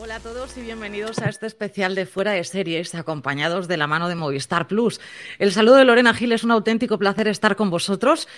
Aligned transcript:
Hola 0.00 0.14
a 0.14 0.20
todos 0.20 0.56
y 0.56 0.60
bienvenidos 0.60 1.18
a 1.18 1.28
este 1.28 1.48
especial 1.48 1.96
de 1.96 2.06
Fuera 2.06 2.30
de 2.30 2.44
Series, 2.44 2.94
acompañados 2.94 3.66
de 3.66 3.76
la 3.76 3.88
mano 3.88 4.08
de 4.08 4.14
Movistar 4.14 4.68
Plus. 4.68 5.00
El 5.40 5.50
saludo 5.50 5.74
de 5.74 5.84
Lorena 5.84 6.14
Gil 6.14 6.30
es 6.30 6.44
un 6.44 6.52
auténtico 6.52 7.00
placer 7.00 7.26
estar 7.26 7.56
con 7.56 7.68
vosotros. 7.68 8.28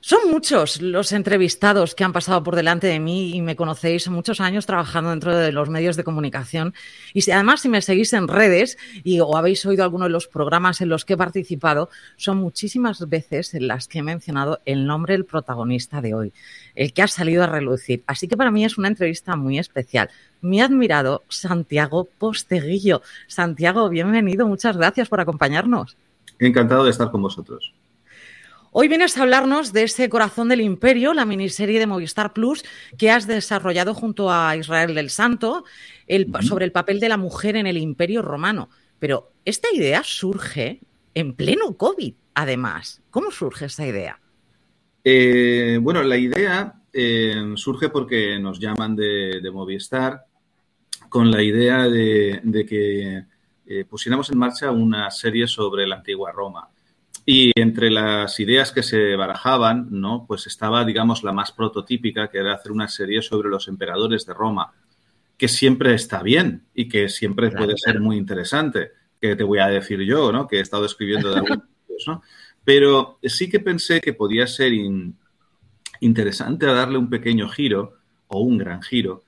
Son 0.00 0.30
muchos 0.30 0.80
los 0.80 1.12
entrevistados 1.12 1.94
que 1.94 2.02
han 2.02 2.14
pasado 2.14 2.42
por 2.42 2.56
delante 2.56 2.86
de 2.86 2.98
mí 2.98 3.36
y 3.36 3.42
me 3.42 3.56
conocéis 3.56 4.08
muchos 4.08 4.40
años 4.40 4.64
trabajando 4.64 5.10
dentro 5.10 5.36
de 5.36 5.52
los 5.52 5.68
medios 5.68 5.96
de 5.96 6.02
comunicación. 6.02 6.72
Y 7.12 7.20
si, 7.20 7.30
además, 7.30 7.60
si 7.60 7.68
me 7.68 7.82
seguís 7.82 8.14
en 8.14 8.26
redes 8.26 8.78
y, 9.04 9.20
o 9.20 9.36
habéis 9.36 9.66
oído 9.66 9.84
alguno 9.84 10.06
de 10.06 10.10
los 10.10 10.28
programas 10.28 10.80
en 10.80 10.88
los 10.88 11.04
que 11.04 11.12
he 11.12 11.18
participado, 11.18 11.90
son 12.16 12.38
muchísimas 12.38 13.06
veces 13.06 13.52
en 13.52 13.68
las 13.68 13.86
que 13.86 13.98
he 13.98 14.02
mencionado 14.02 14.62
el 14.64 14.86
nombre 14.86 15.12
del 15.12 15.26
protagonista 15.26 16.00
de 16.00 16.14
hoy, 16.14 16.32
el 16.74 16.94
que 16.94 17.02
ha 17.02 17.06
salido 17.06 17.44
a 17.44 17.48
relucir. 17.48 18.02
Así 18.06 18.28
que 18.28 18.36
para 18.38 18.50
mí 18.50 18.64
es 18.64 18.78
una 18.78 18.88
entrevista 18.88 19.36
muy 19.36 19.58
especial 19.58 20.08
mi 20.42 20.60
admirado 20.60 21.22
Santiago 21.28 22.08
Posteguillo. 22.18 23.00
Santiago, 23.26 23.88
bienvenido, 23.88 24.46
muchas 24.46 24.76
gracias 24.76 25.08
por 25.08 25.20
acompañarnos. 25.20 25.96
Encantado 26.38 26.84
de 26.84 26.90
estar 26.90 27.10
con 27.10 27.22
vosotros. 27.22 27.72
Hoy 28.72 28.88
vienes 28.88 29.16
a 29.16 29.22
hablarnos 29.22 29.72
de 29.72 29.84
ese 29.84 30.08
Corazón 30.08 30.48
del 30.48 30.62
Imperio, 30.62 31.12
la 31.12 31.26
miniserie 31.26 31.78
de 31.78 31.86
Movistar 31.86 32.32
Plus 32.32 32.64
que 32.96 33.10
has 33.10 33.26
desarrollado 33.26 33.94
junto 33.94 34.32
a 34.32 34.56
Israel 34.56 34.94
del 34.94 35.10
Santo 35.10 35.64
sobre 36.40 36.64
el 36.64 36.72
papel 36.72 36.98
de 36.98 37.10
la 37.10 37.18
mujer 37.18 37.56
en 37.56 37.66
el 37.66 37.76
Imperio 37.76 38.22
Romano. 38.22 38.70
Pero 38.98 39.32
esta 39.44 39.68
idea 39.72 40.02
surge 40.02 40.80
en 41.14 41.34
pleno 41.34 41.76
COVID, 41.76 42.14
además. 42.34 43.02
¿Cómo 43.10 43.30
surge 43.30 43.66
esta 43.66 43.86
idea? 43.86 44.18
Eh, 45.04 45.78
bueno, 45.82 46.02
la 46.02 46.16
idea 46.16 46.74
eh, 46.92 47.34
surge 47.56 47.90
porque 47.90 48.38
nos 48.38 48.58
llaman 48.58 48.96
de, 48.96 49.40
de 49.42 49.50
Movistar 49.50 50.24
con 51.12 51.30
la 51.30 51.42
idea 51.42 51.90
de, 51.90 52.40
que 52.66 53.24
eh, 53.66 53.84
pusiéramos 53.84 54.30
en 54.30 54.38
marcha 54.38 54.70
una 54.70 55.10
serie 55.10 55.46
sobre 55.46 55.86
la 55.86 55.96
antigua 55.96 56.32
Roma. 56.32 56.70
Y 57.26 57.52
entre 57.54 57.90
las 57.90 58.40
ideas 58.40 58.72
que 58.72 58.82
se 58.82 59.14
barajaban, 59.14 59.88
¿no? 59.90 60.24
Pues 60.26 60.46
estaba, 60.46 60.86
digamos, 60.86 61.22
la 61.22 61.32
más 61.32 61.52
prototípica, 61.52 62.28
que 62.28 62.38
era 62.38 62.54
hacer 62.54 62.72
una 62.72 62.88
serie 62.88 63.20
sobre 63.20 63.50
los 63.50 63.68
emperadores 63.68 64.24
de 64.24 64.32
Roma, 64.32 64.72
que 65.36 65.48
siempre 65.48 65.92
está 65.92 66.22
bien 66.22 66.64
y 66.74 66.88
que 66.88 67.10
siempre 67.10 67.50
puede 67.50 67.76
ser 67.76 68.00
muy 68.00 68.16
interesante, 68.16 68.92
que 69.20 69.36
te 69.36 69.44
voy 69.44 69.58
a 69.58 69.66
decir 69.66 70.00
yo, 70.00 70.32
¿no? 70.32 70.48
Que 70.48 70.56
he 70.56 70.60
estado 70.60 70.86
escribiendo 70.86 71.30
de 71.30 71.40
algunos, 71.40 71.66
¿no? 72.06 72.22
Pero 72.64 73.18
sí 73.22 73.50
que 73.50 73.60
pensé 73.60 74.00
que 74.00 74.14
podía 74.14 74.46
ser 74.46 74.72
interesante 76.00 76.64
darle 76.64 76.96
un 76.96 77.10
pequeño 77.10 77.50
giro 77.50 77.98
o 78.28 78.40
un 78.40 78.56
gran 78.56 78.80
giro 78.80 79.24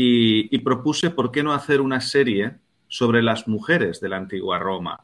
y, 0.00 0.58
propuse 0.58 1.10
por 1.10 1.32
qué 1.32 1.42
no 1.42 1.52
hacer 1.52 1.80
una 1.80 2.00
serie 2.00 2.58
sobre 2.86 3.20
las 3.20 3.48
mujeres 3.48 4.00
de 4.00 4.08
la 4.08 4.16
antigua 4.16 4.60
Roma. 4.60 5.00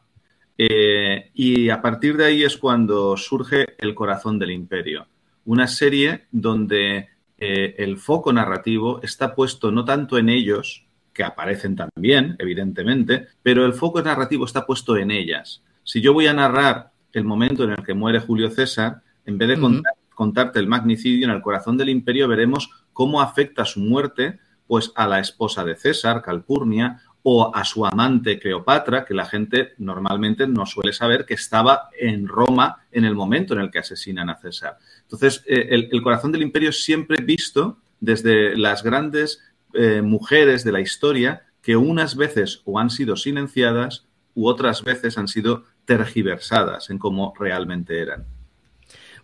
Eh, 0.57 1.31
y 1.33 1.69
a 1.69 1.81
partir 1.81 2.15
de 2.15 2.23
ahí 2.23 2.43
es 2.43 2.55
cuando 2.55 3.17
surge 3.17 3.75
El 3.77 3.93
corazón 3.93 4.39
del 4.39 4.51
imperio, 4.51 5.05
una 5.43 5.67
serie 5.67 6.27
donde 6.31 7.09
eh, 7.37 7.75
el 7.77 7.97
foco 7.97 8.31
narrativo 8.31 9.01
está 9.03 9.35
puesto 9.35 9.69
no 9.69 9.83
tanto 9.83 10.17
en 10.17 10.29
ellos, 10.29 10.85
que 11.11 11.25
aparecen 11.25 11.75
también, 11.75 12.37
evidentemente, 12.39 13.27
pero 13.43 13.65
el 13.65 13.73
foco 13.73 14.01
narrativo 14.01 14.45
está 14.45 14.65
puesto 14.65 14.95
en 14.95 15.11
ellas. 15.11 15.61
Si 15.83 15.99
yo 15.99 16.13
voy 16.13 16.27
a 16.27 16.33
narrar 16.33 16.91
el 17.11 17.25
momento 17.25 17.65
en 17.65 17.71
el 17.71 17.83
que 17.83 17.93
muere 17.93 18.19
Julio 18.21 18.49
César, 18.49 19.01
en 19.25 19.37
vez 19.37 19.49
de 19.49 19.81
contarte 20.13 20.59
el 20.59 20.67
magnicidio 20.67 21.25
en 21.25 21.31
el 21.31 21.41
corazón 21.41 21.75
del 21.75 21.89
imperio, 21.89 22.29
veremos 22.29 22.69
cómo 22.93 23.19
afecta 23.19 23.65
su 23.65 23.81
muerte 23.81 24.39
pues 24.67 24.91
a 24.95 25.07
la 25.07 25.19
esposa 25.19 25.63
de 25.63 25.75
César, 25.75 26.21
Calpurnia, 26.21 27.01
o 27.27 27.55
a 27.55 27.65
su 27.65 27.83
amante 27.83 28.37
Cleopatra, 28.39 29.03
que 29.03 29.15
la 29.15 29.25
gente 29.25 29.73
normalmente 29.79 30.45
no 30.45 30.67
suele 30.67 30.93
saber 30.93 31.25
que 31.25 31.33
estaba 31.33 31.89
en 31.99 32.27
Roma 32.27 32.85
en 32.91 33.03
el 33.03 33.15
momento 33.15 33.55
en 33.55 33.61
el 33.61 33.71
que 33.71 33.79
asesinan 33.79 34.29
a 34.29 34.37
César. 34.37 34.77
Entonces, 35.01 35.43
eh, 35.47 35.87
el, 35.91 36.01
corazón 36.03 36.31
del 36.31 36.43
imperio 36.43 36.71
siempre 36.71 37.23
visto 37.23 37.79
desde 37.99 38.55
las 38.55 38.83
grandes 38.83 39.41
eh, 39.73 40.03
mujeres 40.03 40.63
de 40.63 40.71
la 40.71 40.81
historia 40.81 41.47
que 41.63 41.75
unas 41.75 42.15
veces 42.15 42.61
o 42.63 42.77
han 42.77 42.91
sido 42.91 43.15
silenciadas 43.15 44.05
u 44.35 44.47
otras 44.47 44.83
veces 44.83 45.17
han 45.17 45.27
sido 45.27 45.63
tergiversadas 45.85 46.91
en 46.91 46.99
cómo 46.99 47.33
realmente 47.39 47.99
eran. 47.99 48.34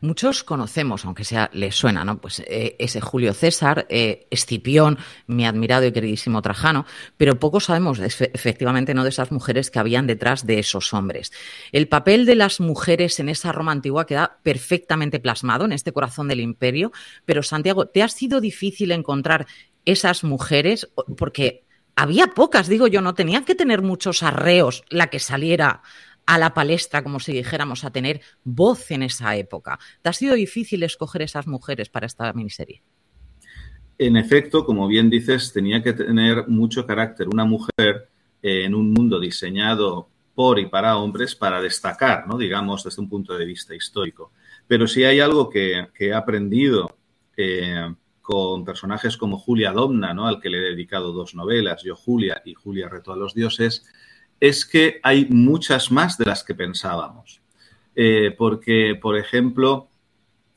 Muchos 0.02 0.44
conocemos, 0.44 1.06
aunque 1.06 1.24
sea 1.24 1.52
les 1.54 1.76
suena, 1.76 2.04
¿no? 2.04 2.20
Pues 2.20 2.40
eh, 2.48 2.76
ese 2.80 3.02
Julio 3.02 3.36
César, 3.36 3.86
eh, 3.88 4.26
Escipión, 4.32 4.98
mi 5.28 5.46
admirado 5.46 5.86
y 5.86 5.92
queridísimo 5.92 6.42
Trajano, 6.42 6.88
pero 7.18 7.40
poco 7.40 7.60
sabemos 7.60 8.00
efectivamente 8.00 8.96
no 8.96 9.04
de 9.04 9.10
esas 9.10 9.32
mujeres 9.32 9.70
que 9.70 9.78
habían 9.78 10.08
detrás 10.08 10.48
de 10.48 10.58
esos 10.58 10.92
hombres. 10.96 11.32
El 11.72 11.88
papel 11.88 12.26
de 12.26 12.36
las 12.36 12.60
mujeres 12.60 13.20
en 13.20 13.30
esa 13.30 13.52
Roma 13.52 13.74
antigua 13.74 14.08
queda 14.08 14.40
perfectamente 14.42 15.20
plasmado 15.20 15.66
en 15.66 15.72
este 15.72 15.92
corazón 15.92 16.28
del 16.28 16.40
imperio, 16.40 16.92
pero 17.26 17.44
Santiago, 17.44 17.86
¿te 17.86 18.02
ha 18.02 18.08
sido 18.08 18.42
difícil 18.42 18.92
encontrar 18.92 19.46
esas 19.86 20.24
mujeres? 20.24 20.90
Porque 21.16 21.64
había 21.96 22.28
pocas, 22.28 22.68
digo 22.68 22.88
yo, 22.88 23.02
no 23.02 23.14
tenían 23.14 23.46
que 23.46 23.54
tener 23.54 23.84
muchos 23.84 24.24
arreos 24.24 24.84
la 24.90 25.12
que 25.12 25.20
saliera 25.20 25.84
a 26.26 26.38
la 26.38 26.54
palestra, 26.54 27.04
como 27.04 27.20
si 27.20 27.34
dijéramos, 27.34 27.84
a 27.84 27.92
tener 27.92 28.22
voz 28.44 28.92
en 28.92 29.04
esa 29.04 29.36
época. 29.36 29.80
¿Te 30.02 30.10
ha 30.10 30.14
sido 30.14 30.36
difícil 30.36 30.84
escoger 30.84 31.22
esas 31.22 31.48
mujeres 31.48 31.90
para 31.90 32.06
esta 32.06 32.32
miniserie? 32.34 32.82
En 33.98 34.18
efecto, 34.18 34.66
como 34.66 34.88
bien 34.88 35.10
dices, 35.10 35.54
tenía 35.54 35.84
que 35.84 35.94
tener 35.94 36.48
mucho 36.48 36.88
carácter 36.88 37.28
una 37.28 37.46
mujer 37.46 38.10
eh, 38.42 38.66
en 38.66 38.74
un 38.74 38.92
mundo 38.92 39.20
diseñado 39.20 40.10
por 40.34 40.58
y 40.60 40.66
para 40.66 40.98
hombres 40.98 41.36
para 41.36 41.62
destacar, 41.62 42.28
¿no? 42.28 42.38
digamos, 42.38 42.84
desde 42.84 43.02
un 43.02 43.10
punto 43.10 43.38
de 43.38 43.46
vista 43.46 43.76
histórico. 43.76 44.32
Pero 44.68 44.88
si 44.88 45.04
hay 45.04 45.20
algo 45.20 45.50
que, 45.50 45.90
he 46.00 46.14
aprendido 46.14 46.98
eh, 47.38 47.94
con 48.22 48.64
personajes 48.64 49.18
como 49.18 49.38
Julia 49.38 49.72
Domna, 49.72 50.14
¿no? 50.14 50.28
al 50.28 50.40
que 50.40 50.50
le 50.50 50.58
he 50.58 50.72
dedicado 50.72 51.12
dos 51.12 51.36
novelas, 51.36 51.84
Yo 51.84 51.96
Julia 51.96 52.42
y 52.46 52.54
Julia 52.54 52.90
Reto 52.90 53.12
a 53.14 53.18
los 53.18 53.36
Dioses, 53.36 53.86
es 54.42 54.66
que 54.66 55.00
hay 55.04 55.28
muchas 55.30 55.92
más 55.92 56.18
de 56.18 56.26
las 56.26 56.44
que 56.44 56.56
pensábamos. 56.56 57.42
Eh, 57.96 58.34
porque, 58.38 58.98
por 59.00 59.16
ejemplo, 59.16 59.88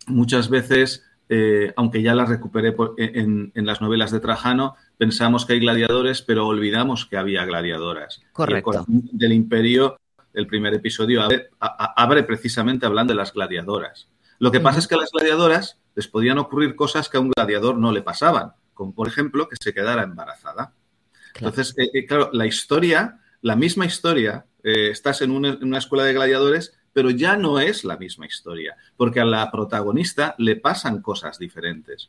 muchas 0.06 0.48
veces, 0.48 1.04
eh, 1.28 1.72
aunque 1.76 2.00
ya 2.02 2.14
las 2.14 2.30
recuperé 2.30 2.74
en, 2.96 3.52
las 3.54 3.82
novelas 3.82 4.10
de 4.10 4.20
Trajano, 4.20 4.74
pensamos 4.96 5.44
que 5.44 5.52
hay 5.52 5.60
gladiadores, 5.60 6.22
pero 6.22 6.46
olvidamos 6.46 7.04
que 7.04 7.18
había 7.18 7.44
gladiadoras. 7.44 8.22
Correcto. 8.32 8.86
del 8.88 9.32
imperio, 9.32 10.00
el 10.32 10.46
primer 10.46 10.72
episodio 10.74 11.22
abre, 11.60 12.22
precisamente 12.22 12.86
hablando 12.86 13.12
de 13.12 13.18
las 13.18 13.34
gladiadoras. 13.34 14.08
Lo 14.38 14.50
que 14.50 14.60
pasa 14.60 14.78
es 14.78 14.88
que 14.88 14.94
a 14.94 14.98
las 14.98 15.10
gladiadoras 15.12 15.78
les 15.94 16.08
podían 16.08 16.38
ocurrir 16.38 16.74
cosas 16.74 17.08
que 17.08 17.18
a 17.18 17.20
un 17.20 17.30
gladiador 17.30 17.76
no 17.76 17.92
le 17.92 18.02
pasaban, 18.02 18.52
como 18.72 18.94
por 18.94 19.08
ejemplo 19.08 19.46
que 19.48 19.56
se 19.60 19.74
quedara 19.74 20.02
embarazada. 20.02 20.72
Entonces, 21.34 21.74
eh, 21.76 22.06
claro, 22.06 22.30
la 22.32 22.46
historia 22.46 23.20
la 23.44 23.56
misma 23.56 23.84
historia, 23.84 24.46
eh, 24.62 24.88
estás 24.90 25.20
en 25.20 25.30
una, 25.30 25.78
escuela 25.78 26.04
de 26.04 26.14
gladiadores, 26.14 26.72
pero 26.94 27.10
ya 27.10 27.36
no 27.36 27.60
es 27.60 27.84
la 27.84 27.98
misma 27.98 28.24
historia, 28.24 28.74
porque 28.96 29.20
a 29.20 29.26
la 29.26 29.50
protagonista 29.50 30.34
le 30.38 30.56
pasan 30.56 31.02
cosas 31.02 31.38
diferentes. 31.38 32.08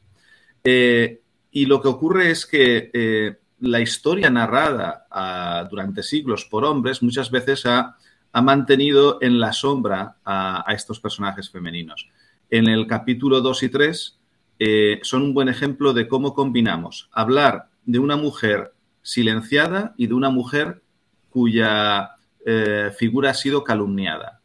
Eh, 0.64 1.20
y 1.52 1.66
lo 1.66 1.82
que 1.82 1.90
ocurre 1.90 2.32
es 2.32 2.46
que 2.46 2.90
eh, 2.94 3.36
la 3.60 3.82
historia 3.82 4.30
narrada 4.30 5.08
ah, 5.12 5.68
durante 5.70 6.04
siglos 6.04 6.46
por 6.46 6.64
hombres 6.64 7.04
muchas 7.04 7.30
veces 7.30 7.66
ha, 7.66 7.98
mantenido 8.42 9.18
en 9.22 9.40
la 9.40 9.52
sombra 9.52 10.18
a, 10.24 10.66
estos 10.70 11.02
personajes 11.02 11.50
femeninos. 11.50 12.10
En 12.50 12.68
el 12.68 12.88
capítulo 12.88 13.42
2 13.42 13.64
y 13.64 13.70
3 13.70 14.20
eh, 14.60 15.00
son 15.04 15.24
un 15.24 15.34
buen 15.34 15.50
ejemplo 15.50 15.92
de 15.92 16.08
cómo 16.08 16.34
combinamos 16.34 17.10
hablar 17.12 17.70
de 17.86 18.00
una 18.00 18.16
mujer 18.16 18.74
silenciada 19.02 19.94
y 19.98 20.08
de 20.08 20.14
una 20.14 20.30
mujer 20.30 20.82
cuya 21.36 22.12
eh, 22.46 22.94
figura 22.98 23.32
ha 23.32 23.34
sido 23.34 23.62
calumniada. 23.62 24.40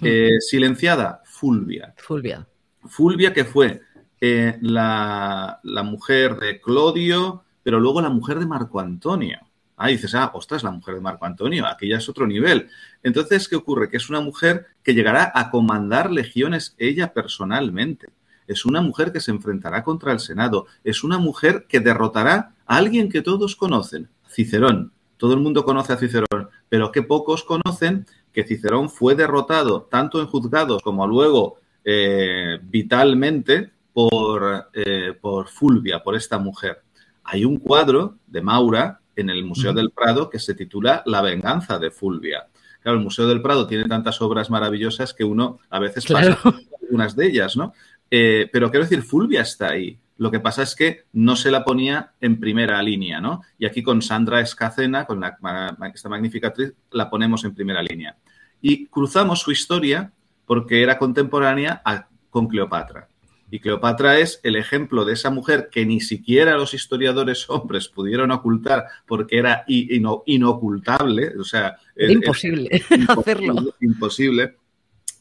Hmm. 0.00 0.06
Eh, 0.06 0.40
silenciada, 0.40 1.20
Fulvia. 1.24 1.94
Fulvia. 1.96 2.46
Fulvia 2.84 3.32
que 3.32 3.44
fue 3.44 3.82
la, 4.20 5.58
la 5.64 5.82
mujer 5.82 6.36
de 6.36 6.60
Clodio, 6.60 7.42
pero 7.64 7.80
luego 7.80 8.00
la 8.00 8.08
mujer 8.08 8.38
de 8.38 8.46
Marco 8.46 8.78
Antonio. 8.78 9.40
Ah, 9.76 9.88
dices, 9.88 10.14
ah, 10.14 10.30
ostras, 10.32 10.62
la 10.62 10.70
mujer 10.70 10.94
de 10.94 11.00
Marco 11.00 11.26
Antonio, 11.26 11.66
aquella 11.66 11.98
es 11.98 12.08
otro 12.08 12.24
nivel. 12.24 12.68
Entonces, 13.02 13.48
¿qué 13.48 13.56
ocurre? 13.56 13.90
Que 13.90 13.96
es 13.96 14.08
una 14.08 14.20
mujer 14.20 14.66
que 14.84 14.94
llegará 14.94 15.32
a 15.34 15.50
comandar 15.50 16.12
legiones 16.12 16.76
ella 16.78 17.12
personalmente. 17.12 18.10
Es 18.46 18.64
una 18.64 18.80
mujer 18.80 19.10
que 19.10 19.18
se 19.18 19.32
enfrentará 19.32 19.82
contra 19.82 20.12
el 20.12 20.20
Senado. 20.20 20.66
Es 20.84 21.02
una 21.02 21.18
mujer 21.18 21.66
que 21.68 21.80
derrotará 21.80 22.54
a 22.64 22.76
alguien 22.76 23.08
que 23.08 23.22
todos 23.22 23.56
conocen, 23.56 24.08
Cicerón. 24.28 24.92
Todo 25.18 25.34
el 25.34 25.40
mundo 25.40 25.64
conoce 25.64 25.92
a 25.92 25.98
Cicerón, 25.98 26.48
pero 26.70 26.90
que 26.90 27.02
pocos 27.02 27.44
conocen 27.44 28.06
que 28.32 28.44
Cicerón 28.44 28.88
fue 28.88 29.14
derrotado 29.14 29.82
tanto 29.82 30.20
en 30.20 30.26
juzgados 30.26 30.82
como 30.82 31.06
luego 31.06 31.58
eh, 31.84 32.58
vitalmente 32.62 33.70
por, 33.92 34.70
eh, 34.72 35.12
por 35.20 35.48
Fulvia, 35.48 36.02
por 36.02 36.16
esta 36.16 36.38
mujer 36.38 36.82
hay 37.30 37.44
un 37.44 37.58
cuadro 37.58 38.16
de 38.26 38.40
Maura 38.40 39.00
en 39.14 39.28
el 39.28 39.44
Museo 39.44 39.74
del 39.74 39.90
Prado 39.90 40.30
que 40.30 40.38
se 40.38 40.54
titula 40.54 41.02
La 41.04 41.20
venganza 41.20 41.78
de 41.78 41.90
Fulvia. 41.90 42.46
Claro, 42.80 42.96
el 42.98 43.04
Museo 43.04 43.26
del 43.26 43.42
Prado 43.42 43.66
tiene 43.66 43.84
tantas 43.84 44.22
obras 44.22 44.48
maravillosas 44.48 45.12
que 45.12 45.24
uno 45.24 45.58
a 45.68 45.78
veces 45.78 46.06
pasa 46.06 46.38
algunas 46.82 47.14
de 47.14 47.26
ellas, 47.26 47.56
¿no? 47.56 47.74
Eh, 48.10 48.48
pero 48.50 48.70
quiero 48.70 48.84
decir, 48.84 49.02
Fulvia 49.02 49.42
está 49.42 49.70
ahí. 49.70 49.98
Lo 50.18 50.32
que 50.32 50.40
pasa 50.40 50.64
es 50.64 50.74
que 50.74 51.04
no 51.12 51.36
se 51.36 51.52
la 51.52 51.64
ponía 51.64 52.12
en 52.20 52.40
primera 52.40 52.82
línea, 52.82 53.20
¿no? 53.20 53.42
Y 53.56 53.66
aquí 53.66 53.84
con 53.84 54.02
Sandra 54.02 54.40
Escacena, 54.40 55.06
con 55.06 55.22
esta 55.24 56.08
magnífica 56.08 56.48
actriz, 56.48 56.74
la 56.90 57.08
ponemos 57.08 57.44
en 57.44 57.54
primera 57.54 57.82
línea. 57.82 58.16
Y 58.60 58.86
cruzamos 58.86 59.40
su 59.40 59.52
historia 59.52 60.12
porque 60.44 60.82
era 60.82 60.98
contemporánea 60.98 61.82
con 62.30 62.48
Cleopatra. 62.48 63.08
Y 63.50 63.60
Cleopatra 63.60 64.18
es 64.18 64.40
el 64.42 64.56
ejemplo 64.56 65.04
de 65.04 65.14
esa 65.14 65.30
mujer 65.30 65.68
que 65.70 65.86
ni 65.86 66.00
siquiera 66.00 66.56
los 66.56 66.74
historiadores 66.74 67.46
hombres 67.48 67.88
pudieron 67.88 68.32
ocultar 68.32 68.86
porque 69.06 69.38
era 69.38 69.64
inocultable, 69.68 71.32
o 71.38 71.44
sea... 71.44 71.76
imposible 71.96 72.82
hacerlo. 73.08 73.74
Imposible. 73.80 74.56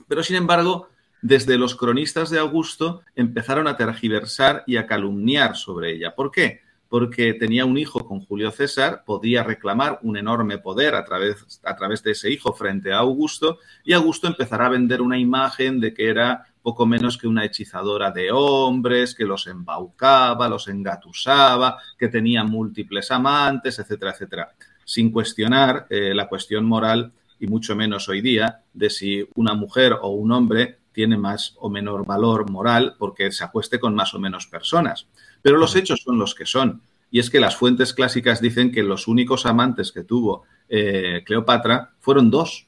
Pero 0.08 0.24
sin 0.24 0.38
embargo, 0.38 0.90
desde 1.22 1.58
los 1.58 1.76
cronistas 1.76 2.30
de 2.30 2.40
Augusto 2.40 3.02
empezaron 3.16 3.68
a 3.68 3.78
tergiversar 3.78 4.64
y 4.68 4.78
a 4.78 4.86
calumniar 4.86 5.56
sobre 5.56 5.94
ella. 5.94 6.16
¿Por 6.16 6.32
qué? 6.32 6.62
Porque 6.90 7.34
tenía 7.34 7.66
un 7.66 7.78
hijo 7.78 8.08
con 8.08 8.22
Julio 8.22 8.52
César, 8.52 9.04
podía 9.06 9.44
reclamar 9.44 10.00
un 10.04 10.16
enorme 10.18 10.58
poder 10.58 10.96
a 10.96 11.04
través, 11.04 11.60
a 11.64 11.76
través 11.76 12.02
de 12.04 12.12
ese 12.12 12.32
hijo 12.32 12.54
frente 12.54 12.94
a 12.94 13.00
Augusto, 13.00 13.60
y 13.84 13.94
Augusto 13.94 14.28
empezará 14.28 14.68
a 14.68 14.70
vender 14.70 15.02
una 15.02 15.18
imagen 15.18 15.80
de 15.82 15.94
que 15.94 16.08
era 16.10 16.46
poco 16.62 16.86
menos 16.86 17.18
que 17.18 17.28
una 17.28 17.46
hechizadora 17.46 18.12
de 18.12 18.30
hombres, 18.32 19.16
que 19.16 19.26
los 19.26 19.48
embaucaba, 19.48 20.50
los 20.50 20.68
engatusaba, 20.68 21.78
que 21.98 22.10
tenía 22.10 22.44
múltiples 22.44 23.10
amantes, 23.12 23.80
etcétera, 23.80 24.12
etcétera. 24.12 24.52
Sin 24.84 25.12
cuestionar 25.12 25.88
eh, 25.90 26.14
la 26.14 26.28
cuestión 26.28 26.66
moral, 26.66 27.14
y 27.40 27.48
mucho 27.48 27.76
menos 27.76 28.10
hoy 28.10 28.22
día, 28.22 28.64
de 28.74 28.90
si 28.90 29.28
una 29.36 29.54
mujer 29.54 29.94
o 30.02 30.10
un 30.10 30.32
hombre 30.32 30.80
tiene 30.98 31.16
más 31.16 31.54
o 31.60 31.70
menor 31.70 32.08
valor 32.08 32.50
moral 32.50 32.96
porque 32.98 33.32
se 33.32 33.44
acueste 33.44 33.80
con 33.80 33.94
más 33.94 34.16
o 34.16 34.20
menos 34.20 34.48
personas. 34.48 35.06
Pero 35.44 35.58
los 35.58 35.76
hechos 35.76 36.02
son 36.04 36.18
los 36.18 36.34
que 36.34 36.48
son. 36.48 36.82
Y 37.12 37.20
es 37.20 37.30
que 37.30 37.40
las 37.40 37.56
fuentes 37.56 37.94
clásicas 37.94 38.42
dicen 38.42 38.72
que 38.72 38.82
los 38.82 39.08
únicos 39.08 39.46
amantes 39.46 39.92
que 39.92 40.04
tuvo 40.04 40.46
eh, 40.68 41.22
Cleopatra 41.24 41.92
fueron 42.00 42.32
dos, 42.32 42.66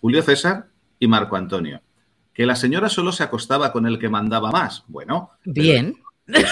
Julio 0.00 0.22
César 0.22 0.68
y 0.98 1.06
Marco 1.06 1.36
Antonio 1.36 1.82
que 2.36 2.44
la 2.44 2.54
señora 2.54 2.90
solo 2.90 3.12
se 3.12 3.22
acostaba 3.22 3.72
con 3.72 3.86
el 3.86 3.98
que 3.98 4.10
mandaba 4.10 4.50
más. 4.50 4.84
Bueno. 4.88 5.30
Bien. 5.46 5.96
la 6.26 6.46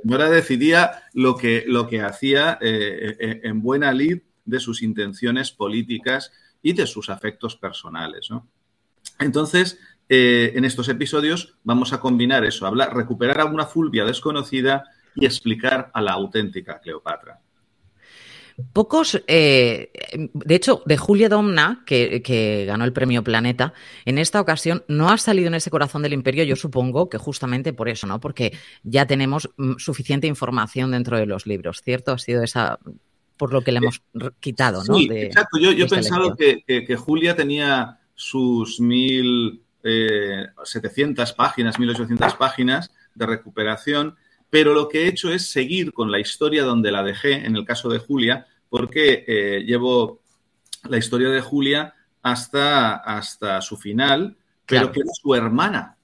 señora 0.00 0.30
decidía 0.30 1.02
lo 1.12 1.36
que, 1.36 1.64
lo 1.66 1.88
que 1.88 2.02
hacía 2.02 2.56
eh, 2.60 3.16
eh, 3.18 3.40
en 3.42 3.60
buena 3.60 3.92
lid 3.92 4.20
de 4.44 4.60
sus 4.60 4.80
intenciones 4.80 5.50
políticas 5.50 6.30
y 6.62 6.72
de 6.72 6.86
sus 6.86 7.10
afectos 7.10 7.56
personales. 7.56 8.28
Entonces, 9.18 9.80
eh, 10.08 10.52
en 10.54 10.64
estos 10.64 10.88
episodios 10.88 11.56
vamos 11.64 11.92
a 11.92 12.00
combinar 12.00 12.44
eso, 12.44 12.66
hablar, 12.66 12.94
recuperar 12.94 13.40
a 13.40 13.44
una 13.44 13.66
Fulvia 13.66 14.04
desconocida 14.04 14.84
y 15.14 15.26
explicar 15.26 15.90
a 15.92 16.00
la 16.00 16.12
auténtica 16.12 16.80
Cleopatra. 16.80 17.40
Pocos, 18.72 19.22
eh, 19.28 19.92
de 20.34 20.54
hecho, 20.54 20.82
de 20.84 20.96
Julia 20.96 21.28
Domna, 21.28 21.84
que, 21.86 22.64
ganó 22.66 22.84
el 22.84 22.92
premio 22.92 23.22
Planeta, 23.22 23.72
en 24.04 24.18
esta 24.18 24.40
ocasión 24.40 24.82
no 24.88 25.10
ha 25.10 25.18
salido 25.18 25.46
en 25.46 25.54
ese 25.54 25.70
corazón 25.70 26.02
del 26.02 26.12
imperio, 26.12 26.42
yo 26.42 26.56
supongo 26.56 27.08
que 27.08 27.18
justamente 27.18 27.72
por 27.72 27.88
eso, 27.88 28.08
¿no? 28.08 28.18
Porque 28.18 28.58
ya 28.82 29.06
tenemos 29.06 29.48
mm, 29.56 29.74
suficiente 29.78 30.26
información 30.26 30.90
dentro 30.90 31.16
de 31.16 31.26
los 31.26 31.46
libros, 31.46 31.82
¿cierto? 31.84 32.10
Ha 32.10 32.18
sido 32.18 32.42
esa, 32.42 32.80
por 33.36 33.52
lo 33.52 33.62
que 33.62 33.70
le 33.70 33.78
hemos 33.78 34.02
quitado, 34.40 34.82
¿no? 34.84 34.96
Sí, 34.96 35.08
exacto. 35.08 35.58
Yo, 35.60 35.70
he 35.70 35.88
pensado 35.88 36.34
que, 36.34 36.96
Julia 36.96 37.36
tenía 37.36 38.00
sus 38.16 38.80
1.700 38.80 39.60
eh, 39.82 40.46
páginas, 41.36 41.78
1.800 41.78 42.36
páginas 42.36 42.90
de 43.14 43.26
recuperación 43.26 44.16
pero 44.50 44.72
lo 44.74 44.88
que 44.88 45.04
he 45.04 45.08
hecho 45.08 45.30
es 45.30 45.50
seguir 45.50 45.92
con 45.92 46.10
la 46.10 46.18
historia 46.18 46.64
donde 46.64 46.90
la 46.90 47.02
dejé, 47.02 47.44
en 47.44 47.56
el 47.56 47.64
caso 47.64 47.88
de 47.88 47.98
Julia, 47.98 48.46
porque 48.68 49.24
eh, 49.26 49.64
llevo 49.64 50.20
la 50.88 50.96
historia 50.96 51.28
de 51.28 51.40
Julia 51.40 51.94
hasta, 52.22 52.96
hasta 52.96 53.60
su 53.60 53.76
final, 53.76 54.36
pero 54.66 54.90
que 54.90 55.00
es 55.00 55.20
su 55.22 55.34
hermana, 55.34 55.96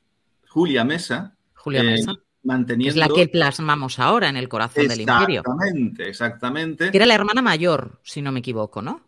Julia 0.49 0.85
Mesa. 0.85 1.35
Julia 1.55 1.81
eh, 1.81 1.85
Mesa. 1.85 2.13
Manteniendo... 2.43 2.91
Es 2.91 2.97
la 2.97 3.09
que 3.09 3.29
plasmamos 3.29 3.99
ahora 3.99 4.29
en 4.29 4.37
el 4.37 4.51
corazón 4.51 4.87
del 4.87 5.01
imperio. 5.01 5.41
Exactamente, 5.41 6.09
exactamente. 6.09 6.91
Que 6.91 6.97
era 6.99 7.07
la 7.07 7.15
hermana 7.15 7.41
mayor, 7.41 8.01
si 8.03 8.21
no 8.21 8.33
me 8.33 8.41
equivoco, 8.41 8.83
¿no? 8.83 9.01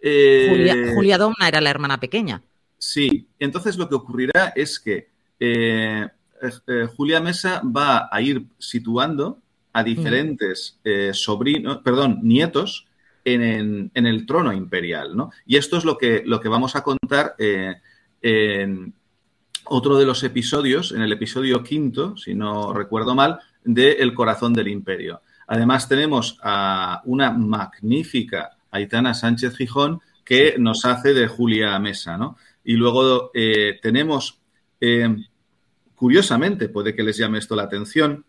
Eh, 0.00 0.46
Julia, 0.48 0.94
Julia, 0.94 1.18
Domna 1.18 1.48
era 1.48 1.60
la 1.60 1.70
hermana 1.70 1.98
pequeña. 1.98 2.40
Sí, 2.78 3.28
entonces 3.38 3.76
lo 3.76 3.88
que 3.88 3.94
ocurrirá 3.94 4.52
es 4.54 4.78
que 4.78 5.08
eh, 5.40 6.06
Julia 6.96 7.20
Mesa 7.20 7.62
va 7.64 8.08
a 8.10 8.20
ir 8.20 8.46
situando 8.58 9.38
a 9.72 9.82
diferentes 9.82 10.78
eh, 10.84 11.10
sobrinos, 11.12 11.78
perdón, 11.78 12.20
nietos 12.22 12.86
en, 13.24 13.90
el 13.92 14.26
trono 14.26 14.52
imperial, 14.52 15.16
¿no? 15.16 15.30
Y 15.46 15.56
esto 15.56 15.76
es 15.76 15.84
lo 15.84 15.98
que, 15.98 16.22
lo 16.24 16.40
que 16.40 16.48
vamos 16.48 16.76
a 16.76 16.84
contar 16.84 17.34
eh, 17.38 17.74
en 18.22 18.94
otro 19.64 19.96
de 19.98 20.06
los 20.06 20.22
episodios, 20.22 20.92
en 20.92 21.02
el 21.02 21.12
episodio 21.12 21.62
quinto, 21.62 22.16
si 22.16 22.34
no 22.34 22.72
recuerdo 22.72 23.14
mal, 23.14 23.40
de 23.64 23.92
El 23.92 24.14
corazón 24.14 24.52
del 24.52 24.68
imperio. 24.68 25.22
Además 25.46 25.88
tenemos 25.88 26.38
a 26.42 27.02
una 27.06 27.30
magnífica 27.30 28.50
Aitana 28.70 29.14
Sánchez 29.14 29.56
Gijón 29.56 30.00
que 30.24 30.56
nos 30.58 30.84
hace 30.84 31.14
de 31.14 31.26
Julia 31.26 31.78
Mesa, 31.78 32.16
¿no? 32.16 32.36
Y 32.64 32.74
luego 32.74 33.30
tenemos 33.82 34.40
Curiosamente, 35.94 36.68
puede 36.68 36.94
que 36.94 37.02
les 37.02 37.16
llame 37.16 37.38
esto 37.38 37.56
la 37.56 37.62
atención, 37.62 38.26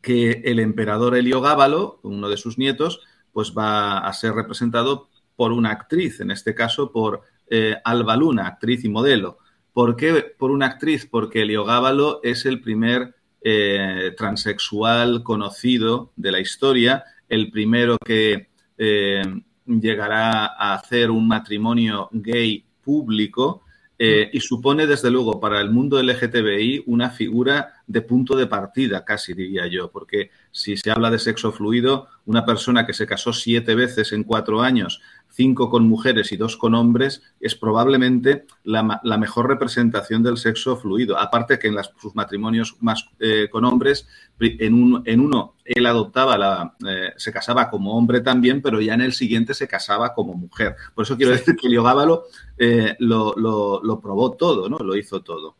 que 0.00 0.42
el 0.44 0.58
emperador 0.58 1.16
Heliogábalo, 1.16 2.00
uno 2.02 2.28
de 2.28 2.36
sus 2.36 2.58
nietos, 2.58 3.00
pues 3.32 3.52
va 3.56 3.98
a 3.98 4.12
ser 4.12 4.32
representado 4.32 5.08
por 5.36 5.52
una 5.52 5.70
actriz, 5.70 6.20
en 6.20 6.30
este 6.30 6.54
caso 6.54 6.90
por 6.90 7.22
eh, 7.48 7.76
Alba 7.84 8.16
Luna, 8.16 8.46
actriz 8.46 8.84
y 8.84 8.88
modelo. 8.88 9.38
¿Por 9.72 9.96
qué 9.96 10.34
por 10.36 10.50
una 10.50 10.66
actriz? 10.66 11.06
Porque 11.06 11.42
Heliogábalo 11.42 12.20
es 12.22 12.46
el 12.46 12.60
primer 12.60 13.14
eh, 13.42 14.12
transexual 14.16 15.22
conocido 15.22 16.12
de 16.16 16.32
la 16.32 16.40
historia, 16.40 17.04
el 17.28 17.50
primero 17.50 17.96
que 18.04 18.48
eh, 18.76 19.22
llegará 19.66 20.46
a 20.46 20.74
hacer 20.74 21.10
un 21.10 21.28
matrimonio 21.28 22.08
gay 22.12 22.66
público 22.82 23.62
eh, 24.04 24.30
y 24.32 24.40
supone, 24.40 24.86
desde 24.86 25.10
luego, 25.10 25.38
para 25.38 25.60
el 25.60 25.70
mundo 25.70 26.02
LGTBI 26.02 26.84
una 26.86 27.10
figura 27.10 27.74
de 27.86 28.02
punto 28.02 28.34
de 28.34 28.48
partida, 28.48 29.04
casi 29.04 29.32
diría 29.32 29.68
yo, 29.68 29.92
porque 29.92 30.30
si 30.50 30.76
se 30.76 30.90
habla 30.90 31.10
de 31.10 31.20
sexo 31.20 31.52
fluido, 31.52 32.08
una 32.26 32.44
persona 32.44 32.84
que 32.84 32.94
se 32.94 33.06
casó 33.06 33.32
siete 33.32 33.76
veces 33.76 34.12
en 34.12 34.24
cuatro 34.24 34.60
años 34.60 35.00
cinco 35.32 35.70
con 35.70 35.88
mujeres 35.88 36.30
y 36.32 36.36
dos 36.36 36.56
con 36.56 36.74
hombres, 36.74 37.22
es 37.40 37.54
probablemente 37.54 38.46
la, 38.64 38.82
mejor 39.18 39.48
representación 39.48 40.22
del 40.22 40.36
sexo 40.36 40.76
fluido. 40.76 41.18
Aparte 41.18 41.58
que 41.58 41.68
en 41.68 41.76
sus 41.98 42.14
matrimonios 42.14 42.76
más 42.80 43.08
eh, 43.18 43.48
con 43.50 43.64
hombres, 43.64 44.06
en, 44.38 45.02
en, 45.04 45.20
uno 45.20 45.54
él 45.64 45.86
adoptaba 45.86 46.36
la, 46.36 46.74
eh, 46.86 47.12
se 47.16 47.32
casaba 47.32 47.70
como 47.70 47.96
hombre 47.96 48.20
también, 48.20 48.60
pero 48.60 48.80
ya 48.80 48.94
en 48.94 49.00
el 49.00 49.12
siguiente 49.12 49.54
se 49.54 49.68
casaba 49.68 50.14
como 50.14 50.34
mujer. 50.34 50.76
Por 50.94 51.04
eso 51.04 51.16
quiero 51.16 51.32
decir 51.32 51.56
que 51.56 51.68
Liogábalo 51.68 52.24
eh, 52.58 52.96
lo, 52.98 53.34
lo, 53.36 54.00
probó 54.00 54.32
todo, 54.32 54.68
¿no? 54.68 54.78
Lo 54.78 54.96
hizo 54.96 55.22
todo. 55.22 55.56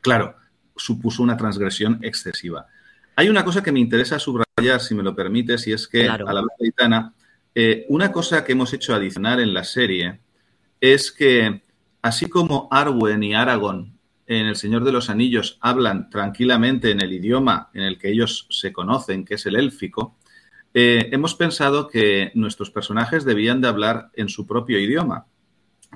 Claro, 0.00 0.36
supuso 0.76 1.22
una 1.22 1.36
transgresión 1.36 1.98
excesiva. 2.02 2.66
Hay 3.16 3.28
una 3.28 3.44
cosa 3.44 3.62
que 3.62 3.72
me 3.72 3.80
interesa 3.80 4.18
subrayar, 4.18 4.80
si 4.80 4.94
me 4.94 5.02
lo 5.02 5.14
permites, 5.14 5.66
y 5.66 5.72
es 5.72 5.86
que 5.86 6.08
a 6.08 6.18
la 6.18 6.42
vez 6.42 6.74
eh, 7.54 7.86
una 7.88 8.12
cosa 8.12 8.44
que 8.44 8.52
hemos 8.52 8.72
hecho 8.72 8.94
adicionar 8.94 9.40
en 9.40 9.52
la 9.52 9.64
serie 9.64 10.20
es 10.80 11.10
que, 11.10 11.62
así 12.02 12.28
como 12.28 12.68
Arwen 12.70 13.22
y 13.22 13.34
Aragorn 13.34 13.98
en 14.26 14.46
El 14.46 14.56
Señor 14.56 14.84
de 14.84 14.92
los 14.92 15.10
Anillos 15.10 15.58
hablan 15.60 16.08
tranquilamente 16.08 16.90
en 16.90 17.00
el 17.00 17.12
idioma 17.12 17.70
en 17.74 17.82
el 17.82 17.98
que 17.98 18.10
ellos 18.10 18.46
se 18.50 18.72
conocen, 18.72 19.24
que 19.24 19.34
es 19.34 19.46
el 19.46 19.56
élfico, 19.56 20.16
eh, 20.72 21.08
hemos 21.10 21.34
pensado 21.34 21.88
que 21.88 22.30
nuestros 22.34 22.70
personajes 22.70 23.24
debían 23.24 23.60
de 23.60 23.68
hablar 23.68 24.10
en 24.14 24.28
su 24.28 24.46
propio 24.46 24.78
idioma, 24.78 25.26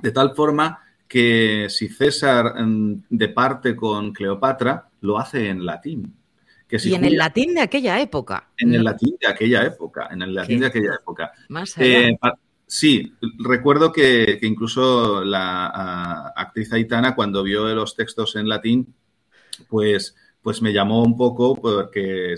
de 0.02 0.10
tal 0.10 0.34
forma 0.34 0.80
que 1.06 1.68
si 1.70 1.88
César 1.88 2.60
mm, 2.60 3.04
departe 3.08 3.76
con 3.76 4.12
Cleopatra, 4.12 4.88
lo 5.00 5.18
hace 5.18 5.48
en 5.48 5.64
latín 5.64 6.23
y 6.82 6.94
en 6.94 7.04
el 7.04 7.16
latín 7.16 7.54
de 7.54 7.60
aquella 7.60 8.00
época. 8.00 8.48
En 8.58 8.74
el 8.74 8.84
latín 8.84 9.16
de 9.20 9.28
aquella 9.28 9.64
época, 9.64 10.08
en 10.10 10.22
el 10.22 10.34
latín 10.34 10.60
de 10.60 10.66
aquella 10.66 10.94
época. 10.94 11.32
Más 11.48 11.74
eh, 11.78 12.16
sí, 12.66 13.12
recuerdo 13.38 13.92
que, 13.92 14.38
incluso 14.42 15.24
la 15.24 16.32
actriz 16.36 16.72
Aitana, 16.72 17.14
cuando 17.14 17.42
vio 17.42 17.74
los 17.74 17.94
textos 17.94 18.36
en 18.36 18.48
latín, 18.48 18.94
pues, 19.68 20.16
pues 20.42 20.62
me 20.62 20.72
llamó 20.72 21.02
un 21.02 21.16
poco 21.16 21.54
porque 21.54 22.36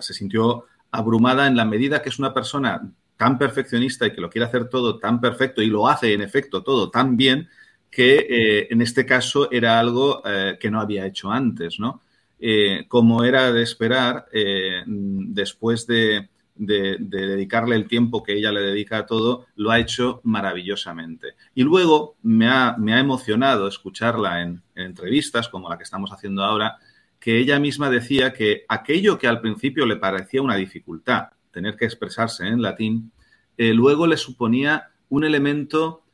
se 0.00 0.14
sintió 0.14 0.64
abrumada 0.90 1.46
en 1.46 1.56
la 1.56 1.64
medida 1.64 2.02
que 2.02 2.08
es 2.08 2.18
una 2.18 2.32
persona 2.32 2.90
tan 3.16 3.36
perfeccionista 3.36 4.06
y 4.06 4.12
que 4.12 4.20
lo 4.20 4.30
quiere 4.30 4.46
hacer 4.46 4.68
todo 4.68 4.98
tan 4.98 5.20
perfecto 5.20 5.60
y 5.60 5.66
lo 5.66 5.88
hace 5.88 6.12
en 6.12 6.22
efecto 6.22 6.62
todo 6.62 6.88
tan 6.90 7.16
bien 7.16 7.48
que 7.90 8.26
eh, 8.28 8.68
en 8.70 8.80
este 8.80 9.04
caso 9.04 9.50
era 9.50 9.78
algo 9.78 10.22
eh, 10.24 10.56
que 10.60 10.70
no 10.70 10.80
había 10.80 11.06
hecho 11.06 11.30
antes, 11.30 11.80
¿no? 11.80 12.02
Eh, 12.40 12.84
como 12.86 13.24
era 13.24 13.52
de 13.52 13.62
esperar, 13.62 14.26
eh, 14.32 14.84
después 14.86 15.86
de, 15.86 16.28
dedicarle 16.60 17.76
el 17.76 17.86
tiempo 17.86 18.24
que 18.24 18.36
ella 18.36 18.50
le 18.50 18.60
dedica 18.60 18.98
a 18.98 19.06
todo, 19.06 19.46
lo 19.54 19.70
ha 19.70 19.78
hecho 19.78 20.20
maravillosamente. 20.24 21.34
Y 21.54 21.62
luego 21.62 22.16
me 22.22 22.48
ha, 22.48 22.76
emocionado 22.78 23.68
escucharla 23.68 24.42
en, 24.42 24.62
entrevistas, 24.74 25.48
como 25.48 25.68
la 25.68 25.76
que 25.76 25.84
estamos 25.84 26.10
haciendo 26.10 26.42
ahora, 26.42 26.78
que 27.20 27.38
ella 27.38 27.60
misma 27.60 27.90
decía 27.90 28.32
que 28.32 28.64
aquello 28.68 29.18
que 29.18 29.28
al 29.28 29.40
principio 29.40 29.86
le 29.86 29.96
parecía 29.96 30.42
una 30.42 30.56
dificultad, 30.56 31.28
tener 31.52 31.76
que 31.76 31.84
expresarse 31.84 32.46
en 32.46 32.60
latín, 32.60 33.12
eh, 33.56 33.72
luego 33.72 34.08
le 34.08 34.16
suponía 34.16 34.90
un 35.08 35.24
elemento 35.24 36.04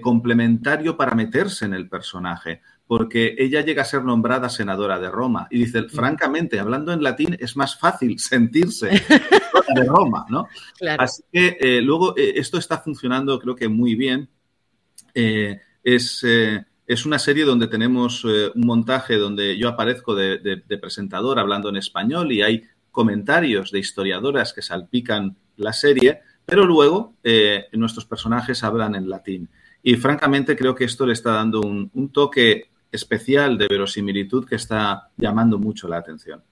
complementario 0.00 0.96
para 0.96 1.16
meterse 1.16 1.64
en 1.64 1.74
el 1.74 1.88
personaje 1.88 2.60
porque 2.92 3.36
ella 3.38 3.62
llega 3.62 3.80
a 3.80 3.86
ser 3.86 4.04
nombrada 4.04 4.50
senadora 4.50 4.98
de 4.98 5.10
Roma. 5.10 5.48
Y 5.50 5.60
dice, 5.60 5.84
francamente, 5.84 6.60
hablando 6.60 6.92
en 6.92 7.02
latín 7.02 7.38
es 7.40 7.56
más 7.56 7.80
fácil 7.80 8.18
sentirse 8.18 8.90
de 9.74 9.84
Roma, 9.84 10.26
¿no? 10.28 10.46
Así 10.98 11.22
que 11.32 11.56
eh, 11.58 11.80
luego 11.80 12.14
eh, 12.18 12.34
esto 12.36 12.58
está 12.58 12.80
funcionando 12.80 13.38
creo 13.38 13.56
que 13.56 13.66
muy 13.70 13.94
bien. 13.94 14.28
Eh, 15.14 15.58
es, 15.82 16.22
es, 16.22 17.06
una 17.06 17.18
serie 17.18 17.46
donde 17.46 17.66
tenemos 17.66 18.26
un 18.26 18.66
montaje 18.66 19.16
donde 19.16 19.56
yo 19.56 19.70
aparezco 19.70 20.14
de, 20.14 20.36
de, 20.38 20.76
presentador 20.76 21.38
hablando 21.38 21.70
en 21.70 21.76
español 21.76 22.30
y 22.30 22.42
hay 22.42 22.64
comentarios 22.90 23.72
de 23.72 23.78
historiadoras 23.78 24.52
que 24.52 24.60
salpican 24.60 25.38
la 25.56 25.72
serie, 25.72 26.20
pero 26.44 26.66
luego 26.66 27.14
nuestros 27.72 28.04
personajes 28.04 28.62
hablan 28.62 28.94
en 28.96 29.08
latín. 29.08 29.48
Y 29.82 29.96
francamente 29.96 30.54
creo 30.56 30.74
que 30.74 30.84
esto 30.84 31.06
le 31.06 31.14
está 31.14 31.32
dando 31.32 31.62
un, 31.62 31.90
un 31.94 32.12
toque 32.12 32.68
especial 32.92 33.58
de 33.58 33.66
verosimilitud 33.68 34.46
que 34.46 34.56
está 34.56 35.10
llamando 35.16 35.58
mucho 35.58 35.88
la 35.88 35.96
atención. 35.96 36.42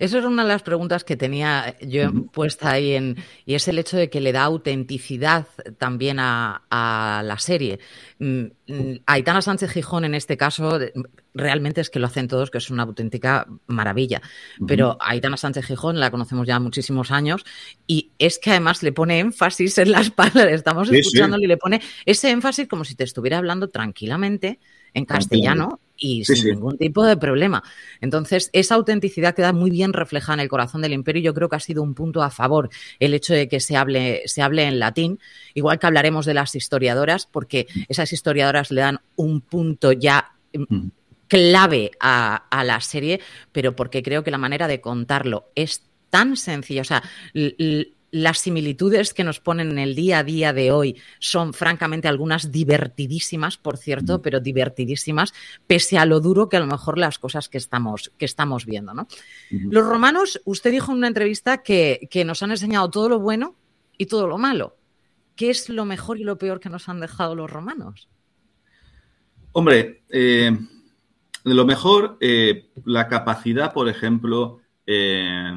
Eso 0.00 0.16
era 0.16 0.28
una 0.28 0.44
de 0.44 0.48
las 0.48 0.62
preguntas 0.62 1.04
que 1.04 1.14
tenía 1.14 1.78
yo 1.80 2.10
puesta 2.32 2.70
ahí 2.70 2.94
en, 2.94 3.16
y 3.44 3.54
es 3.54 3.68
el 3.68 3.78
hecho 3.78 3.98
de 3.98 4.08
que 4.08 4.22
le 4.22 4.32
da 4.32 4.44
autenticidad 4.44 5.46
también 5.76 6.16
a, 6.18 7.22
la 7.22 7.38
serie. 7.38 7.80
Mm, 8.18 8.44
mm, 8.66 9.00
Aitana 9.04 9.42
Sánchez 9.42 9.70
Gijón, 9.72 10.06
en 10.06 10.14
este 10.14 10.38
caso, 10.38 10.78
realmente 11.34 11.82
es 11.82 11.90
que 11.90 11.98
lo 11.98 12.06
hacen 12.06 12.28
todos, 12.28 12.50
que 12.50 12.56
es 12.56 12.70
una 12.70 12.84
auténtica 12.84 13.46
maravilla. 13.66 14.22
Pero 14.66 14.96
Aitana 15.00 15.36
Sánchez 15.36 15.66
Gijón 15.66 16.00
la 16.00 16.10
conocemos 16.10 16.46
ya 16.46 16.58
muchísimos 16.58 17.10
años 17.10 17.44
y 17.86 18.12
es 18.18 18.38
que 18.38 18.52
además 18.52 18.82
le 18.82 18.92
pone 18.92 19.18
énfasis 19.18 19.76
en 19.76 19.92
las 19.92 20.10
palabras. 20.10 20.54
Estamos 20.54 20.90
escuchándole 20.90 21.44
y 21.44 21.48
le 21.48 21.58
pone 21.58 21.82
ese 22.06 22.30
énfasis 22.30 22.68
como 22.68 22.84
si 22.84 22.94
te 22.94 23.04
estuviera 23.04 23.36
hablando 23.36 23.68
tranquilamente 23.68 24.60
en 24.94 25.04
castellano 25.04 25.80
y 25.96 26.24
sin 26.24 26.46
ningún 26.46 26.78
tipo 26.78 27.04
de 27.04 27.16
problema. 27.16 27.62
Entonces, 28.00 28.50
esa 28.52 28.74
autenticidad 28.74 29.34
queda 29.34 29.52
muy 29.52 29.70
bien 29.70 29.92
reflejada 29.92 30.34
en 30.34 30.40
el 30.40 30.48
corazón 30.48 30.82
del 30.82 30.92
imperio 30.92 31.20
y 31.20 31.24
yo 31.24 31.34
creo 31.34 31.48
que 31.48 31.56
ha 31.56 31.60
sido 31.60 31.82
un 31.82 31.94
punto 31.94 32.22
a 32.22 32.30
favor 32.30 32.70
el 32.98 33.14
hecho 33.14 33.34
de 33.34 33.48
que 33.48 33.60
se 33.60 33.76
hable, 33.76 34.22
se 34.24 34.42
hable 34.42 34.64
en 34.64 34.78
latín, 34.78 35.20
igual 35.54 35.78
que 35.78 35.86
hablaremos 35.86 36.26
de 36.26 36.34
las 36.34 36.54
historiadoras, 36.54 37.26
porque 37.26 37.66
esas 37.88 38.12
historiadoras 38.12 38.70
le 38.70 38.80
dan 38.80 39.00
un 39.16 39.42
punto 39.42 39.92
ya 39.92 40.32
mm, 40.54 40.88
clave 41.28 41.90
a, 42.00 42.36
a 42.50 42.64
la 42.64 42.80
serie, 42.80 43.20
pero 43.52 43.76
porque 43.76 44.02
creo 44.02 44.24
que 44.24 44.30
la 44.30 44.38
manera 44.38 44.66
de 44.66 44.80
contarlo 44.80 45.50
es 45.54 45.82
tan 46.08 46.36
sencilla, 46.36 46.80
o 46.80 46.84
sea, 46.84 47.02
las 48.10 48.38
similitudes 48.38 49.14
que 49.14 49.24
nos 49.24 49.40
ponen 49.40 49.70
en 49.70 49.78
el 49.78 49.94
día 49.94 50.18
a 50.18 50.24
día 50.24 50.52
de 50.52 50.72
hoy 50.72 51.00
son 51.18 51.52
francamente 51.52 52.08
algunas 52.08 52.50
divertidísimas, 52.50 53.56
por 53.56 53.76
cierto, 53.76 54.20
pero 54.20 54.40
divertidísimas, 54.40 55.32
pese 55.66 55.98
a 55.98 56.06
lo 56.06 56.20
duro 56.20 56.48
que 56.48 56.56
a 56.56 56.60
lo 56.60 56.66
mejor 56.66 56.98
las 56.98 57.18
cosas 57.18 57.48
que 57.48 57.58
estamos, 57.58 58.12
que 58.18 58.24
estamos 58.24 58.66
viendo. 58.66 58.94
¿no? 58.94 59.06
Los 59.50 59.86
romanos, 59.86 60.40
usted 60.44 60.72
dijo 60.72 60.92
en 60.92 60.98
una 60.98 61.08
entrevista 61.08 61.62
que, 61.62 62.08
nos 62.26 62.42
han 62.42 62.50
enseñado 62.50 62.90
todo 62.90 63.08
lo 63.08 63.20
bueno 63.20 63.54
y 63.96 64.06
todo 64.06 64.26
lo 64.26 64.38
malo. 64.38 64.76
¿Qué 65.36 65.50
es 65.50 65.68
lo 65.68 65.84
mejor 65.84 66.18
y 66.18 66.24
lo 66.24 66.36
peor 66.36 66.60
que 66.60 66.68
nos 66.68 66.88
han 66.88 67.00
dejado 67.00 67.34
los 67.34 67.50
romanos? 67.50 68.08
Hombre, 69.52 70.02
eh, 70.10 70.56
lo 71.44 71.64
mejor, 71.64 72.18
eh, 72.20 72.70
la 72.84 73.08
capacidad, 73.08 73.72
por 73.72 73.88
ejemplo, 73.88 74.60
eh, 74.86 75.50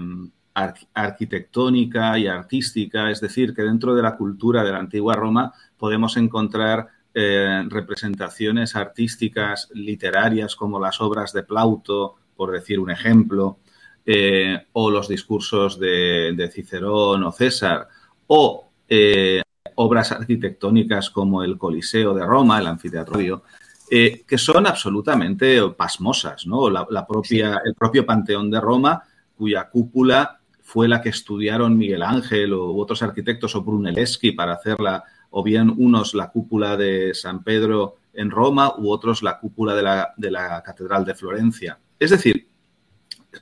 arquitectónica 0.54 2.18
y 2.20 2.28
artística, 2.28 3.10
es 3.10 3.22
decir, 3.22 3.54
que 3.54 3.64
dentro 3.64 3.96
de 3.96 4.04
la 4.04 4.16
cultura 4.16 4.64
de 4.64 4.72
la 4.72 4.80
antigua 4.80 5.16
Roma 5.16 5.54
podemos 5.78 6.16
encontrar 6.18 6.88
eh, 7.16 7.64
representaciones 7.70 8.76
artísticas, 8.76 9.70
literarias, 9.74 10.56
como 10.56 10.80
las 10.80 11.00
obras 11.02 11.32
de 11.34 11.44
Plauto, 11.44 12.16
por 12.36 12.52
decir 12.52 12.80
un 12.80 12.92
ejemplo, 12.92 13.60
eh, 14.06 14.66
o 14.74 14.90
los 14.90 15.08
discursos 15.08 15.80
de, 15.80 16.50
Cicerón 16.52 17.24
o 17.24 17.32
César, 17.32 17.88
o 18.28 18.70
eh, 18.90 19.42
obras 19.76 20.12
arquitectónicas 20.12 21.10
como 21.10 21.44
el 21.44 21.58
Coliseo 21.58 22.14
de 22.14 22.26
Roma, 22.26 22.60
el 22.60 22.68
anfiteatro, 22.68 23.44
que 23.90 24.38
son 24.38 24.66
absolutamente 24.66 25.62
pasmosas, 25.78 26.48
¿no? 26.48 26.68
La, 26.68 27.06
propia, 27.06 27.62
El 27.64 27.76
propio 27.76 28.04
Panteón 28.04 28.50
de 28.50 28.60
Roma, 28.60 29.04
cuya 29.38 29.70
cúpula 29.70 30.40
fue 30.74 30.88
la 30.88 31.02
que 31.02 31.10
estudiaron 31.10 31.78
Miguel 31.78 32.02
Ángel 32.02 32.52
u 32.52 32.82
otros 32.82 33.04
arquitectos 33.04 33.56
o 33.56 33.62
Brunelleschi 33.62 34.32
para 34.32 34.54
hacerla, 34.54 35.04
o 35.30 35.44
bien 35.44 35.72
unos 35.78 36.16
la 36.16 36.32
cúpula 36.32 36.76
de 36.76 37.14
San 37.14 37.44
Pedro 37.44 37.98
en 38.12 38.32
Roma 38.32 38.74
u 38.80 38.90
otros 38.90 39.22
la 39.22 39.38
cúpula 39.38 39.76
de 39.76 39.84
la, 39.84 40.16
de 40.18 40.32
la 40.32 40.64
Catedral 40.64 41.06
de 41.06 41.14
Florencia. 41.14 41.78
Es 42.00 42.10
decir, 42.10 42.48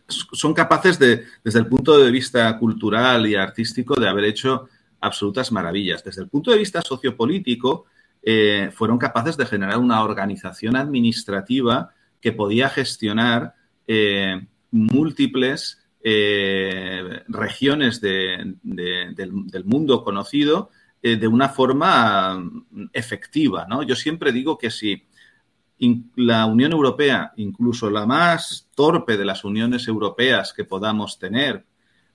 son 0.10 0.54
capaces 0.54 1.00
de, 1.00 1.24
desde 1.42 1.60
el 1.60 1.68
punto 1.68 1.98
de 1.98 2.12
vista 2.12 2.58
cultural 2.58 3.26
y 3.26 3.36
artístico, 3.36 3.98
de 3.98 4.10
haber 4.10 4.26
hecho 4.26 4.68
absolutas 5.00 5.54
maravillas. 5.54 6.04
Desde 6.04 6.24
el 6.24 6.28
punto 6.28 6.52
de 6.52 6.58
vista 6.58 6.82
sociopolítico, 6.82 7.86
eh, 8.22 8.72
fueron 8.74 8.98
capaces 8.98 9.38
de 9.38 9.46
generar 9.46 9.78
una 9.78 10.04
organización 10.04 10.76
administrativa 10.76 11.92
que 12.20 12.34
podía 12.34 12.68
gestionar 12.68 13.56
eh, 13.88 14.46
múltiples 14.70 15.81
eh, 16.03 17.22
regiones 17.27 18.01
del, 18.01 18.58
mundo 19.65 20.03
conocido 20.03 20.70
eh, 21.01 21.15
de 21.15 21.27
una 21.27 21.50
forma 21.50 22.36
mm, 22.39 22.89
efectiva. 22.93 23.65
¿no? 23.70 23.84
Yo 23.84 23.96
siempre 23.96 24.31
digo 24.31 24.58
que 24.58 24.72
si 24.72 25.03
la 26.15 26.46
Unión 26.46 26.72
Europea, 26.74 27.34
incluso 27.38 27.89
la 27.89 28.05
más 28.05 28.67
torpe 28.75 29.17
de 29.17 29.25
las 29.25 29.43
uniones 29.43 29.88
europeas 29.88 30.53
que 30.53 30.63
podamos 30.63 31.17
tener, 31.17 31.65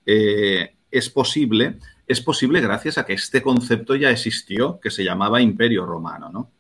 eh, 0.04 0.76
es 0.90 1.10
posible, 1.10 1.78
es 2.06 2.20
posible 2.20 2.60
gracias 2.60 2.96
a 2.96 3.04
que 3.04 3.14
este 3.14 3.42
concepto 3.42 3.96
ya 3.96 4.10
existió, 4.10 4.78
que 4.80 4.90
se 4.90 5.04
llamaba 5.04 5.40
Imperio 5.40 5.84
Romano, 5.84 6.30
¿no? 6.30 6.50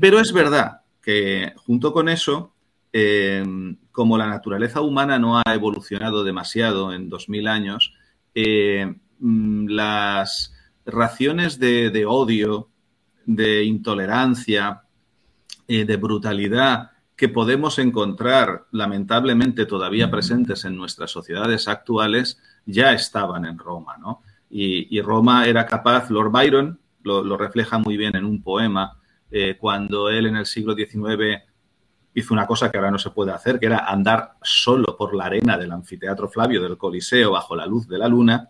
Pero 0.00 0.18
es 0.18 0.32
verdad 0.32 0.80
que 1.02 1.52
junto 1.56 1.92
con 1.92 2.08
eso, 2.08 2.53
eh, 2.96 3.44
como 3.90 4.16
la 4.16 4.28
naturaleza 4.28 4.80
humana 4.80 5.18
no 5.18 5.36
ha 5.36 5.52
evolucionado 5.52 6.22
demasiado 6.22 6.92
en 6.92 7.08
2000 7.08 7.48
años, 7.48 7.92
eh, 8.36 8.94
mm, 9.18 9.66
las 9.66 10.54
raciones 10.86 11.58
de, 11.58 12.06
odio, 12.06 12.68
de 13.26 13.64
intolerancia, 13.64 14.82
eh, 15.66 15.84
de 15.84 15.96
brutalidad 15.96 16.92
que 17.16 17.28
podemos 17.28 17.80
encontrar 17.80 18.66
lamentablemente 18.70 19.66
todavía 19.66 20.08
presentes 20.08 20.64
en 20.64 20.76
nuestras 20.76 21.10
sociedades 21.10 21.66
actuales 21.66 22.40
ya 22.64 22.92
estaban 22.92 23.44
en 23.44 23.58
Roma, 23.58 23.96
¿no? 23.98 24.22
Y, 24.50 25.00
Roma 25.00 25.46
era 25.46 25.66
capaz, 25.66 26.10
Lord 26.10 26.30
Byron 26.30 26.78
lo, 27.02 27.36
refleja 27.36 27.78
muy 27.78 27.96
bien 27.96 28.14
en 28.14 28.24
un 28.24 28.40
poema, 28.40 29.00
eh, 29.32 29.56
cuando 29.58 30.10
él 30.10 30.26
en 30.26 30.36
el 30.36 30.46
siglo 30.46 30.76
XIX 30.76 31.42
hizo 32.14 32.32
una 32.32 32.46
cosa 32.46 32.70
que 32.70 32.78
ahora 32.78 32.90
no 32.90 32.98
se 32.98 33.10
puede 33.10 33.32
hacer, 33.32 33.58
que 33.58 33.66
era 33.66 33.90
andar 33.90 34.34
solo 34.42 34.96
por 34.96 35.14
la 35.14 35.26
arena 35.26 35.58
del 35.58 35.72
anfiteatro 35.72 36.28
Flavio 36.28 36.62
del 36.62 36.78
Coliseo 36.78 37.32
bajo 37.32 37.56
la 37.56 37.66
luz 37.66 37.88
de 37.88 37.98
la 37.98 38.08
luna. 38.08 38.48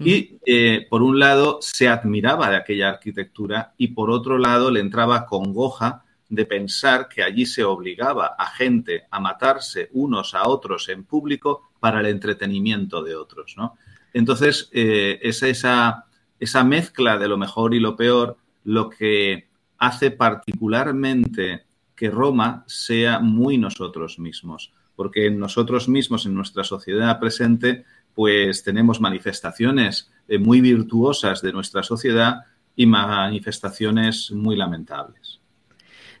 Y 0.00 0.38
eh, 0.44 0.86
por 0.90 1.02
un 1.02 1.20
lado 1.20 1.58
se 1.60 1.88
admiraba 1.88 2.50
de 2.50 2.56
aquella 2.56 2.88
arquitectura 2.88 3.74
y 3.78 3.88
por 3.88 4.10
otro 4.10 4.38
lado 4.38 4.70
le 4.72 4.80
entraba 4.80 5.24
congoja 5.24 6.02
de 6.28 6.44
pensar 6.46 7.08
que 7.08 7.22
allí 7.22 7.46
se 7.46 7.62
obligaba 7.62 8.34
a 8.36 8.46
gente 8.46 9.04
a 9.10 9.20
matarse 9.20 9.90
unos 9.92 10.34
a 10.34 10.48
otros 10.48 10.88
en 10.88 11.04
público 11.04 11.70
para 11.78 12.00
el 12.00 12.06
entretenimiento 12.06 13.04
de 13.04 13.14
otros, 13.14 13.54
¿no? 13.56 13.76
Entonces, 14.12 14.68
eh, 14.72 15.20
es 15.22 15.42
esa, 15.42 16.06
esa 16.40 16.64
mezcla 16.64 17.16
de 17.18 17.28
lo 17.28 17.36
mejor 17.36 17.74
y 17.74 17.80
lo 17.80 17.94
peor 17.94 18.36
lo 18.64 18.88
que 18.88 19.48
hace 19.78 20.10
particularmente 20.10 21.64
que 21.94 22.10
Roma 22.10 22.64
sea 22.66 23.20
muy 23.20 23.58
nosotros 23.58 24.18
mismos, 24.18 24.72
porque 24.96 25.30
nosotros 25.30 25.88
mismos, 25.88 26.26
en 26.26 26.34
nuestra 26.34 26.64
sociedad 26.64 27.18
presente, 27.18 27.84
pues 28.14 28.62
tenemos 28.62 29.00
manifestaciones 29.00 30.10
eh, 30.28 30.38
muy 30.38 30.60
virtuosas 30.60 31.42
de 31.42 31.52
nuestra 31.52 31.82
sociedad 31.82 32.42
y 32.76 32.86
manifestaciones 32.86 34.30
muy 34.32 34.56
lamentables. 34.56 35.40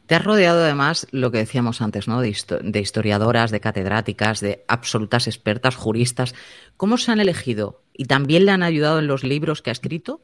Te 0.06 0.14
has 0.14 0.24
rodeado 0.24 0.62
además, 0.62 1.06
lo 1.12 1.30
que 1.30 1.38
decíamos 1.38 1.80
antes, 1.80 2.08
¿no? 2.08 2.20
De, 2.20 2.28
historiadoras, 2.80 3.50
de 3.50 3.60
catedráticas, 3.60 4.40
de 4.40 4.62
absolutas 4.68 5.26
expertas, 5.26 5.76
juristas. 5.76 6.34
¿Cómo 6.76 6.98
se 6.98 7.10
han 7.10 7.20
elegido? 7.20 7.82
¿Y 7.94 8.04
también 8.04 8.44
le 8.44 8.52
han 8.52 8.62
ayudado 8.62 8.98
en 8.98 9.06
los 9.06 9.24
libros 9.24 9.62
que 9.62 9.70
ha 9.70 9.72
escrito? 9.72 10.22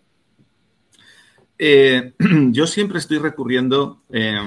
Eh, 1.58 2.12
yo 2.50 2.66
siempre 2.66 2.98
estoy 2.98 3.18
recurriendo 3.18 4.02
eh, 4.10 4.38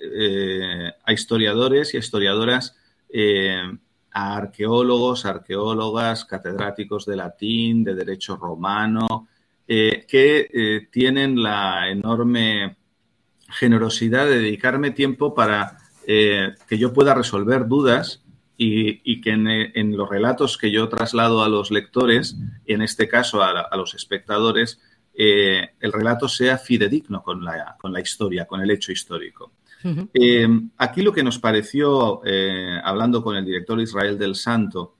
eh, 0.00 0.92
a 1.04 1.12
historiadores 1.12 1.94
y 1.94 1.96
a 1.96 2.00
historiadoras, 2.00 2.76
a 4.12 4.36
arqueólogos, 4.36 5.24
arqueólogas, 5.24 6.24
catedráticos 6.24 7.06
de 7.06 7.16
latín, 7.16 7.84
de 7.84 7.94
derecho 7.94 8.36
romano, 8.36 9.28
que 9.66 10.88
tienen 10.90 11.42
la 11.42 11.90
enorme 11.90 12.76
generosidad 13.50 14.26
de 14.26 14.40
dedicarme 14.40 14.90
tiempo 14.90 15.34
para 15.34 15.76
eh, 16.06 16.54
que 16.68 16.78
yo 16.78 16.92
pueda 16.92 17.14
resolver 17.14 17.66
dudas 17.66 18.22
y, 18.56 19.22
que 19.22 19.30
en, 19.30 19.96
los 19.96 20.08
relatos 20.08 20.58
que 20.58 20.70
yo 20.70 20.88
traslado 20.90 21.42
a 21.42 21.48
los 21.48 21.70
lectores, 21.70 22.36
en 22.66 22.82
este 22.82 23.08
caso 23.08 23.42
a, 23.42 23.74
los 23.74 23.94
espectadores, 23.94 24.80
eh, 25.14 25.70
el 25.80 25.92
relato 25.92 26.28
sea 26.28 26.58
fidedigno 26.58 27.22
con 27.22 27.42
la 27.42 28.00
historia, 28.00 28.44
con 28.44 28.60
el 28.60 28.70
hecho 28.70 28.92
histórico. 28.92 29.52
Eh, 30.12 30.48
aquí 30.76 31.02
lo 31.02 31.12
que 31.12 31.22
nos 31.22 31.38
pareció, 31.38 32.20
hablando 32.84 33.22
con 33.22 33.36
el 33.36 33.44
director 33.44 33.80
Israel 33.80 34.18
del 34.18 34.34
Santo, 34.34 34.96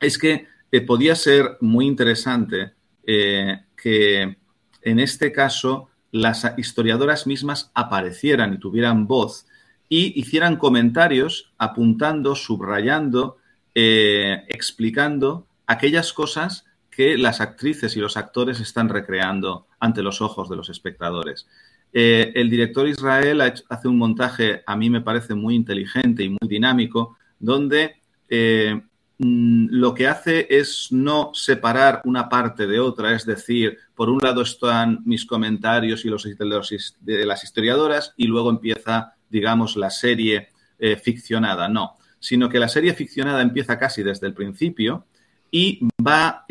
es 0.00 0.18
que 0.18 0.46
podía 0.86 1.14
ser 1.14 1.58
muy 1.60 1.86
interesante 1.86 2.72
que 3.04 4.36
en 4.82 4.98
este 4.98 5.32
caso 5.32 5.88
las 6.12 6.46
historiadoras 6.58 7.26
mismas 7.26 7.70
aparecieran 7.74 8.52
y 8.54 8.58
tuvieran 8.58 9.06
voz 9.06 9.46
y 9.88 10.18
hicieran 10.18 10.56
comentarios 10.56 11.52
apuntando, 11.58 12.34
subrayando, 12.34 13.38
eh, 13.74 14.44
explicando 14.48 15.46
aquellas 15.66 16.12
cosas 16.12 16.66
que 16.90 17.16
las 17.16 17.40
actrices 17.40 17.96
y 17.96 18.00
los 18.00 18.16
actores 18.16 18.60
están 18.60 18.90
recreando 18.90 19.66
ante 19.80 20.02
los 20.02 20.20
ojos 20.20 20.48
de 20.50 20.56
los 20.56 20.68
espectadores. 20.68 21.46
Eh, 21.92 22.32
el 22.34 22.48
director 22.48 22.88
Israel 22.88 23.40
hace 23.40 23.88
un 23.88 23.98
montaje, 23.98 24.62
a 24.66 24.76
mí 24.76 24.88
me 24.88 25.02
parece 25.02 25.34
muy 25.34 25.54
inteligente 25.54 26.22
y 26.22 26.30
muy 26.30 26.48
dinámico, 26.48 27.16
donde 27.38 27.96
eh, 28.28 28.80
Mm, 29.24 29.68
lo 29.70 29.94
que 29.94 30.08
hace 30.08 30.48
es 30.50 30.88
no 30.90 31.30
separar 31.32 32.02
una 32.06 32.28
parte 32.28 32.66
de 32.66 32.80
otra, 32.80 33.14
es 33.14 33.24
decir, 33.24 33.78
por 33.94 34.10
un 34.10 34.18
lado 34.20 34.42
están 34.42 35.00
mis 35.04 35.24
comentarios 35.24 36.04
y 36.04 36.08
los 36.08 36.24
de, 36.24 37.24
las 37.24 37.44
historiadoras 37.44 38.14
y 38.16 38.26
luego 38.26 38.50
empieza, 38.50 39.14
digamos, 39.30 39.76
la 39.76 39.90
serie 39.90 40.48
eh, 40.80 40.96
ficcionada, 40.96 41.68
no, 41.68 41.98
sino 42.18 42.48
que 42.48 42.58
la 42.58 42.66
serie 42.68 42.94
ficcionada 42.94 43.42
empieza 43.42 43.78
casi 43.78 44.02
desde 44.02 44.26
el 44.26 44.34
principio 44.34 45.06
y 45.52 45.86
va 46.04 46.44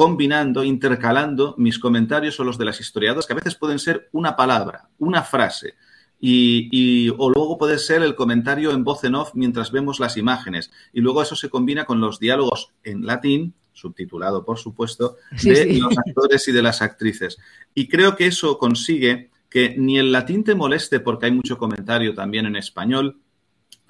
combinando, 0.00 0.64
intercalando 0.64 1.54
mis 1.58 1.78
comentarios 1.78 2.40
o 2.40 2.44
los 2.44 2.56
de 2.56 2.64
las 2.64 2.80
historiadoras, 2.80 3.26
que 3.26 3.34
a 3.34 3.36
veces 3.36 3.54
pueden 3.54 3.78
ser 3.78 4.08
una 4.12 4.34
palabra, 4.34 4.88
una 4.98 5.22
frase, 5.22 5.74
y, 6.18 7.10
o 7.18 7.28
luego 7.28 7.58
puede 7.58 7.78
ser 7.78 8.00
el 8.00 8.14
comentario 8.14 8.70
en 8.70 8.82
voz 8.82 9.04
en 9.04 9.14
off 9.14 9.32
mientras 9.34 9.70
vemos 9.70 10.00
las 10.00 10.16
imágenes. 10.16 10.70
Y 10.94 11.02
luego 11.02 11.20
eso 11.20 11.36
se 11.36 11.50
combina 11.50 11.84
con 11.84 12.00
los 12.00 12.18
diálogos 12.18 12.72
en 12.82 13.04
latín, 13.04 13.52
subtitulado 13.74 14.42
por 14.42 14.56
supuesto, 14.56 15.16
de 15.42 15.78
los 15.78 15.98
actores 15.98 16.48
y 16.48 16.52
de 16.52 16.62
las 16.62 16.80
actrices. 16.80 17.36
Y 17.74 17.86
creo 17.86 18.16
que 18.16 18.24
eso 18.24 18.56
consigue 18.56 19.28
que 19.50 19.74
ni 19.76 19.98
el 19.98 20.12
latín 20.12 20.44
te 20.44 20.54
moleste 20.54 21.00
porque 21.00 21.26
hay 21.26 21.32
mucho 21.32 21.58
comentario 21.58 22.14
también 22.14 22.46
en 22.46 22.56
español, 22.56 23.18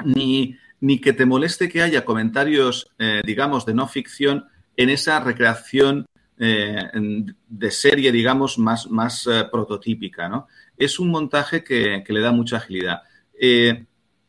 ni, 0.04 0.56
ni 0.80 1.00
que 1.00 1.12
te 1.12 1.24
moleste 1.24 1.68
que 1.68 1.82
haya 1.82 2.04
comentarios, 2.04 2.90
eh, 2.98 3.22
digamos, 3.24 3.64
de 3.64 3.74
no 3.74 3.86
ficción 3.86 4.46
en 4.80 4.88
esa 4.88 5.20
recreación 5.20 6.06
eh, 6.38 6.74
de 7.48 7.70
serie, 7.70 8.10
digamos, 8.10 8.58
más, 8.58 8.88
más 8.90 9.26
eh, 9.26 9.44
prototípica, 9.52 10.26
¿no? 10.26 10.48
es 10.80 10.98
un 10.98 11.10
montaje 11.10 11.62
que, 11.62 12.02
le 12.08 12.20
da 12.20 12.32
mucha 12.32 12.56
agilidad. 12.56 13.02
Eh, 13.38 13.84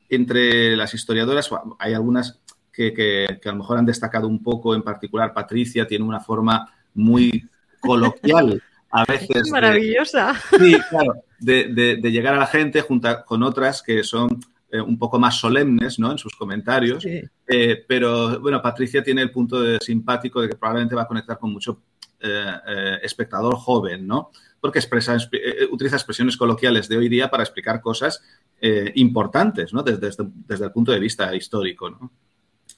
entre 0.09 0.75
las 0.75 0.93
historiadoras 0.93 1.49
hay 1.79 1.93
algunas 1.93 2.41
que, 2.73 3.39
a 3.41 3.49
lo 3.49 3.55
mejor 3.55 3.77
han 3.77 3.85
destacado 3.85 4.27
un 4.27 4.43
poco, 4.43 4.75
en 4.75 4.81
particular 4.81 5.33
Patricia 5.33 5.87
tiene 5.87 6.03
una 6.03 6.19
forma 6.19 6.69
muy 6.93 7.47
coloquial 7.79 8.61
a 8.91 9.05
veces. 9.07 9.49
Maravillosa. 9.49 10.35
sí, 10.59 10.75
claro, 10.89 11.23
de, 11.39 12.01
llegar 12.11 12.33
a 12.33 12.39
la 12.39 12.47
gente 12.47 12.81
junto 12.81 13.23
con 13.25 13.41
otras 13.41 13.81
que 13.81 14.03
son 14.03 14.37
eh, 14.71 14.81
un 14.81 14.97
poco 14.97 15.19
más 15.19 15.39
solemnes 15.39 15.99
¿no? 15.99 16.11
en 16.11 16.17
sus 16.17 16.35
comentarios. 16.35 17.05
Eh, 17.05 17.85
pero 17.87 18.39
bueno, 18.39 18.61
Patricia 18.61 19.03
tiene 19.03 19.21
el 19.21 19.31
punto 19.31 19.61
de 19.61 19.79
simpático 19.79 20.41
de 20.41 20.49
que 20.49 20.55
probablemente 20.55 20.95
va 20.95 21.03
a 21.03 21.07
conectar 21.07 21.37
con 21.37 21.51
mucho 21.51 21.81
espectador 23.01 23.55
joven, 23.55 24.05
¿no? 24.05 24.29
porque 24.61 24.79
expresa, 24.79 25.17
eh, 25.31 25.67
utiliza 25.71 25.95
expresiones 25.95 26.37
coloquiales 26.37 26.87
de 26.87 26.97
hoy 26.97 27.09
día 27.09 27.29
para 27.29 27.43
explicar 27.43 27.81
cosas 27.81 28.23
eh, 28.61 28.91
importantes, 28.95 29.73
¿no? 29.73 29.81
Desde, 29.81 30.11
desde, 30.47 30.65
el 30.65 30.71
punto 30.71 30.91
de 30.91 30.99
vista 30.99 31.35
histórico, 31.35 31.89
¿no? 31.89 32.11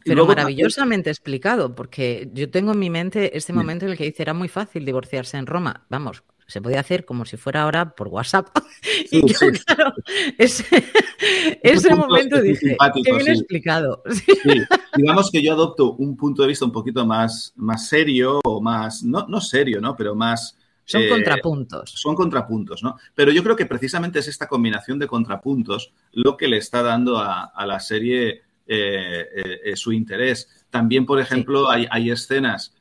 Pero 0.06 0.26
maravillosamente 0.26 1.10
explicado, 1.10 1.76
porque 1.76 2.30
yo 2.34 2.50
tengo 2.50 2.72
en 2.72 2.80
mi 2.80 2.90
mente 2.90 3.38
este 3.38 3.54
momento 3.54 3.86
en 3.86 3.92
el 3.92 3.98
que 3.98 4.06
dice 4.06 4.24
era 4.24 4.34
muy 4.34 4.50
fácil 4.50 4.86
divorciarse 4.86 5.38
en 5.38 5.46
Roma. 5.46 5.86
Vamos, 5.90 6.24
se 6.54 6.62
podía 6.62 6.82
hacer 6.82 7.04
como 7.04 7.26
si 7.26 7.36
fuera 7.36 7.64
ahora 7.64 7.96
por 7.96 8.10
WhatsApp. 8.10 8.48
y 9.12 9.28
yo, 9.28 9.40
claro, 9.66 9.92
ese, 10.38 11.96
momento 11.96 12.40
dije, 12.40 12.78
qué 13.04 13.12
bien 13.12 13.28
explicado. 13.28 14.04
Digamos 14.96 15.32
que 15.32 15.42
yo 15.42 15.54
adopto 15.54 15.94
un 15.94 16.16
punto 16.16 16.44
de 16.44 16.50
vista 16.50 16.64
un 16.64 16.72
poquito 16.72 17.08
más, 17.08 17.54
más 17.56 17.88
serio 17.88 18.40
o 18.44 18.62
más, 18.62 19.02
no, 19.02 19.26
no 19.28 19.42
serio, 19.42 19.82
¿no? 19.82 19.96
Pero 19.96 20.14
más, 20.14 20.56
son 20.86 21.02
eh, 21.02 21.10
contrapuntos. 21.10 21.90
Son 21.90 22.14
contrapuntos, 22.14 22.84
¿no? 22.84 22.98
Pero 23.16 23.32
yo 23.32 23.42
creo 23.42 23.56
que 23.56 23.66
precisamente 23.66 24.20
es 24.20 24.28
esta 24.28 24.48
combinación 24.48 25.00
de 25.00 25.08
contrapuntos 25.08 25.92
lo 26.12 26.38
que 26.38 26.48
le 26.48 26.58
está 26.58 26.84
dando 26.84 27.18
a, 27.18 27.66
la 27.66 27.80
serie 27.80 28.44
eh, 28.68 29.60
eh, 29.66 29.76
su 29.76 29.92
interés. 29.92 30.68
También, 30.70 31.08
por 31.08 31.20
ejemplo, 31.20 31.68
hay, 31.68 32.12
escenas 32.12 32.76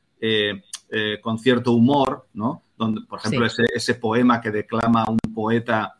con 1.23 1.39
cierto 1.39 1.71
humor, 1.71 2.27
¿no? 2.33 2.62
Donde, 2.77 3.01
por 3.01 3.19
ejemplo, 3.19 3.45
ese, 3.45 3.95
poema 3.95 4.41
que 4.41 4.51
declama 4.51 5.05
un 5.07 5.19
poeta, 5.33 5.95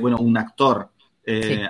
bueno, 0.00 0.18
un 0.18 0.36
actor 0.36 0.90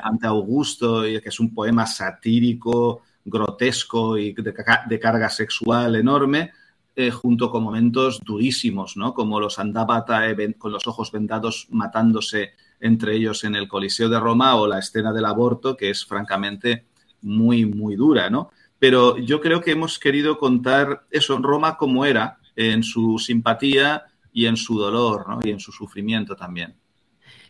ante 0.02 0.26
Augusto, 0.26 1.02
que 1.02 1.22
es 1.24 1.40
un 1.40 1.54
poema 1.54 1.86
satírico, 1.86 3.02
grotesco 3.24 4.18
y 4.18 4.34
de 4.34 5.00
carga 5.00 5.30
sexual 5.30 5.96
enorme 5.96 6.52
eh, 6.94 7.10
junto 7.10 7.50
con 7.50 7.62
momentos 7.62 8.20
durísimos, 8.22 8.98
¿no? 8.98 9.14
Como 9.14 9.40
los 9.40 9.58
Andabata 9.58 10.24
con 10.58 10.72
los 10.72 10.86
ojos 10.86 11.10
vendados 11.10 11.66
matándose 11.70 12.50
entre 12.80 13.16
ellos 13.16 13.44
en 13.44 13.54
el 13.54 13.66
Coliseo 13.66 14.10
de 14.10 14.20
Roma 14.20 14.56
o 14.56 14.66
la 14.66 14.78
escena 14.78 15.10
del 15.10 15.24
aborto, 15.24 15.74
que 15.74 15.88
es 15.88 16.04
francamente 16.04 16.84
muy, 17.22 17.64
muy 17.64 17.96
dura, 17.96 18.28
¿no? 18.28 18.50
Pero 18.78 19.16
yo 19.16 19.40
creo 19.40 19.62
que 19.62 19.70
hemos 19.70 19.98
querido 19.98 20.36
contar 20.36 21.04
eso, 21.10 21.38
Roma 21.38 21.78
como 21.78 22.04
era, 22.04 22.36
en 22.56 22.82
su 22.82 23.18
simpatía 23.18 24.04
y 24.32 24.46
en 24.46 24.56
su 24.56 24.78
dolor, 24.78 25.28
¿no? 25.28 25.40
Y 25.42 25.50
en 25.50 25.60
su 25.60 25.72
sufrimiento 25.72 26.34
también. 26.34 26.74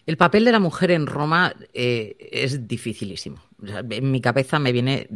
El 0.05 0.17
papel 0.17 0.45
de 0.45 0.53
la 0.53 0.59
mujer 0.59 0.91
en 0.91 1.07
Roma 1.07 1.55
eh, 1.73 2.17
es 2.33 2.67
dificilísimo. 2.67 3.41
en 3.63 4.11
mi 4.11 4.21
cabeza 4.21 4.59
me 4.59 4.73
viene 4.73 5.09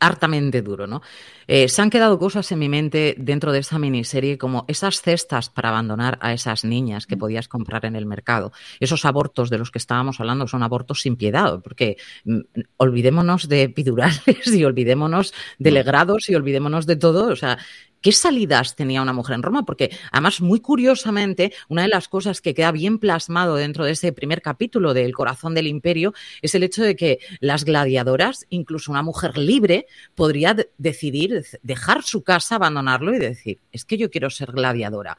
hartamente 0.00 0.62
duro, 0.62 0.86
¿no? 0.86 1.02
Eh, 1.46 1.68
se 1.68 1.82
han 1.82 1.90
quedado 1.90 2.18
cosas 2.18 2.50
en 2.52 2.58
mi 2.58 2.68
mente 2.68 3.14
dentro 3.18 3.52
de 3.52 3.58
esa 3.58 3.78
miniserie 3.78 4.38
como 4.38 4.64
esas 4.66 5.02
cestas 5.02 5.50
para 5.50 5.68
abandonar 5.68 6.18
a 6.22 6.32
esas 6.32 6.64
niñas 6.64 7.06
que 7.06 7.18
podías 7.18 7.48
comprar 7.48 7.84
en 7.84 7.96
el 7.96 8.06
mercado. 8.06 8.52
Esos 8.80 9.04
abortos 9.04 9.50
de 9.50 9.58
los 9.58 9.70
que 9.70 9.78
estábamos 9.78 10.18
hablando 10.18 10.46
son 10.46 10.62
abortos 10.62 11.02
sin 11.02 11.16
piedad, 11.16 11.60
porque 11.62 11.98
mm, 12.24 12.40
olvidémonos 12.78 13.48
de 13.48 13.64
epidurales 13.64 14.46
y 14.46 14.64
olvidémonos 14.64 15.34
de 15.58 15.70
legrados 15.70 16.30
y 16.30 16.34
olvidémonos 16.34 16.86
de 16.86 16.96
todo. 16.96 17.26
O 17.26 17.36
sea, 17.36 17.58
¿Qué 18.00 18.12
salidas 18.12 18.76
tenía 18.76 19.02
una 19.02 19.12
mujer 19.12 19.34
en 19.34 19.42
Roma? 19.42 19.64
Porque 19.64 19.90
además, 20.10 20.40
muy 20.40 20.60
curiosamente, 20.60 21.52
una 21.68 21.82
de 21.82 21.88
las 21.88 22.08
cosas 22.08 22.40
que 22.40 22.54
queda 22.54 22.72
bien 22.72 22.98
plasmado 22.98 23.56
dentro 23.56 23.84
de 23.84 23.92
ese 23.92 24.12
primer 24.12 24.40
capítulo 24.42 24.94
del 24.94 25.12
corazón 25.12 25.54
del 25.54 25.66
imperio 25.66 26.14
es 26.40 26.54
el 26.54 26.62
hecho 26.62 26.82
de 26.82 26.96
que 26.96 27.18
las 27.40 27.64
gladiadoras, 27.64 28.46
incluso 28.48 28.90
una 28.90 29.02
mujer 29.02 29.36
libre, 29.36 29.86
podría 30.14 30.56
decidir 30.78 31.44
dejar 31.62 32.02
su 32.02 32.22
casa, 32.22 32.56
abandonarlo 32.56 33.14
y 33.14 33.18
decir, 33.18 33.58
es 33.72 33.84
que 33.84 33.98
yo 33.98 34.10
quiero 34.10 34.30
ser 34.30 34.52
gladiadora. 34.52 35.18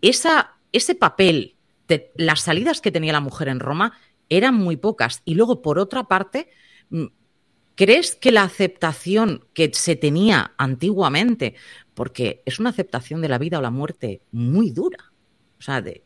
Esa, 0.00 0.54
ese 0.72 0.94
papel, 0.94 1.54
de 1.88 2.12
las 2.16 2.42
salidas 2.42 2.80
que 2.80 2.92
tenía 2.92 3.12
la 3.12 3.20
mujer 3.20 3.48
en 3.48 3.60
Roma 3.60 3.94
eran 4.28 4.54
muy 4.54 4.76
pocas. 4.76 5.22
Y 5.24 5.34
luego, 5.34 5.62
por 5.62 5.78
otra 5.78 6.04
parte, 6.04 6.48
mm, 6.90 7.06
¿Crees 7.78 8.16
que 8.16 8.32
la 8.32 8.42
aceptación 8.42 9.44
que 9.54 9.70
se 9.72 9.94
tenía 9.94 10.52
antiguamente 10.58 11.54
porque 11.98 12.42
es 12.46 12.60
una 12.60 12.70
aceptación 12.70 13.20
de 13.22 13.28
la 13.28 13.38
vida 13.38 13.58
o 13.58 13.60
la 13.60 13.72
muerte 13.72 14.22
muy 14.30 14.70
dura. 14.70 15.12
O 15.58 15.62
sea, 15.62 15.80
de, 15.80 16.04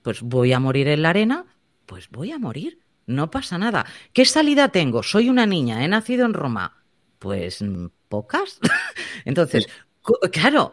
pues 0.00 0.22
voy 0.22 0.54
a 0.54 0.58
morir 0.58 0.88
en 0.88 1.02
la 1.02 1.10
arena, 1.10 1.44
pues 1.84 2.08
voy 2.08 2.32
a 2.32 2.38
morir, 2.38 2.78
no 3.04 3.30
pasa 3.30 3.58
nada. 3.58 3.84
¿Qué 4.14 4.24
salida 4.24 4.68
tengo? 4.68 5.02
Soy 5.02 5.28
una 5.28 5.44
niña, 5.44 5.84
he 5.84 5.88
nacido 5.88 6.24
en 6.24 6.32
Roma. 6.32 6.82
Pues 7.18 7.60
mm, 7.60 7.88
pocas. 8.08 8.58
Entonces, 9.26 9.66
claro, 10.32 10.72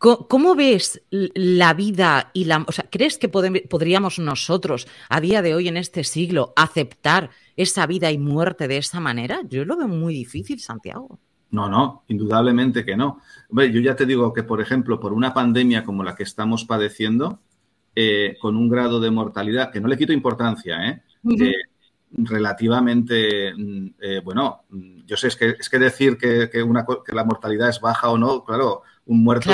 ¿Cómo 0.00 0.54
ves 0.54 1.02
la 1.10 1.74
vida 1.74 2.30
y 2.32 2.46
la... 2.46 2.64
O 2.66 2.72
sea, 2.72 2.86
¿crees 2.90 3.18
que 3.18 3.28
podríamos 3.28 4.18
nosotros, 4.18 4.88
a 5.10 5.20
día 5.20 5.42
de 5.42 5.54
hoy, 5.54 5.68
en 5.68 5.76
este 5.76 6.04
siglo, 6.04 6.54
aceptar 6.56 7.28
esa 7.54 7.86
vida 7.86 8.10
y 8.10 8.16
muerte 8.16 8.66
de 8.66 8.78
esa 8.78 8.98
manera? 8.98 9.42
Yo 9.46 9.62
lo 9.66 9.76
veo 9.76 9.88
muy 9.88 10.14
difícil, 10.14 10.58
Santiago. 10.58 11.18
No, 11.50 11.68
no, 11.68 12.04
indudablemente 12.08 12.82
que 12.82 12.96
no. 12.96 13.20
Hombre, 13.50 13.70
yo 13.70 13.80
ya 13.80 13.94
te 13.94 14.06
digo 14.06 14.32
que, 14.32 14.42
por 14.42 14.62
ejemplo, 14.62 14.98
por 14.98 15.12
una 15.12 15.34
pandemia 15.34 15.84
como 15.84 16.02
la 16.02 16.16
que 16.16 16.22
estamos 16.22 16.64
padeciendo, 16.64 17.40
eh, 17.94 18.38
con 18.40 18.56
un 18.56 18.70
grado 18.70 19.00
de 19.00 19.10
mortalidad, 19.10 19.70
que 19.70 19.82
no 19.82 19.88
le 19.88 19.98
quito 19.98 20.14
importancia, 20.14 20.88
¿eh? 20.88 21.02
eh 21.38 21.52
relativamente, 22.12 23.52
mm, 23.54 23.86
eh, 24.00 24.20
bueno, 24.24 24.62
yo 25.06 25.16
sé, 25.16 25.28
es 25.28 25.36
que, 25.36 25.56
es 25.58 25.68
que 25.68 25.78
decir 25.78 26.16
que, 26.16 26.62
una, 26.62 26.86
que 27.04 27.14
la 27.14 27.24
mortalidad 27.24 27.68
es 27.68 27.80
baja 27.80 28.10
o 28.10 28.18
no, 28.18 28.44
claro, 28.44 28.82
un 29.06 29.22
muerto 29.22 29.50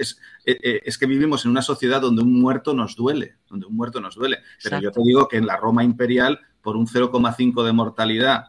Es, 0.00 0.20
es, 0.44 0.98
que 0.98 1.06
vivimos 1.06 1.44
en 1.44 1.50
una 1.50 1.62
sociedad 1.62 2.00
donde 2.00 2.22
un 2.22 2.40
muerto 2.40 2.74
nos 2.74 2.96
duele, 2.96 3.36
donde 3.48 3.66
un 3.66 3.76
muerto 3.76 4.00
nos 4.00 4.14
duele. 4.14 4.38
Pero 4.62 4.80
yo 4.80 4.90
te 4.90 5.02
digo 5.02 5.28
que 5.28 5.36
en 5.36 5.46
la 5.46 5.56
Roma 5.56 5.84
imperial, 5.84 6.40
por 6.62 6.76
un 6.76 6.86
0,5 6.86 7.64
de 7.64 7.72
mortalidad 7.72 8.46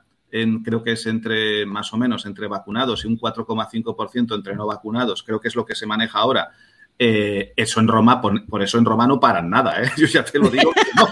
creo 0.64 0.84
que 0.84 0.94
es 0.94 1.06
entre 1.06 1.66
más 1.66 1.94
o 1.94 1.98
menos 1.98 2.26
entre 2.26 2.48
vacunados 2.48 3.04
y 3.04 3.08
un 3.08 3.20
4,5% 3.20 4.36
entre 4.36 4.56
no 4.56 4.66
vacunados, 4.66 5.24
creo 5.24 5.40
que 5.40 5.50
es 5.50 5.56
lo 5.56 5.66
que 5.66 5.76
se 5.76 5.86
maneja 5.86 6.20
ahora. 6.20 6.52
Eh, 6.98 7.54
eso 7.56 7.80
en 7.80 7.88
Roma, 7.88 8.22
por, 8.22 8.62
eso 8.62 8.78
en 8.78 8.86
Roma 8.86 9.08
no 9.08 9.20
paran 9.20 9.50
nada, 9.50 9.82
¿eh? 9.82 9.92
yo 9.98 10.06
ya 10.06 10.24
te 10.24 10.40
lo 10.40 10.50
digo. 10.50 10.72
no. 10.96 11.08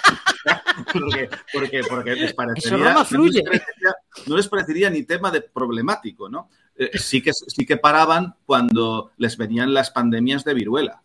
porque, 0.94 1.30
porque, 1.54 2.16
les 2.16 2.34
parecería, 2.34 2.94
no 4.28 4.38
les, 4.38 4.48
parecería, 4.48 4.90
ni 4.90 5.04
tema 5.04 5.30
de 5.30 5.42
problemático, 5.42 6.30
¿no? 6.30 6.50
Eh, 6.80 6.98
sí, 6.98 7.22
que, 7.22 7.34
sí 7.34 7.66
que 7.66 7.76
paraban 7.76 8.36
cuando 8.46 9.12
les 9.18 9.36
venían 9.36 9.74
las 9.74 9.92
pandemias 9.92 10.46
de 10.46 10.54
viruela. 10.54 11.02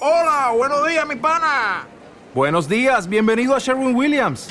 Hola, 0.00 0.52
buenos 0.56 0.88
días, 0.88 1.06
mi 1.06 1.16
pana. 1.16 1.86
Buenos 2.34 2.66
días, 2.66 3.06
bienvenido 3.06 3.54
a 3.54 3.58
Sherwin 3.58 3.94
Williams. 3.94 4.48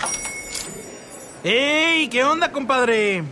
¡Ey! 1.43 2.07
¿Qué 2.09 2.23
onda, 2.23 2.51
compadre? 2.51 3.23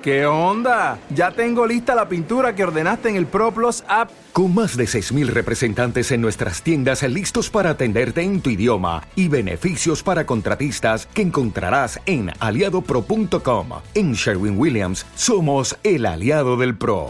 ¿Qué 0.00 0.24
onda? 0.24 1.00
Ya 1.10 1.32
tengo 1.32 1.66
lista 1.66 1.92
la 1.96 2.08
pintura 2.08 2.54
que 2.54 2.62
ordenaste 2.62 3.08
en 3.08 3.16
el 3.16 3.26
ProPlus 3.26 3.82
app. 3.88 4.10
Con 4.32 4.54
más 4.54 4.78
de 4.78 4.84
6.000 4.84 5.26
representantes 5.26 6.10
en 6.10 6.22
nuestras 6.22 6.62
tiendas 6.62 7.02
listos 7.02 7.50
para 7.50 7.68
atenderte 7.68 8.22
en 8.22 8.40
tu 8.40 8.48
idioma 8.48 9.02
y 9.14 9.28
beneficios 9.28 10.02
para 10.02 10.24
contratistas 10.24 11.04
que 11.04 11.20
encontrarás 11.20 12.00
en 12.06 12.30
aliadopro.com. 12.40 13.68
En 13.94 14.14
Sherwin 14.14 14.58
Williams 14.58 15.04
somos 15.16 15.76
el 15.82 16.06
aliado 16.06 16.56
del 16.56 16.78
PRO. 16.78 17.08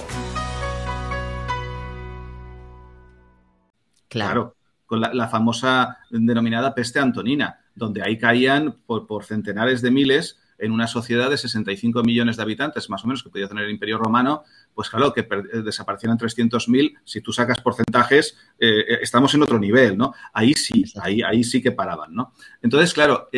Claro, 4.09 4.57
con 4.85 5.01
la, 5.01 5.29
famosa 5.29 5.99
denominada 6.11 6.75
peste 6.75 6.99
antonina, 6.99 7.61
donde 7.77 8.03
ahí 8.03 8.19
caían 8.19 8.79
por, 8.85 9.07
por 9.07 9.25
centenares 9.25 9.81
de 9.81 9.93
miles 9.93 10.42
en 10.63 10.71
una 10.71 10.87
sociedad 10.87 11.29
de 11.29 11.37
65 11.37 12.05
millones 12.05 12.37
de 12.37 12.43
habitantes, 12.45 12.89
más 12.89 13.03
o 13.03 13.09
menos, 13.09 13.23
que 13.23 13.31
podía 13.31 13.49
tener 13.49 13.65
el 13.65 13.73
Imperio 13.73 13.99
Romano, 13.99 14.45
pues 14.73 14.89
claro, 14.89 15.13
que 15.13 15.21
eh, 15.21 15.63
desaparecieran 15.65 16.17
300.000, 16.17 16.99
si 17.05 17.21
tú 17.21 17.33
sacas 17.33 17.61
porcentajes, 17.61 18.39
eh, 18.61 18.85
eh, 18.89 18.99
estamos 19.03 19.35
en 19.35 19.43
otro 19.43 19.59
nivel, 19.59 19.99
¿no? 19.99 20.15
Ahí 20.33 20.55
sí, 20.55 20.85
ahí, 21.03 21.21
ahí 21.21 21.43
sí 21.43 21.61
que 21.61 21.73
paraban, 21.73 22.15
¿no? 22.15 22.33
Entonces, 22.63 22.95
claro, 22.95 23.29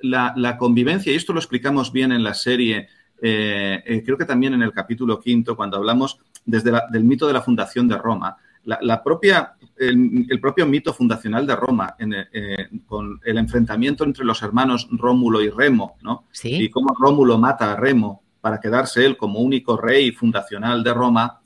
la, 0.00 0.56
convivencia, 0.56 1.12
y 1.12 1.16
esto 1.16 1.32
lo 1.32 1.40
explicamos 1.40 1.90
bien 1.90 2.12
en 2.12 2.22
la 2.22 2.34
serie, 2.34 2.88
creo 3.18 4.16
que 4.16 4.24
también 4.24 4.54
en 4.54 4.62
el 4.62 4.72
capítulo 4.72 5.18
quinto, 5.18 5.56
cuando 5.56 5.78
hablamos 5.78 6.20
desde 6.44 6.70
del 6.92 7.02
mito 7.02 7.26
de 7.26 7.32
la 7.32 7.42
fundación 7.42 7.88
de 7.88 7.98
Roma, 7.98 8.36
la, 8.66 9.02
propia, 9.02 9.54
el, 9.76 10.40
propio 10.40 10.66
mito 10.66 10.92
fundacional 10.92 11.46
de 11.46 11.56
Roma, 11.56 11.94
eh, 11.98 12.68
con 12.84 13.20
el 13.24 13.38
enfrentamiento 13.38 14.04
entre 14.04 14.24
los 14.24 14.42
hermanos 14.42 14.88
Rómulo 14.90 15.40
y 15.40 15.50
Remo, 15.50 15.96
¿no? 16.02 16.26
Y 16.42 16.68
cómo 16.68 16.94
Rómulo 16.98 17.38
mata 17.38 17.72
a 17.72 17.76
Remo 17.76 18.22
para 18.40 18.60
quedarse 18.60 19.04
él 19.04 19.16
como 19.16 19.40
único 19.40 19.76
rey 19.76 20.10
fundacional 20.12 20.82
de 20.82 20.94
Roma, 20.94 21.40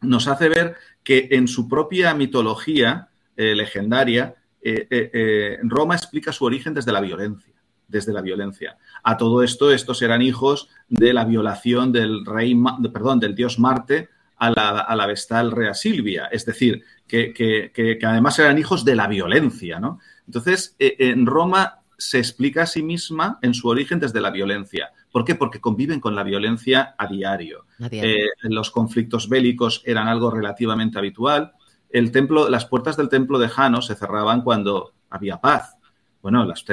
nos 0.00 0.28
hace 0.28 0.48
ver 0.48 0.76
que 1.02 1.28
en 1.32 1.48
su 1.48 1.68
propia 1.68 2.14
mitología 2.14 3.08
eh, 3.36 3.54
legendaria, 3.54 4.34
eh, 4.62 5.58
Roma 5.64 5.94
explica 5.94 6.32
su 6.32 6.44
origen 6.44 6.72
desde 6.72 6.92
la 6.92 7.00
violencia 7.00 7.52
desde 7.86 8.14
la 8.14 8.22
violencia. 8.22 8.78
A 9.02 9.18
todo 9.18 9.42
esto, 9.42 9.70
estos 9.70 10.00
eran 10.00 10.22
hijos 10.22 10.68
de 10.88 11.12
la 11.12 11.24
violación 11.26 11.92
del 11.92 12.24
rey, 12.24 12.58
perdón, 12.92 13.20
del 13.20 13.34
dios 13.34 13.58
Marte 13.58 14.08
a 14.46 14.50
la, 14.50 14.80
a 14.80 14.96
la 14.96 15.06
vestal 15.06 15.50
Rea 15.50 15.74
Silvia, 15.74 16.28
es 16.30 16.44
decir, 16.46 16.84
que, 17.06 17.98
además 18.02 18.38
eran 18.38 18.58
hijos 18.58 18.84
de 18.84 18.96
la 18.96 19.06
violencia, 19.06 19.78
¿no? 19.78 20.00
Entonces, 20.26 20.74
eh, 20.78 20.96
en 20.98 21.26
Roma 21.26 21.80
se 21.96 22.18
explica 22.18 22.62
a 22.62 22.66
sí 22.66 22.82
misma 22.82 23.38
en 23.42 23.54
su 23.54 23.68
origen 23.68 24.00
desde 24.00 24.20
la 24.20 24.30
violencia. 24.30 24.90
¿Por 25.12 25.24
qué? 25.24 25.34
Porque 25.34 25.60
conviven 25.60 26.00
con 26.00 26.16
la 26.16 26.24
violencia 26.24 26.94
a 26.98 27.06
diario. 27.06 27.66
Eh, 27.90 28.26
los 28.42 28.70
conflictos 28.70 29.28
bélicos 29.28 29.82
eran 29.84 30.08
algo 30.08 30.30
relativamente 30.30 30.98
habitual. 30.98 31.52
El 31.88 32.10
templo, 32.10 32.48
las 32.48 32.66
puertas 32.66 32.96
del 32.96 33.08
templo 33.08 33.38
de 33.38 33.48
Jano 33.48 33.80
se 33.80 33.94
cerraban 33.94 34.42
cuando 34.42 34.92
había 35.10 35.40
paz. 35.40 35.76
Bueno, 36.24 36.46
las, 36.46 36.64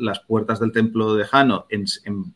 las 0.00 0.20
puertas 0.20 0.60
del 0.60 0.70
templo 0.70 1.14
de 1.14 1.24
Jano 1.24 1.64
en, 1.70 1.86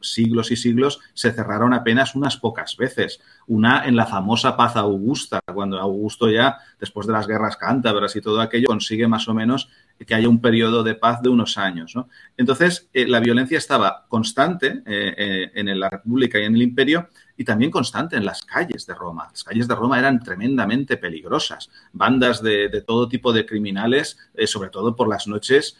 siglos 0.00 0.50
y 0.52 0.56
siglos 0.56 1.00
se 1.12 1.30
cerraron 1.30 1.74
apenas 1.74 2.14
unas 2.14 2.38
pocas 2.38 2.78
veces. 2.78 3.20
Una 3.46 3.85
en 3.85 3.94
la 3.94 4.06
famosa 4.06 4.56
paz 4.56 4.76
augusta, 4.76 5.42
cuando 5.52 5.78
Augusto 5.78 6.30
ya, 6.30 6.56
después 6.80 7.06
de 7.06 7.12
las 7.12 7.26
guerras 7.26 7.58
cántabras 7.58 8.16
y 8.16 8.22
todo 8.22 8.40
aquello, 8.40 8.68
consigue 8.68 9.06
más 9.06 9.28
o 9.28 9.35
menos 9.35 9.68
que 10.06 10.14
haya 10.14 10.30
un 10.30 10.40
periodo 10.40 10.82
de 10.82 10.94
paz 10.94 11.20
de 11.20 11.28
unos 11.28 11.58
años. 11.58 11.94
Entonces, 12.38 12.88
eh, 12.94 13.06
la 13.06 13.20
violencia 13.20 13.58
estaba 13.58 14.06
constante 14.08 14.82
eh, 14.87 15.14
eh, 15.18 15.50
en 15.54 15.78
la 15.78 15.90
República 15.90 16.40
y 16.40 16.44
en 16.44 16.54
el 16.54 16.62
Imperio 16.62 17.11
y 17.42 17.44
también 17.44 17.72
constante 17.72 18.14
en 18.14 18.24
las 18.24 18.42
calles 18.42 18.87
de 18.87 18.94
Roma. 18.94 19.26
Las 19.28 19.42
calles 19.42 19.66
de 19.66 19.74
Roma 19.74 19.98
eran 19.98 20.20
tremendamente 20.20 20.96
peligrosas. 20.96 21.70
Bandas 21.92 22.40
de, 22.40 22.68
todo 22.87 23.09
tipo 23.09 23.33
de 23.33 23.44
criminales, 23.44 24.16
sobre 24.46 24.70
todo 24.70 24.94
por 24.94 25.09
las 25.09 25.26
noches, 25.26 25.76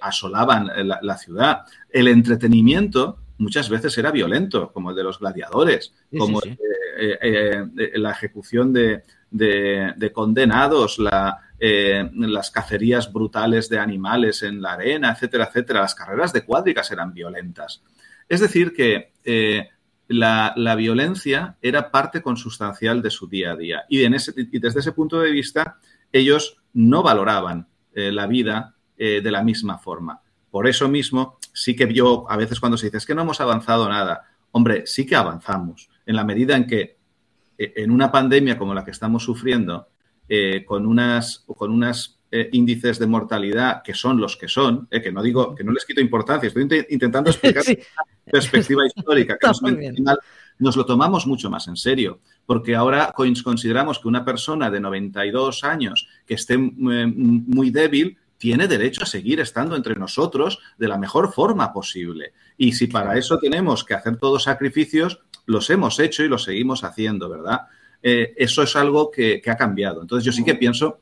asolaban 0.00 0.70
la, 1.02 1.18
ciudad. 1.18 1.62
El 1.88 2.06
entretenimiento 2.06 3.18
muchas 3.38 3.68
veces 3.68 3.98
era 3.98 4.12
violento, 4.12 4.72
como 4.72 4.90
el 4.90 4.96
de 4.96 5.02
los 5.02 5.18
gladiadores, 5.18 5.92
como 6.16 6.40
la 6.40 8.10
ejecución 8.12 8.72
de, 8.72 9.02
de, 9.32 10.12
condenados, 10.12 10.98
eh, 11.58 12.08
las 12.14 12.52
cacerías 12.52 13.12
brutales 13.12 13.68
de 13.68 13.80
animales 13.80 14.44
en 14.44 14.62
la 14.62 14.74
arena, 14.74 15.10
etcétera, 15.10 15.46
etcétera. 15.46 15.80
Las 15.80 15.96
carreras 15.96 16.32
de 16.32 16.44
cuádricas 16.44 16.92
eran 16.92 17.12
violentas. 17.12 17.82
Es 18.28 18.38
decir, 18.38 18.72
que 18.72 19.10
eh, 20.10 20.52
la, 20.56 20.74
violencia 20.76 21.56
era 21.62 21.90
parte 21.90 22.20
consustancial 22.20 23.00
de 23.02 23.10
su 23.10 23.28
día 23.28 23.52
a 23.52 23.56
día. 23.56 23.84
Y, 23.88 23.98
desde 24.58 24.80
ese 24.80 24.92
punto 24.92 25.20
de 25.20 25.30
vista, 25.30 25.78
ellos 26.12 26.58
no 26.72 27.02
valoraban 27.02 27.68
eh, 27.94 28.12
la 28.12 28.26
vida 28.26 28.74
de 28.98 29.30
la 29.30 29.42
misma 29.42 29.78
forma. 29.78 30.20
Por 30.50 30.68
eso 30.68 30.86
mismo, 30.90 31.38
sí 31.54 31.74
que 31.74 31.90
yo, 31.90 32.26
a 32.28 32.36
veces 32.36 32.60
cuando 32.60 32.76
se 32.76 32.88
dice 32.88 32.98
es 32.98 33.06
que 33.06 33.14
no 33.14 33.22
hemos 33.22 33.40
avanzado 33.40 33.88
nada, 33.88 34.28
hombre, 34.52 34.86
sí 34.86 35.06
que 35.06 35.16
avanzamos, 35.16 35.88
en 36.04 36.16
la 36.16 36.24
medida 36.24 36.54
en 36.54 36.66
que 36.66 36.98
eh, 37.60 37.74
en 37.76 37.90
una 37.90 38.10
pandemia 38.10 38.56
como 38.56 38.72
la 38.72 38.84
que 38.84 38.90
estamos 38.90 39.22
sufriendo, 39.22 39.88
eh, 40.28 40.64
con 40.64 40.86
unas, 40.86 41.44
con 41.46 41.70
unas 41.70 42.19
eh, 42.30 42.48
índices 42.52 42.98
de 42.98 43.06
mortalidad 43.06 43.82
que 43.82 43.94
son 43.94 44.20
los 44.20 44.36
que 44.36 44.48
son, 44.48 44.86
que 44.88 45.12
no 45.12 45.22
digo, 45.22 45.54
que 45.54 45.64
no 45.64 45.72
les 45.72 45.84
quito 45.84 46.00
importancia, 46.00 46.48
estoy 46.48 46.68
intentando 46.90 47.30
explicar 47.30 47.62
una 47.66 48.04
perspectiva 48.30 48.86
histórica, 48.86 49.36
que 49.38 49.46
nos, 50.58 50.76
lo 50.76 50.84
tomamos 50.84 51.26
mucho 51.26 51.50
más 51.50 51.66
en 51.68 51.76
serio, 51.76 52.20
porque 52.46 52.76
ahora 52.76 53.12
consideramos 53.14 53.98
que 53.98 54.08
una 54.08 54.24
persona 54.24 54.70
de 54.70 54.80
92 54.80 55.64
años 55.64 56.08
que 56.26 56.34
esté 56.34 56.58
muy 56.58 57.70
débil 57.70 58.18
tiene 58.40 58.66
derecho 58.66 59.02
a 59.02 59.06
seguir 59.06 59.38
estando 59.40 59.76
entre 59.76 59.94
nosotros 59.96 60.60
de 60.78 60.88
la 60.88 60.96
mejor 60.96 61.30
forma 61.30 61.74
posible. 61.74 62.32
Y 62.56 62.72
si 62.72 62.86
para 62.86 63.18
eso 63.18 63.38
tenemos 63.38 63.84
que 63.84 63.92
hacer 63.92 64.16
todos 64.16 64.44
sacrificios, 64.44 65.20
los 65.44 65.68
hemos 65.68 65.98
hecho 66.00 66.22
y 66.22 66.28
los 66.28 66.44
seguimos 66.44 66.82
haciendo, 66.82 67.28
¿verdad? 67.28 67.62
Eh, 68.02 68.32
eso 68.38 68.62
es 68.62 68.74
algo 68.76 69.10
que, 69.10 69.42
ha 69.46 69.56
cambiado. 69.56 70.00
Entonces 70.00 70.24
yo 70.24 70.32
sí 70.32 70.42
que 70.42 70.54
pienso 70.54 71.00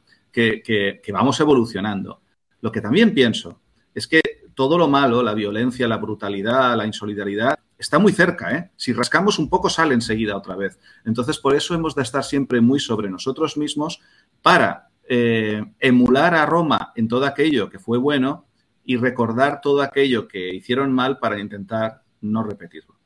que, 1.03 1.13
vamos 1.13 1.41
evolucionando. 1.41 2.21
Lo 2.61 2.71
que 2.71 2.81
también 2.81 3.15
pienso 3.15 3.61
es 3.95 4.07
que 4.07 4.21
todo 4.55 4.79
lo 4.79 4.89
malo, 4.89 5.23
la 5.23 5.35
violencia, 5.35 5.89
la 5.89 5.97
brutalidad, 5.97 6.77
la 6.77 6.87
insolidaridad, 6.87 7.59
está 7.79 7.99
muy 7.99 8.13
cerca. 8.13 8.57
¿eh? 8.57 8.71
Si 8.77 8.93
rascamos 8.93 9.39
un 9.39 9.49
poco, 9.49 9.69
sale 9.71 9.95
enseguida 9.95 10.37
otra 10.37 10.57
vez. 10.57 10.79
Entonces, 11.05 11.39
por 11.39 11.55
eso 11.55 11.75
hemos 11.75 11.95
de 11.95 12.03
estar 12.03 12.25
siempre 12.25 12.61
muy 12.61 12.81
sobre 12.81 13.11
nosotros 13.11 13.57
mismos 13.57 14.01
para 14.43 14.89
eh, 15.09 15.65
emular 15.81 16.35
a 16.35 16.47
Roma 16.47 16.93
en 16.97 17.09
todo 17.09 17.25
aquello 17.25 17.71
que 17.71 17.79
fue 17.79 17.99
bueno 17.99 18.47
y 18.85 18.97
recordar 18.97 19.61
todo 19.61 19.83
aquello 19.83 20.27
que 20.27 20.55
hicieron 20.55 20.93
mal 20.93 21.19
para 21.19 21.39
intentar 21.39 22.03
no 22.21 22.43
repetirlo. 22.43 22.97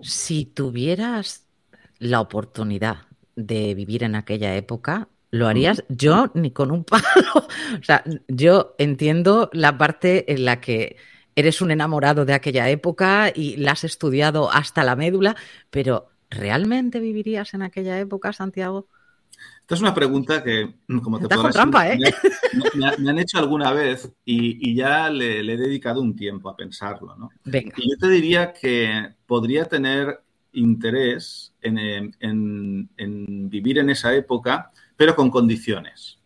Si 0.00 0.46
tuvieras 0.46 1.46
la 1.98 2.20
oportunidad 2.20 3.06
de 3.36 3.74
vivir 3.74 4.04
en 4.04 4.14
aquella 4.14 4.56
época, 4.56 5.08
¿lo 5.32 5.48
harías? 5.48 5.82
Yo 5.88 6.30
ni 6.34 6.52
con 6.52 6.70
un 6.70 6.84
palo. 6.84 7.02
o 7.34 7.82
sea, 7.82 8.04
yo 8.28 8.76
entiendo 8.78 9.50
la 9.52 9.76
parte 9.76 10.32
en 10.32 10.44
la 10.44 10.60
que 10.60 10.96
eres 11.34 11.60
un 11.60 11.72
enamorado 11.72 12.24
de 12.24 12.34
aquella 12.34 12.68
época 12.68 13.32
y 13.34 13.56
la 13.56 13.72
has 13.72 13.82
estudiado 13.82 14.52
hasta 14.52 14.84
la 14.84 14.94
médula, 14.94 15.34
pero 15.70 16.10
¿realmente 16.30 17.00
vivirías 17.00 17.54
en 17.54 17.62
aquella 17.62 17.98
época, 17.98 18.32
Santiago? 18.32 18.86
Esta 19.62 19.76
es 19.76 19.80
una 19.80 19.94
pregunta 19.94 20.42
que, 20.42 20.74
como 21.02 21.18
te 21.18 21.28
puedo 21.28 21.48
trampa, 21.50 21.88
¿eh? 21.88 21.98
me, 22.74 23.10
han 23.10 23.18
hecho 23.18 23.38
alguna 23.38 23.72
vez 23.72 24.12
y, 24.24 24.74
ya 24.74 25.08
le, 25.08 25.40
he 25.40 25.56
dedicado 25.56 26.02
un 26.02 26.14
tiempo 26.14 26.50
a 26.50 26.56
pensarlo. 26.56 27.16
¿no? 27.16 27.30
Y 27.46 27.90
yo 27.90 27.96
te 27.98 28.08
diría 28.08 28.52
que 28.52 29.14
podría 29.26 29.64
tener 29.64 30.20
interés 30.52 31.54
en, 31.62 32.90
vivir 33.48 33.78
en 33.78 33.90
esa 33.90 34.14
época, 34.14 34.70
pero 35.02 35.16
con 35.16 35.30
condiciones. 35.30 36.20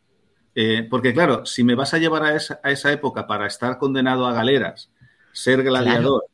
Eh, 0.55 0.87
porque 0.91 1.15
claro, 1.15 1.47
si 1.47 1.65
me 1.65 1.75
vas 1.75 1.95
a 1.95 1.99
llevar 1.99 2.25
a 2.25 2.37
esa, 2.37 2.93
época 2.93 3.27
para 3.27 3.47
estar 3.47 3.79
condenado 3.79 4.27
a 4.27 4.35
galeras, 4.35 4.91
ser 5.33 5.63
gladiador 5.63 6.27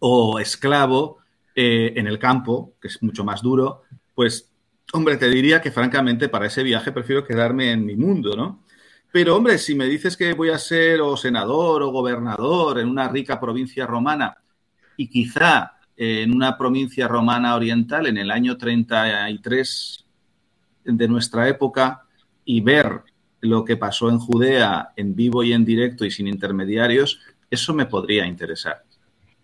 o 0.00 0.40
esclavo 0.40 1.18
eh, 1.54 1.92
en 1.94 2.08
el 2.08 2.18
campo, 2.18 2.72
que 2.80 2.88
es 2.88 3.00
mucho 3.04 3.22
más 3.22 3.40
duro, 3.40 3.84
pues 4.16 4.50
Hombre, 4.92 5.16
te 5.16 5.30
diría 5.30 5.62
que 5.62 5.70
francamente 5.70 6.28
para 6.28 6.46
ese 6.46 6.64
viaje 6.64 6.90
prefiero 6.90 7.24
quedarme 7.24 7.70
en 7.70 7.86
mi 7.86 7.94
mundo, 7.94 8.34
¿no? 8.34 8.64
Pero 9.12 9.36
hombre, 9.36 9.56
si 9.58 9.76
me 9.76 9.86
dices 9.86 10.16
que 10.16 10.32
voy 10.32 10.50
a 10.50 10.58
ser 10.58 11.00
o 11.02 11.16
senador 11.16 11.84
o 11.84 11.92
gobernador 11.92 12.80
en 12.80 12.88
una 12.88 13.06
rica 13.06 13.38
provincia 13.38 13.86
romana 13.86 14.38
y 14.96 15.08
quizá 15.08 15.78
en 15.96 16.34
una 16.34 16.58
provincia 16.58 17.06
romana 17.06 17.54
oriental 17.54 18.08
en 18.08 18.18
el 18.18 18.32
año 18.32 18.56
33 18.56 20.06
de 20.84 21.08
nuestra 21.08 21.48
época 21.48 22.02
y 22.44 22.60
ver 22.60 23.02
lo 23.40 23.64
que 23.64 23.76
pasó 23.76 24.10
en 24.10 24.18
Judea 24.18 24.90
en 24.96 25.14
vivo 25.14 25.42
y 25.42 25.52
en 25.52 25.64
directo 25.64 26.04
y 26.04 26.10
sin 26.10 26.26
intermediarios, 26.26 27.20
eso 27.50 27.74
me 27.74 27.86
podría 27.86 28.26
interesar. 28.26 28.82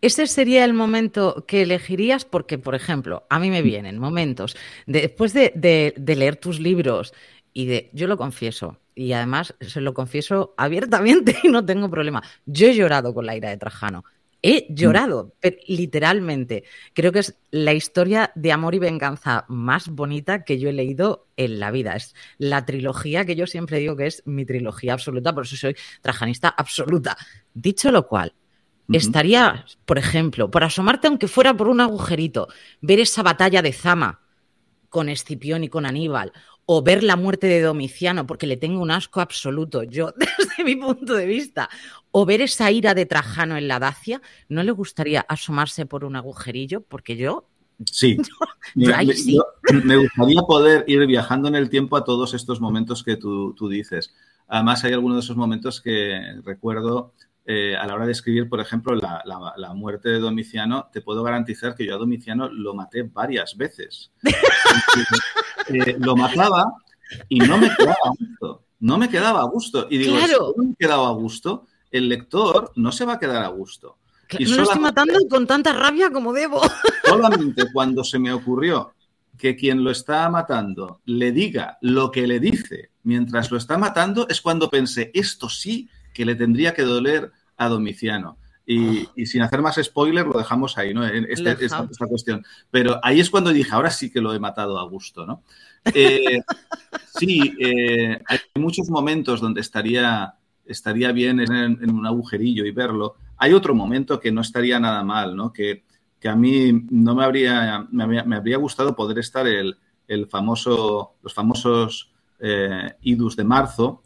Ese 0.01 0.27
sería 0.27 0.65
el 0.65 0.75
momento 0.75 1.45
que 1.49 1.63
elegirías 1.63 2.25
porque, 2.25 2.59
por 2.59 2.75
ejemplo, 2.75 3.27
a 3.31 3.39
mí 3.39 3.51
me 3.51 3.63
vienen 3.63 3.99
momentos, 3.99 4.57
después 4.87 5.33
de, 5.33 5.95
leer 5.97 6.37
tus 6.37 6.61
libros 6.61 7.15
y 7.53 7.67
de, 7.67 7.91
yo 7.95 8.07
lo 8.07 8.19
confieso, 8.19 8.79
y 8.95 9.13
además 9.13 9.55
se 9.61 9.81
lo 9.81 9.95
confieso 9.95 10.55
abiertamente 10.59 11.37
y 11.43 11.49
no 11.49 11.65
tengo 11.65 11.89
problema, 11.91 12.23
yo 12.45 12.69
he 12.69 12.75
llorado 12.75 13.15
con 13.15 13.25
la 13.25 13.37
ira 13.37 13.49
de 13.49 13.57
Trajano. 13.57 14.05
He 14.43 14.67
llorado, 14.69 15.35
literalmente. 15.67 16.65
Creo 16.93 17.11
que 17.11 17.21
es 17.21 17.39
la 17.51 17.73
historia 17.73 18.33
de 18.35 18.53
amor 18.53 18.75
y 18.75 18.79
venganza 18.79 19.45
más 19.49 19.89
bonita 19.89 20.45
que 20.45 20.59
yo 20.59 20.69
he 20.69 20.73
leído 20.73 21.27
en 21.37 21.59
la 21.59 21.71
vida. 21.71 21.97
Es 21.97 22.15
la 22.39 22.65
trilogía 22.65 23.25
que 23.25 23.35
yo 23.35 23.47
siempre 23.47 23.79
digo 23.79 23.97
que 23.97 24.07
es 24.07 24.23
mi 24.27 24.45
trilogía 24.45 24.93
absoluta, 24.93 25.35
por 25.35 25.45
eso 25.45 25.57
soy 25.57 25.77
trajanista 26.03 26.49
absoluta. 26.49 27.17
Dicho 27.55 27.91
lo 27.91 28.07
cual, 28.07 28.35
estaría, 28.93 29.65
por 29.85 29.99
ejemplo, 29.99 30.51
por 30.51 30.65
asomarte 30.65 31.09
aunque 31.09 31.29
fuera 31.29 31.55
por 31.55 31.69
un 31.69 31.81
agujerito, 31.81 32.49
ver 32.81 33.01
esa 33.01 33.23
batalla 33.23 33.63
de 33.63 33.73
Zama 33.73 34.21
con 34.89 35.09
Escipión 35.09 35.65
y 35.65 35.69
con 35.69 35.87
Aníbal, 35.87 36.33
o 36.67 36.83
ver 36.83 37.05
la 37.05 37.17
muerte 37.17 37.47
de 37.47 37.63
Domiciano, 37.63 38.27
porque 38.27 38.47
le 38.47 38.57
tengo 38.57 38.83
un 38.83 38.91
asco 38.91 39.21
absoluto, 39.21 39.85
yo, 39.85 40.13
desde 40.17 40.65
mi 40.65 40.77
punto 40.77 41.15
de 41.15 41.27
vista, 41.27 41.71
o 42.11 42.27
ver 42.27 42.41
esa 42.41 42.71
ira 42.71 42.93
de 42.95 43.07
Trajano 43.07 43.57
en 43.57 43.69
la 43.69 43.79
Dacia, 43.79 44.21
¿no 44.49 44.63
le 44.63 44.73
gustaría 44.73 45.21
asomarse 45.21 45.87
por 45.87 46.05
un 46.05 46.17
agujerillo? 46.17 46.83
Porque 46.83 47.17
yo... 47.17 47.49
Sí, 47.91 48.17
me, 48.75 49.97
gustaría 49.97 50.41
poder 50.43 50.85
ir 50.87 51.07
viajando 51.07 51.49
en 51.49 51.55
el 51.55 51.69
tiempo 51.69 51.97
a 51.97 52.05
todos 52.05 52.33
estos 52.35 52.61
momentos 52.61 53.05
que 53.05 53.17
tú, 53.17 53.55
tú 53.55 53.69
dices. 53.69 54.15
Además, 54.49 54.83
hay 54.85 54.95
algunos 54.95 55.19
de 55.19 55.25
esos 55.25 55.37
momentos 55.37 55.83
que 55.83 56.19
recuerdo 56.43 57.13
eh, 57.49 57.77
a 57.77 57.87
la 57.87 57.95
hora 57.95 58.07
de 58.07 58.13
escribir, 58.13 58.49
por 58.49 58.59
ejemplo, 58.59 58.97
la, 58.97 59.73
muerte 59.73 60.09
de 60.09 60.19
Domiciano, 60.19 60.89
te 60.93 61.01
puedo 61.01 61.23
garantizar 61.23 61.77
que 61.77 61.87
yo 61.87 61.95
a 61.95 61.99
Domiciano 61.99 62.49
lo 62.49 62.75
maté 62.75 63.05
varias 63.05 63.57
veces. 63.57 64.11
Eh, 65.69 65.97
lo 65.99 66.17
mataba 66.17 66.73
y 67.29 67.39
no 67.39 67.59
me 67.59 67.75
quedaba 67.75 67.97
a 68.05 68.11
gusto. 68.19 68.63
No 68.81 68.99
me 68.99 69.09
quedaba 69.09 69.41
a 69.41 69.45
gusto. 69.45 69.87
Y 69.91 69.99
digo, 69.99 70.19
si 70.19 70.33
no 70.33 70.65
me 70.65 70.75
quedaba 70.79 71.09
a 71.09 71.13
gusto, 71.13 71.67
el 71.91 72.09
lector 72.09 72.73
no 72.77 72.93
se 72.93 73.05
va 73.05 73.15
a 73.15 73.19
quedar 73.19 73.43
a 73.43 73.49
gusto. 73.49 73.99
Y 74.39 74.45
no 74.45 74.57
lo 74.57 74.63
estoy 74.65 74.81
matando 74.81 75.19
con 75.31 75.47
tanta 75.47 75.73
rabia 75.73 76.11
como 76.11 76.33
debo. 76.33 76.61
Solamente 77.05 77.65
cuando 77.73 78.03
se 78.05 78.19
me 78.19 78.33
ocurrió 78.33 78.93
que 79.39 79.57
quien 79.57 79.85
lo 79.85 79.91
está 79.91 80.29
matando 80.31 81.01
le 81.05 81.31
diga 81.31 81.79
lo 81.81 82.11
que 82.11 82.27
le 82.27 82.41
dice 82.41 82.91
mientras 83.03 83.51
lo 83.51 83.57
está 83.57 83.79
matando, 83.79 84.27
es 84.29 84.41
cuando 84.41 84.69
pensé, 84.69 85.11
esto 85.15 85.49
sí 85.49 85.89
que 86.13 86.25
le 86.25 86.35
tendría 86.35 86.75
que 86.75 86.83
doler 86.83 87.31
a 87.57 87.69
Domiciano. 87.69 88.39
Y, 88.67 89.03
ah. 89.05 89.11
sin 89.25 89.43
hacer 89.43 89.63
más 89.63 89.79
spoiler, 89.81 90.27
lo 90.27 90.39
dejamos 90.39 90.77
ahí, 90.77 90.93
¿no? 90.93 91.07
En 91.07 91.25
este, 91.31 91.65
esta, 91.65 91.87
cuestión. 92.09 92.45
Pero 92.71 92.99
ahí 93.03 93.21
es 93.21 93.31
cuando 93.31 93.53
dije, 93.53 93.71
ahora 93.73 93.91
sí 93.91 94.11
que 94.11 94.21
lo 94.21 94.35
he 94.35 94.41
matado 94.41 94.79
a 94.79 94.89
gusto, 94.89 95.25
¿no? 95.25 95.43
Eh, 95.95 96.41
sí, 97.19 97.55
eh, 97.61 98.21
hay 98.27 98.39
muchos 98.57 98.91
momentos 98.91 99.41
donde 99.41 99.61
estaría, 99.61 100.35
estaría 100.65 101.13
bien 101.13 101.41
en, 101.41 101.91
un 101.91 102.07
agujerillo 102.07 102.65
y 102.65 102.73
verlo. 102.73 103.15
Hay 103.37 103.53
otro 103.53 103.75
momento 103.75 104.19
que 104.19 104.33
no 104.33 104.41
estaría 104.41 104.81
nada 104.81 105.05
mal, 105.05 105.37
¿no? 105.37 105.53
Que, 105.53 105.85
a 106.25 106.35
mí 106.35 106.73
no 106.91 107.15
me 107.15 107.23
habría, 107.23 107.87
me 107.93 108.35
habría, 108.35 108.57
gustado 108.57 108.97
poder 108.97 109.21
estar 109.21 109.47
el, 109.47 109.77
el 110.09 110.27
famoso, 110.27 111.15
los 111.23 111.33
famosos 111.33 112.11
eh, 112.41 112.95
idus 113.03 113.37
de 113.37 113.45
marzo, 113.45 114.03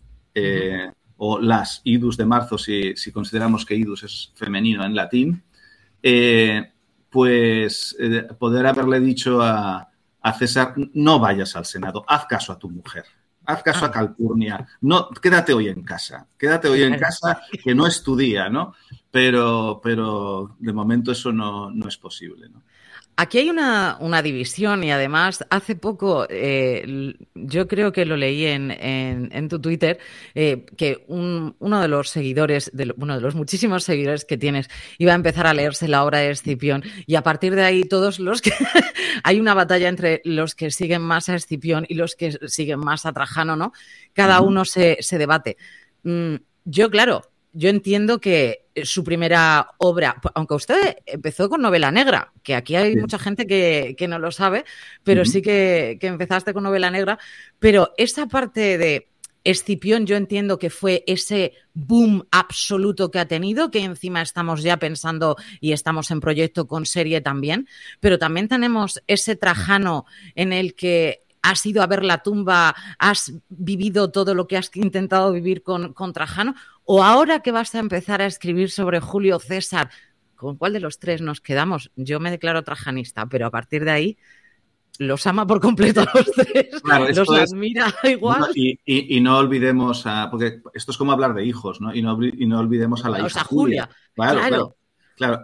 o 1.23 1.39
las 1.39 1.83
idus 1.85 2.17
de 2.17 2.25
marzo, 2.25 2.57
si, 2.57 2.95
consideramos 3.13 3.67
que 3.67 3.75
idus 3.75 4.05
es 4.05 4.33
femenino 4.35 4.83
en 4.87 4.95
latín, 4.95 5.43
eh, 6.03 6.73
pues 7.11 7.95
eh, 8.01 8.27
poder 8.39 8.67
haberle 8.67 9.01
dicho 9.01 9.43
a, 9.43 9.87
César, 10.39 10.73
no 10.95 11.19
vayas 11.19 11.57
al 11.57 11.67
Senado, 11.67 12.07
haz 12.09 12.25
caso 12.25 12.53
a 12.53 12.59
tu 12.59 12.71
mujer, 12.71 13.05
haz 13.45 13.63
caso 13.63 13.85
a 13.85 13.89
ah. 13.89 13.91
Calpurnia, 13.91 14.67
no, 14.81 15.11
quédate 15.11 15.53
hoy 15.53 15.69
en 15.69 15.83
casa, 15.83 16.27
quédate 16.39 16.69
hoy 16.69 16.85
en 16.85 16.99
casa, 16.99 17.43
que 17.63 17.75
no 17.75 17.87
es 17.87 18.03
tu 18.03 18.17
día, 18.17 18.49
¿no? 18.49 18.75
Pero, 19.11 19.79
pero 19.83 20.57
de 20.59 20.73
momento 20.73 21.13
eso 21.13 21.33
no, 21.33 21.71
no 21.71 21.87
es 21.87 21.99
posible, 21.99 22.49
¿no? 22.49 22.63
Aquí 23.21 23.37
hay 23.37 23.51
una, 23.51 23.99
una, 24.01 24.23
división 24.23 24.83
y 24.83 24.91
además 24.91 25.45
hace 25.51 25.77
poco, 25.77 26.27
eh, 26.31 27.13
yo 27.35 27.69
creo 27.69 27.93
que 27.93 28.07
lo 28.07 28.17
leí 28.17 28.47
en, 28.47 28.71
en, 28.71 29.49
tu 29.51 29.61
Twitter, 29.61 29.99
eh, 30.35 30.65
que 30.79 31.05
un, 31.07 31.55
uno 31.59 31.83
de 31.83 31.89
los 31.89 32.09
seguidores, 32.09 32.71
de, 32.73 32.95
uno 32.97 33.17
de 33.17 33.21
los 33.21 33.35
muchísimos 33.35 33.85
seguidores 33.85 34.25
que 34.25 34.39
tienes, 34.39 34.71
iba 34.97 35.13
a 35.13 35.17
empezar 35.17 35.47
a 35.47 35.53
leerse 35.53 35.87
la 35.87 36.03
obra 36.03 36.21
de 36.21 36.31
Escipión 36.31 36.83
y 37.07 37.17
a 37.17 37.23
partir 37.23 37.55
de 37.55 37.63
ahí 37.63 37.85
todos 37.85 38.21
los 38.21 38.41
que... 38.41 38.53
hay 39.23 39.39
una 39.39 39.53
batalla 39.53 39.91
entre 39.91 40.23
los 40.25 40.55
que 40.55 40.71
siguen 40.71 41.03
más 41.03 41.29
a 41.29 41.35
Escipión 41.35 41.85
y 41.91 41.97
los 41.97 42.17
que 42.17 42.39
siguen 42.49 42.81
más 42.81 43.05
a 43.05 43.13
Trajano, 43.13 43.55
¿no? 43.55 43.75
Cada 44.15 44.41
uno 44.41 44.65
se, 44.65 44.97
se 45.01 45.19
debate. 45.19 45.59
Mm, 46.05 46.37
yo, 46.65 46.89
claro, 46.89 47.31
yo 47.53 47.69
entiendo 47.69 48.21
que 48.21 48.67
su 48.85 49.05
primera 49.05 49.71
obra, 49.79 50.21
aunque 50.35 50.55
usted 50.55 50.97
empezó 51.07 51.49
con 51.49 51.61
novela 51.61 51.91
negra, 51.91 52.33
que 52.43 52.55
aquí 52.55 52.77
hay 52.77 52.97
mucha 52.97 53.19
gente 53.19 53.47
que, 53.47 54.07
no 54.09 54.19
lo 54.19 54.31
sabe, 54.31 54.65
pero 55.05 55.25
sí 55.25 55.43
que, 55.43 55.99
empezaste 56.01 56.53
con 56.53 56.63
novela 56.63 56.91
negra, 56.91 57.19
pero 57.59 57.93
esa 57.97 58.27
parte 58.27 58.79
de 58.79 59.07
Escipión 59.43 60.05
yo 60.05 60.17
entiendo 60.17 60.59
que 60.59 60.69
fue 60.69 61.03
ese 61.07 61.55
boom 61.73 62.27
absoluto 62.31 63.11
que 63.11 63.19
ha 63.19 63.27
tenido, 63.27 63.71
que 63.71 63.83
encima 63.83 64.21
estamos 64.21 64.63
ya 64.63 64.77
pensando 64.77 65.37
y 65.61 65.73
estamos 65.73 66.11
en 66.11 66.21
proyecto 66.21 66.67
con 66.67 66.85
serie 66.85 67.23
también, 67.23 67.67
pero 68.01 68.19
también 68.19 68.49
tenemos 68.49 69.03
ese 69.07 69.37
Trajano 69.37 70.05
en 70.35 70.53
el 70.53 70.75
que 70.75 71.23
has 71.43 71.65
ido 71.65 71.83
a 71.83 71.87
ver 71.87 72.05
la 72.05 72.23
tumba, 72.23 72.75
has 72.99 73.33
vivido 73.49 74.11
todo 74.11 74.35
lo 74.35 74.47
que 74.47 74.59
has 74.59 74.71
intentado 74.75 75.33
vivir 75.33 75.63
con, 75.63 75.95
con 75.95 76.13
Trajano, 76.13 76.55
o 76.93 77.05
ahora 77.05 77.39
que 77.39 77.53
vas 77.53 77.73
a 77.77 77.79
empezar 77.79 78.21
a 78.21 78.27
escribir 78.27 78.69
sobre 78.69 78.99
Julio 78.99 79.39
César, 79.39 79.91
¿con 80.35 80.57
cuál 80.57 80.73
de 80.73 80.81
los 80.81 80.99
tres 80.99 81.23
nos 81.23 81.41
quedamos? 81.41 81.93
Yo 81.95 82.19
me 82.19 82.33
declaro 82.33 82.65
trajanista, 82.65 83.27
pero 83.27 83.47
a 83.47 83.51
partir 83.53 83.85
de 83.85 83.93
ahí 83.93 84.19
los 84.99 85.25
ama 85.29 85.47
por 85.47 85.61
completo 85.61 86.01
a 86.01 86.11
los 86.13 86.33
tres, 86.33 86.83
los 87.17 87.31
admira 87.31 87.95
igual. 88.03 88.45
Y, 88.57 89.21
no 89.21 89.39
olvidemos, 89.39 90.05
a, 90.05 90.33
porque 90.33 90.63
esto 90.75 90.91
es 90.91 90.99
como 90.99 91.13
hablar 91.13 91.33
de 91.33 91.45
hijos, 91.45 91.81
¿no? 91.81 91.95
Y 91.95 92.03
no, 92.03 92.19
y 92.25 92.47
no 92.47 92.59
olvidemos 92.59 93.05
a 93.05 93.11
la 93.11 93.25
hija 93.25 93.45
Julia. 93.45 93.89
Claro, 94.13 94.41
claro. 94.41 94.49
claro. 94.49 94.77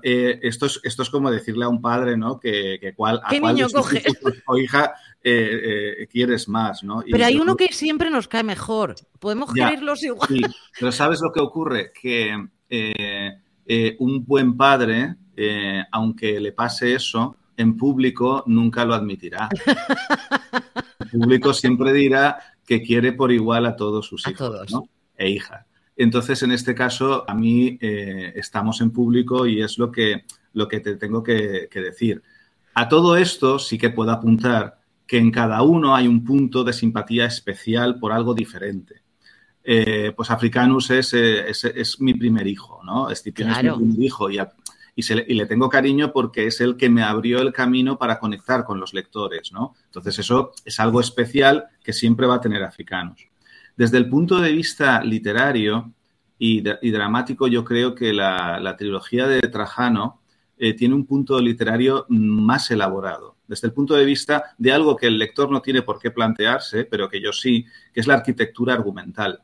Eh, 0.03 0.41
esto, 0.43 0.67
es, 0.67 0.81
esto 0.83 1.03
es 1.03 1.11
como 1.11 1.31
decirle 1.31 1.65
a 1.65 1.69
un 1.69 1.81
padre, 1.81 2.17
¿no? 2.17 2.41
Que, 2.41 2.79
que 2.81 2.95
cuál, 2.95 3.21
a 3.25 3.29
¿Qué 3.29 3.41
niño 3.41 3.69
coge? 3.69 4.03
o 4.47 4.57
hija 4.57 4.95
eh, 5.23 5.97
eh, 6.01 6.07
quieres 6.07 6.49
más, 6.49 6.83
¿no? 6.83 7.03
pero 7.11 7.25
hay 7.25 7.39
uno 7.39 7.57
que 7.57 7.73
siempre 7.73 8.11
nos 8.11 8.29
cae 8.29 8.43
mejor. 8.43 8.95
Podemos 9.19 9.53
quererlos 9.53 10.03
igual. 10.03 10.29
Sí, 10.29 10.41
pero 10.79 10.93
¿sabes 10.93 11.21
lo 11.21 11.33
que 11.33 11.41
ocurre? 11.41 11.93
Que 11.93 12.35
un 13.99 14.25
buen 14.25 14.57
padre, 14.57 15.17
aunque 15.93 16.41
le 16.41 16.53
pase 16.53 16.95
eso, 16.95 17.37
en 17.57 17.77
público 17.77 18.45
nunca 18.47 18.85
lo 18.85 18.95
admitirá. 18.95 19.49
En 21.12 21.21
público 21.21 21.55
siempre 21.55 21.93
dirá 21.93 22.39
que 22.67 22.83
quiere 22.83 23.12
por 23.12 23.31
igual 23.31 23.65
a 23.67 23.77
todos 23.77 24.07
sus 24.07 24.27
hijos 24.27 24.67
e 25.17 25.31
hijas. 25.31 25.66
Entonces, 25.97 26.43
en 26.43 26.53
este 26.53 26.75
caso, 26.75 27.25
a 27.27 27.35
mí 27.35 27.79
estamos 27.81 28.81
en 28.83 28.91
público 28.91 29.47
y 29.47 29.63
es 29.63 29.79
lo 29.79 29.91
que, 29.91 30.25
lo 30.53 30.69
que 30.69 30.81
te 30.81 30.97
tengo 30.97 31.23
que, 31.23 31.69
que 31.71 31.81
decir. 31.81 32.23
A 32.75 32.89
todo 32.89 33.17
esto 33.17 33.59
sí 33.59 33.79
que 33.79 33.89
puedo 33.89 34.11
apuntar 34.11 34.79
que 35.07 35.19
en 35.19 35.31
cada 35.31 35.63
uno 35.63 35.95
hay 35.95 36.09
un 36.09 36.25
punto 36.25 36.65
de 36.65 36.73
simpatía 36.73 37.27
especial 37.27 37.99
por 37.99 38.13
algo 38.13 38.35
diferente. 38.35 39.03
Eh, 39.63 40.13
pues 40.15 40.31
Africanus 40.31 40.91
es, 40.91 41.15
eh, 41.15 41.49
es, 41.49 41.65
es, 41.65 42.01
mi 42.01 42.15
primer 42.15 42.47
hijo, 42.47 42.81
¿no? 42.85 43.11
Escipión 43.11 43.51
es 43.51 43.63
mi 43.63 43.71
primer 43.71 44.03
hijo 44.03 44.31
y, 44.31 44.39
y, 44.95 45.35
le 45.35 45.47
tengo 45.47 45.69
cariño 45.69 46.13
porque 46.13 46.47
es 46.47 46.61
el 46.61 46.77
que 46.77 46.89
me 46.89 47.03
abrió 47.03 47.41
el 47.41 47.53
camino 47.53 47.99
para 47.99 48.21
conectar 48.21 48.65
con 48.65 48.79
los 48.79 48.95
lectores, 48.95 49.53
¿no? 49.53 49.75
Entonces 49.87 50.21
eso 50.21 50.53
es 50.65 50.79
algo 50.79 51.01
especial 51.01 51.67
que 51.83 51.93
siempre 51.93 52.27
va 52.27 52.37
a 52.37 52.41
tener 52.41 52.63
Africanus. 52.63 53.27
Desde 53.77 53.99
el 53.99 54.09
punto 54.09 54.41
de 54.41 54.53
vista 54.53 55.03
literario 55.03 55.93
y, 56.39 56.61
dramático, 56.62 57.47
yo 57.47 57.65
creo 57.65 57.95
que 57.95 58.12
la, 58.12 58.75
trilogía 58.77 59.27
de 59.27 59.41
Trajano 59.43 60.21
eh, 60.59 60.75
tiene 60.75 60.95
un 60.95 61.07
punto 61.07 61.41
literario 61.41 62.07
más 62.09 62.71
elaborado 62.71 63.37
desde 63.49 63.69
el 63.69 63.73
punto 63.73 63.95
de 63.95 64.05
vista 64.05 64.55
de 64.59 64.73
algo 64.73 64.97
que 64.97 65.07
el 65.07 65.19
lector 65.19 65.51
no 65.51 65.62
tiene 65.62 65.83
por 65.83 65.99
qué 65.99 66.11
plantearse, 66.11 66.85
pero 66.85 67.09
que 67.09 67.21
yo 67.21 67.33
sí, 67.33 67.67
que 67.93 68.01
es 68.01 68.07
la 68.07 68.15
arquitectura 68.15 68.75
argumental. 68.75 69.41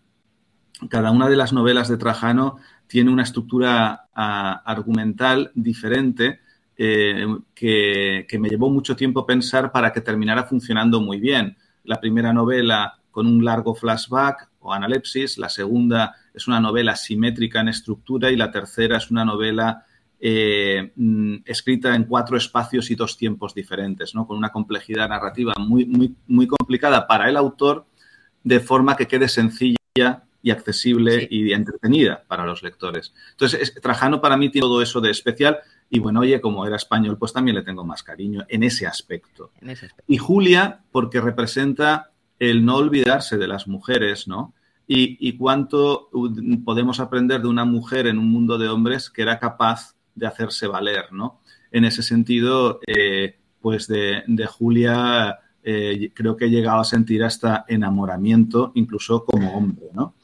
Cada 0.88 1.10
una 1.10 1.28
de 1.28 1.36
las 1.36 1.52
novelas 1.52 1.88
de 1.88 1.96
Trajano 1.96 2.56
tiene 2.86 3.10
una 3.10 3.22
estructura 3.22 4.08
ah, 4.14 4.62
argumental 4.64 5.52
diferente 5.54 6.40
eh, 6.76 7.26
que, 7.54 8.38
me 8.40 8.48
llevó 8.48 8.70
mucho 8.70 8.96
tiempo 8.96 9.24
pensar 9.24 9.70
para 9.70 9.92
que 9.92 10.00
terminara 10.00 10.44
funcionando 10.44 11.00
muy 11.00 11.20
bien. 11.20 11.56
La 11.84 12.00
primera 12.00 12.32
novela 12.32 12.98
con 13.12 13.28
un 13.28 13.44
largo 13.44 13.76
flashback 13.76 14.48
o 14.60 14.72
analepsis, 14.72 15.38
la 15.38 15.48
segunda 15.48 16.16
es 16.34 16.48
una 16.48 16.58
novela 16.58 16.96
simétrica 16.96 17.60
en 17.60 17.68
estructura 17.68 18.32
y 18.32 18.36
la 18.36 18.50
tercera 18.50 18.96
es 18.96 19.10
una 19.10 19.24
novela 19.24 19.86
eh, 20.18 20.92
mm, 20.96 21.36
escrita 21.44 21.94
en 21.94 22.04
cuatro 22.04 22.36
espacios 22.36 22.90
y 22.90 22.94
dos 22.94 23.16
tiempos 23.16 23.54
diferentes, 23.54 24.14
¿no? 24.14 24.26
con 24.26 24.36
una 24.38 24.50
complejidad 24.50 25.08
narrativa 25.08 25.52
muy, 25.58 25.84
muy, 25.84 26.16
muy 26.26 26.46
complicada 26.46 27.06
para 27.06 27.28
el 27.28 27.36
autor, 27.36 27.86
de 28.42 28.60
forma 28.60 28.96
que 28.96 29.06
quede 29.06 29.28
sencilla 29.28 30.24
y 30.42 30.50
accesible 30.50 31.28
y 31.30 31.52
entretenida 31.52 32.24
para 32.26 32.46
los 32.46 32.62
lectores. 32.62 33.12
Entonces, 33.32 33.74
Trajano 33.80 34.20
para 34.20 34.36
mí 34.36 34.48
tiene 34.48 34.66
todo 34.66 34.80
eso 34.80 35.00
de 35.00 35.10
especial 35.10 35.58
y 35.90 35.98
bueno, 35.98 36.20
oye, 36.20 36.40
como 36.40 36.64
era 36.66 36.76
español, 36.76 37.18
pues 37.18 37.32
también 37.32 37.56
le 37.56 37.62
tengo 37.62 37.84
más 37.84 38.02
cariño 38.02 38.44
en 38.48 38.62
ese 38.62 38.86
aspecto. 38.86 39.50
Y 40.06 40.18
Julia, 40.18 40.80
porque 40.90 41.20
representa 41.20 42.11
el 42.50 42.64
no 42.64 42.76
olvidarse 42.76 43.38
de 43.38 43.46
las 43.46 43.68
mujeres, 43.68 44.26
¿no? 44.26 44.52
Y, 44.88 45.16
y, 45.28 45.36
cuánto 45.36 46.10
podemos 46.64 46.98
aprender 46.98 47.40
de 47.40 47.46
una 47.46 47.64
mujer 47.64 48.08
en 48.08 48.18
un 48.18 48.28
mundo 48.28 48.58
de 48.58 48.68
hombres 48.68 49.10
que 49.10 49.22
era 49.22 49.38
capaz 49.38 49.94
de 50.16 50.26
hacerse 50.26 50.66
valer, 50.66 51.12
¿no? 51.12 51.40
En 51.70 51.84
ese 51.84 52.02
sentido, 52.02 52.80
eh, 52.84 53.36
pues 53.60 53.86
de, 53.86 54.24
Julia 54.48 55.38
eh, 55.62 56.10
creo 56.12 56.36
que 56.36 56.46
he 56.46 56.50
llegado 56.50 56.80
a 56.80 56.84
sentir 56.84 57.22
hasta 57.22 57.64
enamoramiento, 57.68 58.72
incluso 58.74 59.24
como 59.24 59.56
hombre, 59.56 59.86
¿no? 59.94 60.14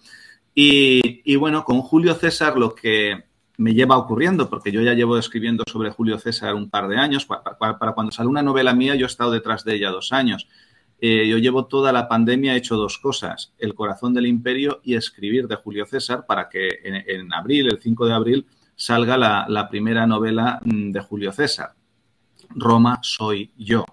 Y, 0.61 1.37
bueno, 1.37 1.65
con 1.65 1.83
Julio 1.83 2.15
César 2.15 2.59
lo 2.59 2.75
que 2.75 3.27
me 3.59 3.75
lleva 3.75 3.97
ocurriendo, 3.97 4.51
porque 4.51 4.73
yo 4.73 4.81
ya 4.81 4.93
llevo 4.93 5.17
escribiendo 5.17 5.63
sobre 5.71 5.91
Julio 5.91 6.19
César 6.19 6.57
un 6.57 6.69
par 6.69 6.89
de 6.89 6.97
años, 6.97 7.27
para, 7.27 7.93
cuando 7.95 8.11
sale 8.11 8.29
una 8.29 8.43
novela 8.43 8.75
mía 8.75 8.97
yo 8.97 9.07
he 9.07 9.07
estado 9.07 9.31
detrás 9.31 9.65
de 9.65 9.77
ella 9.77 9.91
dos 9.91 10.13
años. 10.13 10.49
Eh, 11.01 11.29
yo 11.29 11.39
llevo 11.39 11.67
toda 11.67 11.93
la 11.93 12.09
pandemia 12.09 12.57
hecho 12.57 12.77
dos 12.77 12.99
cosas, 12.99 13.53
El 13.59 13.75
corazón 13.75 14.15
del 14.15 14.27
imperio 14.27 14.81
y 14.83 14.97
escribir 14.97 15.47
de 15.47 15.57
Julio 15.57 15.87
César 15.87 16.27
para 16.27 16.49
que 16.49 16.69
en 16.83 17.33
abril, 17.33 17.69
el 17.69 17.81
5 17.81 18.07
de 18.07 18.13
abril, 18.13 18.47
salga 18.79 19.19
la, 19.19 19.69
primera 19.69 20.07
novela 20.07 20.61
mm, 20.65 20.93
de 20.93 21.01
Julio 21.01 21.33
César, 21.33 21.75
Roma 22.51 23.01
soy 23.03 23.51
yo, 23.59 23.85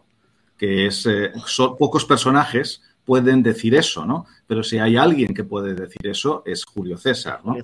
que 0.57 0.85
es, 0.85 1.05
eh, 1.07 1.33
pocos 1.77 2.05
personajes 2.05 2.83
pueden 3.03 3.41
decir 3.41 3.75
eso, 3.75 4.05
¿no? 4.05 4.25
Pero 4.47 4.63
si 4.63 4.77
hay 4.77 4.95
alguien 4.95 5.33
que 5.33 5.43
puede 5.43 5.73
decir 5.73 6.07
eso, 6.07 6.43
es 6.45 6.63
Julio 6.63 6.97
César, 6.97 7.41
¿no? 7.43 7.57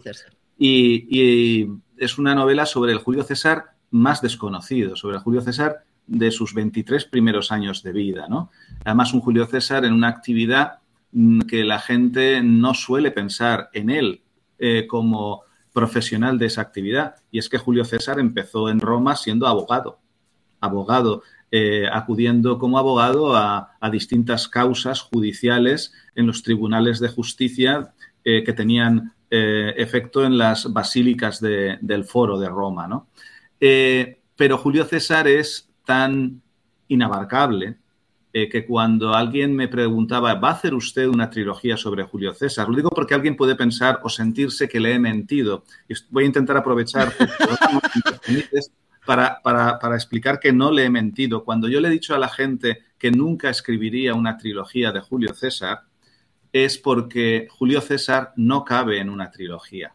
Y, 0.58 1.68
es 1.98 2.18
una 2.18 2.34
novela 2.34 2.66
sobre 2.66 2.92
el 2.94 2.98
Julio 2.98 3.24
César 3.24 3.76
más 3.92 4.24
desconocido, 4.24 4.96
sobre 4.96 5.18
el 5.18 5.22
Julio 5.22 5.42
César 5.42 5.84
de 6.08 6.32
sus 6.32 6.54
23 6.54 7.06
primeros 7.06 7.52
años 7.52 7.84
de 7.84 7.92
vida, 7.92 8.28
¿no? 8.28 8.52
Además, 8.84 9.14
un 9.14 9.22
Julio 9.22 9.46
César 9.46 9.86
en 9.86 9.94
una 9.94 10.10
actividad 10.10 10.80
mm, 11.12 11.42
que 11.42 11.64
la 11.64 11.80
gente 11.80 12.42
no 12.44 12.74
suele 12.74 13.12
pensar 13.12 13.70
en 13.74 13.90
él 13.90 14.22
eh, 14.60 14.88
como 14.88 15.44
profesional 15.74 16.38
de 16.38 16.48
esa 16.48 16.62
actividad. 16.62 17.16
Y 17.32 17.40
es 17.40 17.48
que 17.48 17.58
Julio 17.58 17.86
César 17.86 18.20
empezó 18.20 18.70
en 18.70 18.80
Roma 18.80 19.16
siendo 19.16 19.48
abogado, 19.48 20.00
abogado, 20.60 21.24
eh, 21.50 21.86
acudiendo 21.92 22.58
como 22.58 22.78
abogado 22.78 23.36
a, 23.36 23.78
distintas 23.92 24.48
causas 24.48 25.02
judiciales 25.02 25.94
en 26.16 26.28
los 26.28 26.44
tribunales 26.44 27.00
de 27.00 27.10
justicia 27.10 27.94
eh, 28.24 28.44
que 28.44 28.54
tenían 28.54 29.14
efecto 29.34 30.26
en 30.26 30.38
las 30.38 30.74
basílicas 30.74 31.40
del 31.40 32.04
foro 32.04 32.38
de 32.38 32.50
Roma. 32.50 32.86
¿no? 32.86 33.08
pero 34.36 34.58
Julio 34.58 34.84
César 34.84 35.26
es 35.30 35.71
tan 35.86 36.42
inabarcable 36.88 37.78
eh, 38.34 38.48
que 38.48 38.66
cuando 38.66 39.14
alguien 39.14 39.54
me 39.54 39.68
preguntaba, 39.68 40.36
¿va 40.36 40.50
a 40.50 40.54
hacer 40.54 40.74
usted 40.74 41.08
una 41.08 41.30
trilogía 41.30 41.76
sobre 41.76 42.04
Julio 42.04 42.34
César? 42.34 42.70
Lo 42.70 42.78
digo 42.78 42.90
porque 42.90 43.14
alguien 43.14 43.36
puede 43.36 43.56
pensar 43.56 44.00
o 44.04 44.10
sentirse 44.10 44.70
que 44.70 44.80
le 44.80 44.94
he 44.94 45.00
mentido. 45.00 45.66
Y 45.90 45.94
voy 46.10 46.24
a 46.24 46.28
intentar 46.28 46.56
aprovechar 46.56 47.12
para, 49.06 49.42
para, 49.42 49.80
para 49.80 49.96
explicar 49.96 50.40
que 50.40 50.54
no 50.54 50.72
le 50.72 50.86
he 50.86 50.90
mentido. 50.90 51.44
Cuando 51.44 51.68
yo 51.68 51.82
le 51.82 51.90
he 51.90 51.92
dicho 51.92 52.16
a 52.16 52.20
la 52.20 52.30
gente 52.30 52.84
que 52.98 53.12
nunca 53.12 53.50
escribiría 53.50 54.14
una 54.14 54.38
trilogía 54.38 54.94
de 54.94 55.02
Julio 55.02 55.34
César, 55.34 55.82
es 56.54 56.78
porque 56.78 57.48
Julio 57.50 57.82
César 57.82 58.32
no 58.38 58.64
cabe 58.64 59.00
en 59.00 59.10
una 59.10 59.30
trilogía. 59.30 59.94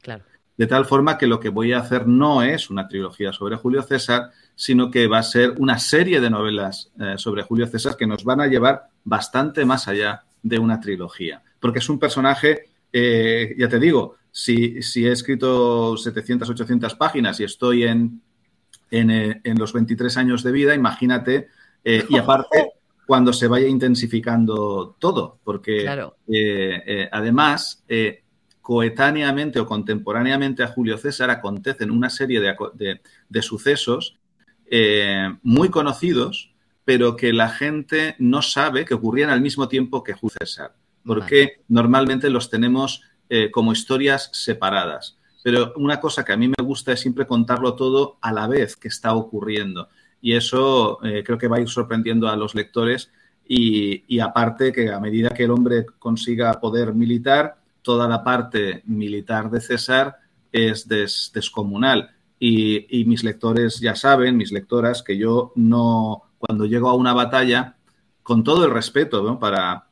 Claro. 0.00 0.22
de 0.58 0.66
tal 0.66 0.84
forma 0.84 1.16
que 1.16 1.26
lo 1.26 1.40
que 1.40 1.48
voy 1.48 1.72
a 1.72 1.78
hacer 1.78 2.06
no 2.06 2.42
es 2.42 2.68
una 2.68 2.86
trilogía 2.86 3.32
sobre 3.32 3.56
Julio 3.56 3.82
César, 3.82 4.30
sino 4.56 4.90
que 4.90 5.06
va 5.06 5.18
a 5.18 5.22
ser 5.22 5.54
una 5.58 5.78
serie 5.78 6.20
de 6.20 6.30
novelas 6.30 6.90
eh, 7.00 7.14
sobre 7.16 7.42
Julio 7.42 7.66
César 7.66 7.96
que 7.96 8.06
nos 8.06 8.24
van 8.24 8.40
a 8.40 8.46
llevar 8.46 8.88
bastante 9.04 9.64
más 9.64 9.88
allá 9.88 10.24
de 10.42 10.58
una 10.58 10.80
trilogía. 10.80 11.42
Porque 11.58 11.80
es 11.80 11.88
un 11.88 11.98
personaje, 11.98 12.70
eh, 12.92 13.54
ya 13.58 13.68
te 13.68 13.78
digo, 13.78 14.16
si, 14.30 14.82
si, 14.82 15.06
he 15.06 15.12
escrito 15.12 15.96
700, 15.96 16.48
800 16.48 16.94
páginas 16.94 17.40
y 17.40 17.44
estoy 17.44 17.84
en, 17.84 18.20
en, 18.90 19.10
eh, 19.10 19.40
en 19.44 19.58
los 19.58 19.72
23 19.72 20.16
años 20.16 20.42
de 20.42 20.52
vida, 20.52 20.74
imagínate, 20.74 21.48
y 21.84 22.16
aparte 22.16 22.72
cuando 23.06 23.32
se 23.32 23.46
vaya 23.46 23.68
intensificando 23.68 24.96
todo, 24.98 25.38
porque 25.44 25.86
además 27.12 27.84
coetáneamente 28.64 29.60
o 29.60 29.66
contemporáneamente 29.66 30.62
a 30.62 30.68
Julio 30.68 30.96
César 30.96 31.28
acontecen 31.28 31.90
una 31.90 32.08
serie 32.08 32.40
de, 32.40 33.42
sucesos 33.42 34.16
eh, 34.70 35.36
muy 35.42 35.68
conocidos, 35.68 36.52
pero 36.84 37.16
que 37.16 37.32
la 37.32 37.48
gente 37.48 38.14
no 38.18 38.42
sabe 38.42 38.84
que 38.84 38.94
ocurrían 38.94 39.30
al 39.30 39.40
mismo 39.40 39.68
tiempo 39.68 40.02
que 40.02 40.12
Julio 40.12 40.36
César, 40.38 40.74
porque 41.04 41.62
normalmente 41.68 42.30
los 42.30 42.50
tenemos 42.50 43.02
eh, 43.28 43.50
como 43.50 43.72
historias 43.72 44.30
separadas. 44.32 45.16
Pero 45.42 45.72
una 45.76 46.00
cosa 46.00 46.24
que 46.24 46.32
a 46.32 46.36
mí 46.36 46.48
me 46.48 46.64
gusta 46.64 46.92
es 46.92 47.00
siempre 47.00 47.26
contarlo 47.26 47.74
todo 47.74 48.18
a 48.22 48.32
la 48.32 48.46
vez 48.46 48.76
que 48.76 48.88
está 48.88 49.14
ocurriendo. 49.14 49.88
Y 50.20 50.32
eso 50.32 51.04
eh, 51.04 51.22
creo 51.24 51.36
que 51.36 51.48
va 51.48 51.58
a 51.58 51.60
ir 51.60 51.68
sorprendiendo 51.68 52.28
a 52.28 52.36
los 52.36 52.54
lectores. 52.54 53.10
Y, 53.46 54.04
y 54.08 54.20
aparte 54.20 54.72
que 54.72 54.90
a 54.90 55.00
medida 55.00 55.30
que 55.30 55.44
el 55.44 55.50
hombre 55.50 55.84
consiga 55.98 56.58
poder 56.60 56.94
militar, 56.94 57.58
toda 57.82 58.08
la 58.08 58.24
parte 58.24 58.82
militar 58.86 59.50
de 59.50 59.60
César 59.60 60.16
es 60.50 60.88
descomunal. 60.88 62.13
Y, 62.38 63.04
mis 63.06 63.24
lectores 63.24 63.80
ya 63.80 63.94
saben, 63.94 64.36
mis 64.36 64.52
lectoras, 64.52 65.02
que 65.02 65.16
yo 65.16 65.52
no, 65.54 66.24
cuando 66.38 66.66
llego 66.66 66.90
a 66.90 66.94
una 66.94 67.14
batalla, 67.14 67.76
con 68.22 68.44
todo 68.44 68.64
el 68.64 68.70
respeto 68.70 69.38
para 69.38 69.86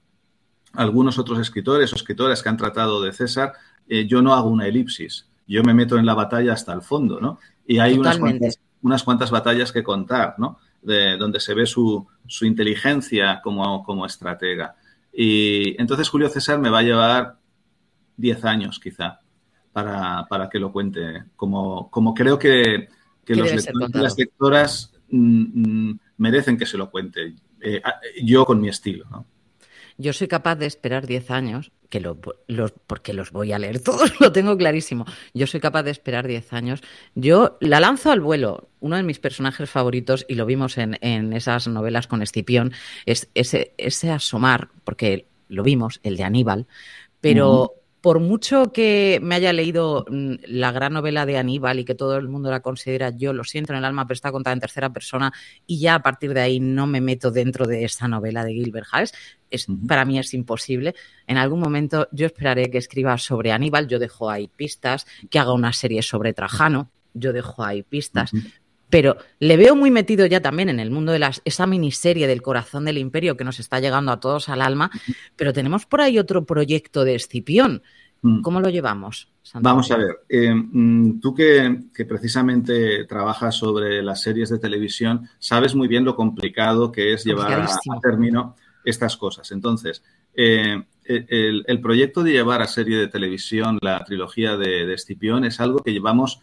algunos 0.75 1.19
otros 1.19 1.39
escritores 1.39 1.93
o 1.93 1.97
escritoras 1.97 2.43
que 2.43 2.49
han 2.49 2.57
tratado 2.57 3.03
de 3.03 3.13
César, 3.13 3.53
eh, 3.89 4.07
yo 4.07 4.23
no 4.23 4.35
hago 4.35 4.49
una 4.49 4.67
elipsis. 4.67 5.29
Yo 5.47 5.63
me 5.63 5.75
meto 5.75 5.97
en 5.99 6.07
la 6.07 6.15
batalla 6.15 6.53
hasta 6.53 6.73
el 6.73 6.83
fondo, 6.83 7.21
¿no? 7.21 7.39
Y 7.67 7.79
hay 7.79 7.99
unas 7.99 8.19
cuantas, 8.19 8.59
unas 8.83 9.03
cuantas, 9.03 9.31
batallas 9.31 9.73
que 9.73 9.83
contar, 9.83 10.35
¿no? 10.39 10.59
De, 10.81 11.17
donde 11.17 11.41
se 11.41 11.55
ve 11.55 11.67
su, 11.67 12.07
su 12.27 12.45
inteligencia 12.45 13.41
como, 13.43 13.83
como 13.85 14.07
estratega. 14.07 14.75
Y 15.13 15.81
entonces 15.81 16.09
Julio 16.09 16.29
César 16.29 16.59
me 16.59 16.71
va 16.71 16.79
a 16.79 16.83
llevar 16.83 17.37
10 18.17 18.45
años 18.45 18.81
quizá 18.81 19.22
para, 19.73 20.27
para, 20.29 20.49
que 20.49 20.59
lo 20.59 20.73
cuente. 20.73 21.25
Como, 21.37 21.91
como 21.91 22.15
creo 22.15 22.39
que, 22.39 22.89
los 23.27 23.53
lectores 23.53 23.95
y 23.95 23.99
las 23.99 24.19
lectoras 24.19 24.93
mm, 25.11 25.89
mm, 25.89 25.99
merecen 26.19 26.57
que 26.57 26.67
se 26.67 26.79
lo 26.79 26.91
cuente. 26.91 27.35
Eh, 27.61 27.81
yo 28.23 28.45
con 28.45 28.61
mi 28.61 28.69
estilo, 28.69 29.07
¿no? 29.11 29.27
Yo 29.99 30.13
soy 30.13 30.27
capaz 30.27 30.57
de 30.57 30.67
esperar 30.67 31.07
10 31.07 31.31
años, 31.31 31.71
que 31.89 32.01
lo, 32.01 32.19
los, 32.47 32.73
porque 32.87 33.13
los 33.13 33.31
voy 33.31 33.53
a 33.53 33.59
leer 33.59 33.81
todos, 33.81 34.13
lo 34.21 34.33
tengo 34.33 34.57
clarísimo. 34.57 35.05
Yo 35.35 35.47
soy 35.47 35.61
capaz 35.61 35.83
de 35.83 35.91
esperar 35.91 36.27
10 36.27 36.53
años. 36.53 36.81
Yo 37.15 37.57
la 37.61 37.81
lanzo 37.81 38.11
al 38.11 38.21
vuelo. 38.21 38.69
Uno 38.81 38.97
de 38.97 39.03
mis 39.03 39.19
personajes 39.19 39.69
favoritos, 39.71 40.25
y 40.29 40.35
lo 40.35 40.47
vimos 40.47 40.79
en, 40.79 40.99
en 41.03 41.33
esas 41.33 41.69
novelas 41.69 42.07
con 42.07 42.23
Escipión, 42.23 42.73
es 43.07 43.29
ese, 43.35 43.75
ese 43.77 44.11
asomar, 44.11 44.71
porque 44.85 45.27
lo 45.49 45.63
vimos, 45.63 46.01
el 46.03 46.17
de 46.17 46.25
Aníbal, 46.25 46.67
pero 47.21 47.75
por 48.03 48.19
mucho 48.19 48.73
que 48.73 49.21
me 49.23 49.37
haya 49.37 49.53
leído 49.53 50.05
mm, 50.11 50.35
la 50.47 50.73
gran 50.73 50.93
novela 50.93 51.25
de 51.25 51.39
Aníbal 51.39 51.79
y 51.79 51.85
que 51.85 51.95
todo 51.95 52.17
el 52.17 52.29
mundo 52.29 52.51
la 52.51 52.61
considera, 52.61 53.11
yo 53.11 53.33
lo 53.33 53.45
siento 53.45 53.73
en 53.73 53.79
el 53.79 53.85
alma, 53.85 54.07
pero 54.07 54.15
está 54.15 54.33
contada 54.33 54.53
en 54.53 54.61
tercera 54.61 54.93
persona 54.93 55.33
y 55.67 55.79
ya 55.79 55.95
a 55.95 56.03
partir 56.03 56.35
de 56.35 56.41
ahí 56.41 56.61
no 56.61 56.87
me 56.89 57.01
meto 57.01 57.31
dentro 57.31 57.67
de 57.67 57.85
esa 57.85 58.09
novela 58.09 58.45
de 58.45 58.55
Gilbert 58.55 58.89
Haes. 58.91 59.15
Es, 59.51 59.67
Para 59.87 60.05
mí 60.05 60.19
es 60.19 60.35
imposible. 60.35 60.95
En 61.29 61.39
algún 61.39 61.61
momento 61.61 62.09
yo 62.11 62.27
esperaré 62.27 62.71
que 62.71 62.79
escriba 62.79 63.17
sobre 63.19 63.53
Aníbal, 63.53 63.87
yo 63.87 64.01
dejo 64.01 64.29
ahí 64.29 64.49
pistas, 64.49 65.07
que 65.31 65.39
haga 65.39 65.53
una 65.53 65.73
serie 65.73 66.03
sobre 66.03 66.35
Trajano, 66.35 66.91
yo 67.15 67.33
dejo 67.33 67.63
ahí 67.63 67.85
pistas, 67.85 68.33
pero 68.93 69.17
le 69.39 69.57
veo 69.57 69.75
muy 69.75 69.91
metido 69.91 70.27
ya 70.27 70.43
también 70.43 70.69
en 70.69 70.79
el 70.79 70.91
mundo 70.91 71.13
de 71.13 71.19
las, 71.19 71.41
esa 71.47 71.67
miniserie 71.67 72.27
del 72.27 72.43
corazón 72.43 72.85
del 72.85 72.99
imperio 72.99 73.39
que 73.39 73.45
nos 73.45 73.59
está 73.59 73.81
llegando 73.81 74.13
a 74.13 74.21
todos 74.21 74.51
al 74.51 74.61
alma, 74.61 74.91
pero 75.35 75.55
tenemos 75.55 75.87
por 75.87 76.03
ahí 76.03 76.19
otro 76.19 76.45
proyecto 76.45 77.03
de 77.03 77.15
Escipión. 77.15 77.83
Mm. 78.21 78.43
¿Cómo 78.43 78.61
lo 78.61 78.69
llevamos? 78.69 79.33
Vamos 79.55 79.91
a 79.93 79.97
ver, 79.97 80.19
eh, 80.29 80.55
mm, 80.55 81.21
tú 81.21 81.35
que, 81.35 81.87
precisamente 82.07 83.07
trabajas 83.07 83.57
sobre 83.57 84.03
las 84.03 84.21
series 84.21 84.51
de 84.51 84.59
televisión, 84.59 85.27
sabes 85.39 85.75
muy 85.75 85.89
bien 85.89 86.05
lo 86.05 86.15
complicado 86.15 86.93
que 86.93 87.15
es 87.15 87.25
llevar 87.25 87.63
a, 87.63 88.01
término 88.03 88.57
estas 88.85 89.17
cosas. 89.17 89.53
Entonces, 89.53 90.03
eh, 90.35 90.85
el, 91.07 91.81
proyecto 91.81 92.23
de 92.23 92.33
llevar 92.33 92.61
a 92.61 92.67
serie 92.67 92.99
de 92.99 93.09
televisión 93.09 93.79
la 93.81 94.05
trilogía 94.05 94.59
de, 94.59 94.85
de 94.85 94.93
Escipión 94.93 95.47
es 95.47 95.61
algo 95.61 95.79
que 95.79 95.95
llevamos 95.95 96.43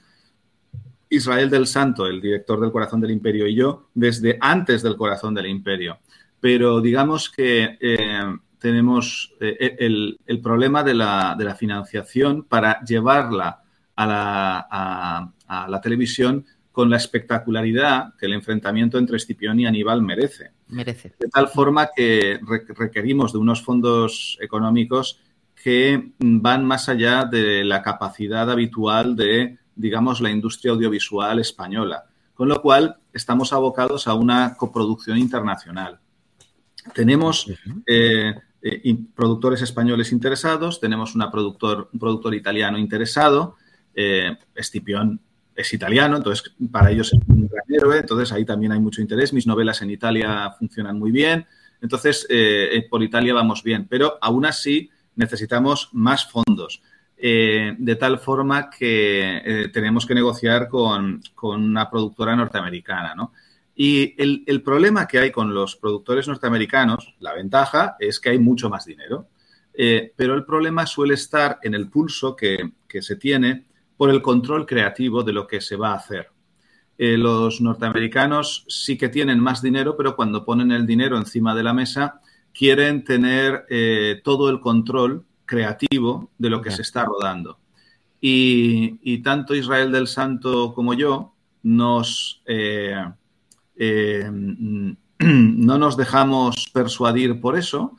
Israel 1.10 1.50
del 1.50 1.68
Santo, 1.68 2.06
el 2.06 2.22
director 2.22 2.60
del 2.60 2.72
Corazón 2.72 3.02
del 3.02 3.12
Imperio, 3.12 3.48
y 3.48 3.56
yo 3.56 3.90
desde 3.94 4.38
antes 4.40 4.84
del 4.84 4.96
Corazón 4.96 5.34
del 5.34 5.48
Imperio. 5.48 6.00
Pero 6.40 6.80
digamos 6.80 7.30
que 7.30 7.78
eh, 7.82 8.38
tenemos 8.60 9.34
eh, 9.40 9.76
el, 9.80 10.42
problema 10.42 10.84
de 10.84 10.94
la, 10.94 11.56
financiación 11.58 12.44
para 12.44 12.82
llevarla 12.84 13.64
a 13.96 15.32
la, 15.48 15.82
televisión 15.82 16.46
con 16.72 16.90
la 16.90 16.98
espectacularidad 16.98 18.14
que 18.18 18.28
el 18.28 18.34
enfrentamiento 18.34 18.98
entre 18.98 19.18
Escipión 19.18 19.60
y 19.60 19.66
Aníbal 19.66 20.02
merece. 20.02 20.52
Merece. 20.68 21.14
De 21.20 21.28
tal 21.28 21.48
forma 21.48 21.90
que 21.94 22.40
requerimos 22.78 23.34
de 23.34 23.40
unos 23.40 23.64
fondos 23.64 24.38
económicos 24.40 25.20
que 25.62 26.12
van 26.20 26.64
más 26.64 26.88
allá 26.88 27.26
de 27.26 27.66
la 27.66 27.82
capacidad 27.82 28.50
habitual 28.50 29.16
de 29.16 29.59
digamos, 29.80 30.20
la 30.20 30.30
industria 30.30 30.74
audiovisual 30.74 31.40
española. 31.40 32.04
Con 32.34 32.50
lo 32.50 32.62
cual, 32.62 32.98
estamos 33.14 33.54
abocados 33.54 34.08
a 34.08 34.14
una 34.14 34.56
coproducción 34.58 35.18
internacional. 35.18 36.00
Tenemos 36.94 37.50
eh, 37.86 38.34
eh, 38.62 38.98
productores 39.16 39.62
españoles 39.62 40.12
interesados, 40.12 40.82
tenemos 40.82 41.16
una 41.16 41.32
productor, 41.32 41.90
un 41.94 42.00
productor 42.00 42.36
italiano 42.36 42.78
interesado, 42.78 43.56
eh, 43.94 44.38
Estipión 44.54 45.20
es 45.56 45.74
italiano, 45.74 46.18
entonces 46.18 46.54
para 46.72 46.92
ellos 46.92 47.14
es 47.14 47.20
un 47.28 47.48
gran 47.48 47.66
héroe, 47.70 48.00
entonces 48.00 48.32
ahí 48.34 48.46
también 48.46 48.74
hay 48.74 48.80
mucho 48.80 49.02
interés. 49.02 49.34
Mis 49.34 49.48
novelas 49.48 49.82
en 49.82 49.92
Italia 49.92 50.54
funcionan 50.58 51.00
muy 51.00 51.12
bien, 51.12 51.46
entonces 51.82 52.28
por 52.90 53.04
Italia 53.04 53.34
vamos 53.34 53.64
bien, 53.64 53.88
pero 53.90 54.18
aún 54.22 54.46
así 54.46 54.90
necesitamos 55.16 55.90
más 55.92 56.30
fondos. 56.30 56.82
Eh, 57.22 57.76
de 57.78 57.96
tal 57.98 58.18
forma 58.18 58.70
que 58.70 59.42
eh, 59.44 59.68
tenemos 59.74 60.06
que 60.06 60.16
negociar 60.16 60.70
con, 60.70 61.22
una 61.44 61.90
productora 61.90 62.34
norteamericana, 62.34 63.14
¿no? 63.14 63.34
Y 63.76 64.16
el, 64.18 64.62
problema 64.62 65.06
que 65.06 65.20
hay 65.20 65.32
con 65.32 65.54
los 65.54 65.76
productores 65.76 66.30
norteamericanos, 66.30 67.16
la 67.20 67.34
ventaja 67.34 67.98
es 68.00 68.22
que 68.22 68.30
hay 68.30 68.40
mucho 68.40 68.70
más 68.70 68.86
dinero, 68.86 69.28
eh, 69.74 70.14
pero 70.16 70.34
el 70.34 70.46
problema 70.46 70.86
suele 70.86 71.16
estar 71.16 71.60
en 71.62 71.74
el 71.74 71.90
pulso 71.90 72.38
que, 72.38 72.72
se 73.02 73.16
tiene 73.18 73.66
por 73.98 74.10
el 74.10 74.22
control 74.22 74.66
creativo 74.66 75.22
de 75.22 75.34
lo 75.34 75.46
que 75.46 75.60
se 75.60 75.76
va 75.76 75.92
a 75.92 75.96
hacer. 75.96 76.30
los 76.98 77.60
norteamericanos 77.62 78.66
sí 78.68 78.98
que 78.98 79.10
tienen 79.10 79.40
más 79.40 79.62
dinero, 79.62 79.96
pero 79.98 80.16
cuando 80.16 80.46
ponen 80.46 80.72
el 80.72 80.86
dinero 80.86 81.18
encima 81.18 81.54
de 81.54 81.64
la 81.64 81.74
mesa, 81.74 82.22
quieren 82.54 83.04
tener 83.04 83.66
todo 84.24 84.50
el 84.50 84.60
control 84.60 85.26
creativo 85.50 86.30
de 86.38 86.50
lo 86.52 86.62
que 86.62 86.70
se 86.70 86.84
está 86.84 87.04
rodando. 87.04 87.58
Y, 88.22 89.18
tanto 89.24 89.56
Israel 89.56 89.92
del 89.92 90.08
Santo 90.08 90.74
como 90.74 90.94
yo 90.94 91.34
nos, 91.64 92.42
eh, 92.46 93.04
eh, 93.76 94.30
no 95.20 95.78
nos 95.78 95.98
dejamos 95.98 96.70
persuadir 96.72 97.42
por 97.42 97.58
eso 97.58 97.98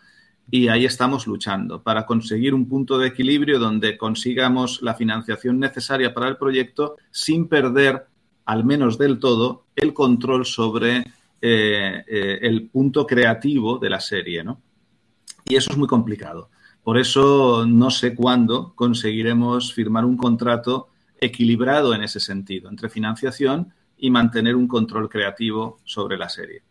y 0.50 0.68
ahí 0.68 0.84
estamos 0.84 1.26
luchando 1.26 1.82
para 1.82 2.06
conseguir 2.06 2.54
un 2.54 2.68
punto 2.68 2.98
de 2.98 3.08
equilibrio 3.08 3.58
donde 3.58 3.98
consigamos 3.98 4.80
la 4.82 4.94
financiación 4.94 5.58
necesaria 5.58 6.14
para 6.14 6.28
el 6.28 6.36
proyecto 6.36 6.96
sin 7.10 7.48
perder, 7.48 8.06
al 8.44 8.64
menos 8.64 8.96
del 8.96 9.18
todo, 9.18 9.64
el 9.74 9.92
control 9.92 10.44
sobre 10.46 11.04
eh, 11.40 12.38
el 12.42 12.68
punto 12.68 13.06
creativo 13.06 13.78
de 13.78 13.90
la 13.90 14.00
serie. 14.00 14.44
¿no? 14.44 14.60
Y 15.46 15.56
eso 15.56 15.72
es 15.72 15.76
muy 15.76 15.88
complicado. 15.88 16.50
Por 16.82 16.98
eso 16.98 17.66
no 17.66 17.90
sé 17.90 18.14
cuándo 18.14 18.74
conseguiremos 18.74 19.74
firmar 19.74 20.04
un 20.04 20.16
contrato 20.16 20.88
equilibrado 21.20 21.94
en 21.94 22.02
ese 22.02 22.20
sentido, 22.20 22.70
entre 22.70 22.88
financiación 22.88 23.74
y 23.98 24.10
mantener 24.10 24.56
un 24.56 24.66
control 24.66 25.08
creativo 25.08 25.78
sobre 25.84 26.16
la 26.16 26.28
serie. 26.28 26.62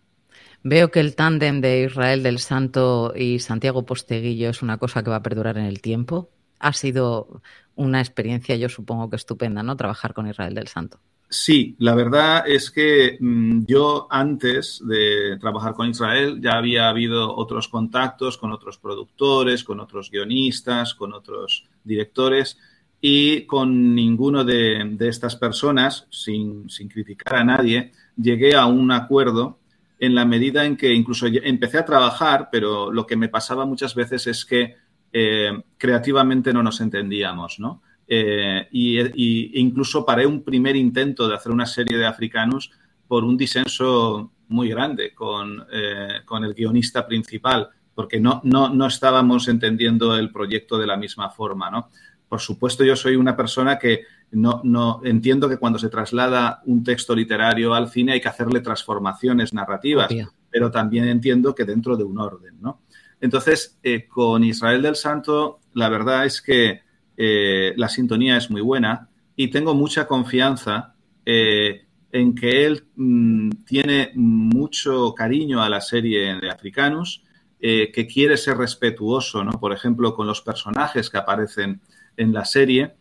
Veo 0.64 0.92
que 0.92 1.00
el 1.00 1.16
tándem 1.16 1.62
de 1.62 1.84
Israel 1.84 2.24
del 2.24 2.40
Santo 2.40 3.14
y 3.16 3.40
Santiago 3.40 3.86
Posteguillo 3.86 4.50
es 4.50 4.62
una 4.62 4.78
cosa 4.78 5.04
que 5.04 5.10
va 5.10 5.18
a 5.18 5.24
perdurar 5.24 5.58
en 5.58 5.66
el 5.66 5.82
tiempo. 5.82 6.30
ha 6.62 6.74
sido 6.74 7.42
una 7.76 8.02
experiencia, 8.02 8.58
yo 8.58 8.68
supongo 8.68 9.10
que 9.10 9.16
estupenda, 9.16 9.64
¿no? 9.64 9.78
Trabajar 9.78 10.14
con 10.14 10.28
Israel 10.28 10.54
del 10.54 10.68
Santo. 10.68 11.00
Sí, 11.32 11.76
la 11.78 11.94
verdad 11.94 12.44
es 12.48 12.72
que 12.72 13.18
mm, 13.20 13.66
yo 13.68 14.08
antes 14.10 14.82
de 14.84 15.38
trabajar 15.40 15.76
con 15.76 15.88
Israel 15.88 16.40
ya 16.42 16.54
había 16.54 16.90
habido 16.90 17.36
otros 17.36 17.68
contactos 17.68 18.40
con 18.40 18.52
otros 18.52 18.80
productores, 18.80 19.64
con 19.64 19.80
otros 19.80 20.10
guionistas, 20.10 20.96
con 20.96 21.14
otros 21.14 21.68
directores 21.84 22.58
y 23.00 23.46
con 23.46 23.94
ninguno 23.94 24.44
de, 24.44 24.98
estas 25.02 25.36
personas, 25.36 26.08
sin, 26.10 26.68
criticar 26.92 27.36
a 27.36 27.44
nadie, 27.44 27.92
llegué 28.18 28.56
a 28.56 28.66
un 28.66 28.92
acuerdo 28.92 29.60
en 30.00 30.16
la 30.16 30.26
medida 30.26 30.66
en 30.66 30.78
que 30.78 30.92
incluso 30.94 31.28
empecé 31.28 31.78
a 31.78 31.86
trabajar, 31.86 32.50
pero 32.52 32.92
lo 32.92 33.06
que 33.06 33.16
me 33.16 33.30
pasaba 33.30 33.66
muchas 33.66 33.94
veces 33.94 34.26
es 34.26 34.46
que 34.46 34.76
eh, 35.14 35.52
creativamente 35.78 36.52
no 36.54 36.64
nos 36.64 36.82
entendíamos, 36.82 37.60
¿no? 37.60 37.84
Eh, 38.12 38.68
y, 38.72 39.60
incluso 39.62 40.04
paré 40.04 40.26
un 40.26 40.44
primer 40.44 40.76
intento 40.76 41.28
de 41.28 41.36
hacer 41.36 41.52
una 41.52 41.68
serie 41.68 41.96
de 41.96 42.08
africanos 42.08 42.72
por 43.08 43.24
un 43.24 43.38
disenso 43.38 44.32
muy 44.48 44.70
grande 44.70 45.14
con, 45.14 45.64
eh, 45.72 46.22
con 46.26 46.44
el 46.44 46.56
guionista 46.56 47.06
principal, 47.06 47.70
porque 47.94 48.20
no, 48.20 48.42
no, 48.44 48.70
no, 48.70 48.88
estábamos 48.88 49.48
entendiendo 49.48 50.18
el 50.18 50.32
proyecto 50.32 50.80
de 50.80 50.88
la 50.88 50.98
misma 50.98 51.30
forma, 51.30 51.70
¿no? 51.70 51.90
Por 52.28 52.40
supuesto, 52.40 52.84
yo 52.84 52.96
soy 52.96 53.16
una 53.16 53.36
persona 53.36 53.78
que 53.78 54.06
no, 54.32 54.62
no 54.64 55.02
entiendo 55.04 55.48
que 55.48 55.58
cuando 55.58 55.78
se 55.78 55.90
traslada 55.90 56.62
un 56.66 56.84
texto 56.84 57.16
literario 57.16 57.76
al 57.76 57.90
cine 57.90 58.14
hay 58.14 58.22
que 58.22 58.28
hacerle 58.28 58.62
transformaciones 58.62 59.54
narrativas, 59.54 60.12
pero 60.50 60.72
también 60.72 61.08
entiendo 61.08 61.54
que 61.54 61.66
dentro 61.66 61.96
de 61.96 62.04
un 62.04 62.20
orden, 62.20 62.56
¿no? 62.60 62.82
Entonces, 63.22 63.78
eh, 63.84 64.08
con 64.08 64.44
Israel 64.44 64.82
del 64.82 64.96
Santo, 64.96 65.60
la 65.74 65.90
verdad 65.90 66.26
es 66.26 66.42
que 66.42 66.82
eh, 67.22 67.74
la 67.76 67.90
sintonía 67.90 68.38
es 68.38 68.50
muy 68.50 68.62
buena 68.62 69.10
y 69.36 69.50
tengo 69.50 69.74
mucha 69.76 70.08
confianza 70.08 70.94
eh, 71.26 71.86
en 72.14 72.34
que 72.34 72.66
él 72.66 72.88
mm, 72.96 73.50
tiene 73.66 74.12
mucho 74.16 75.14
cariño 75.14 75.62
a 75.62 75.68
la 75.68 75.82
serie 75.82 76.36
de 76.40 76.50
Africanos, 76.50 77.26
eh, 77.60 77.92
que 77.92 78.08
quiere 78.08 78.38
ser 78.38 78.56
respetuoso, 78.56 79.44
¿no? 79.44 79.52
Por 79.60 79.74
ejemplo, 79.74 80.14
con 80.14 80.28
los 80.28 80.42
personajes 80.42 81.10
que 81.10 81.18
aparecen 81.18 81.82
en 82.16 82.32
la 82.32 82.46
serie. 82.46 82.96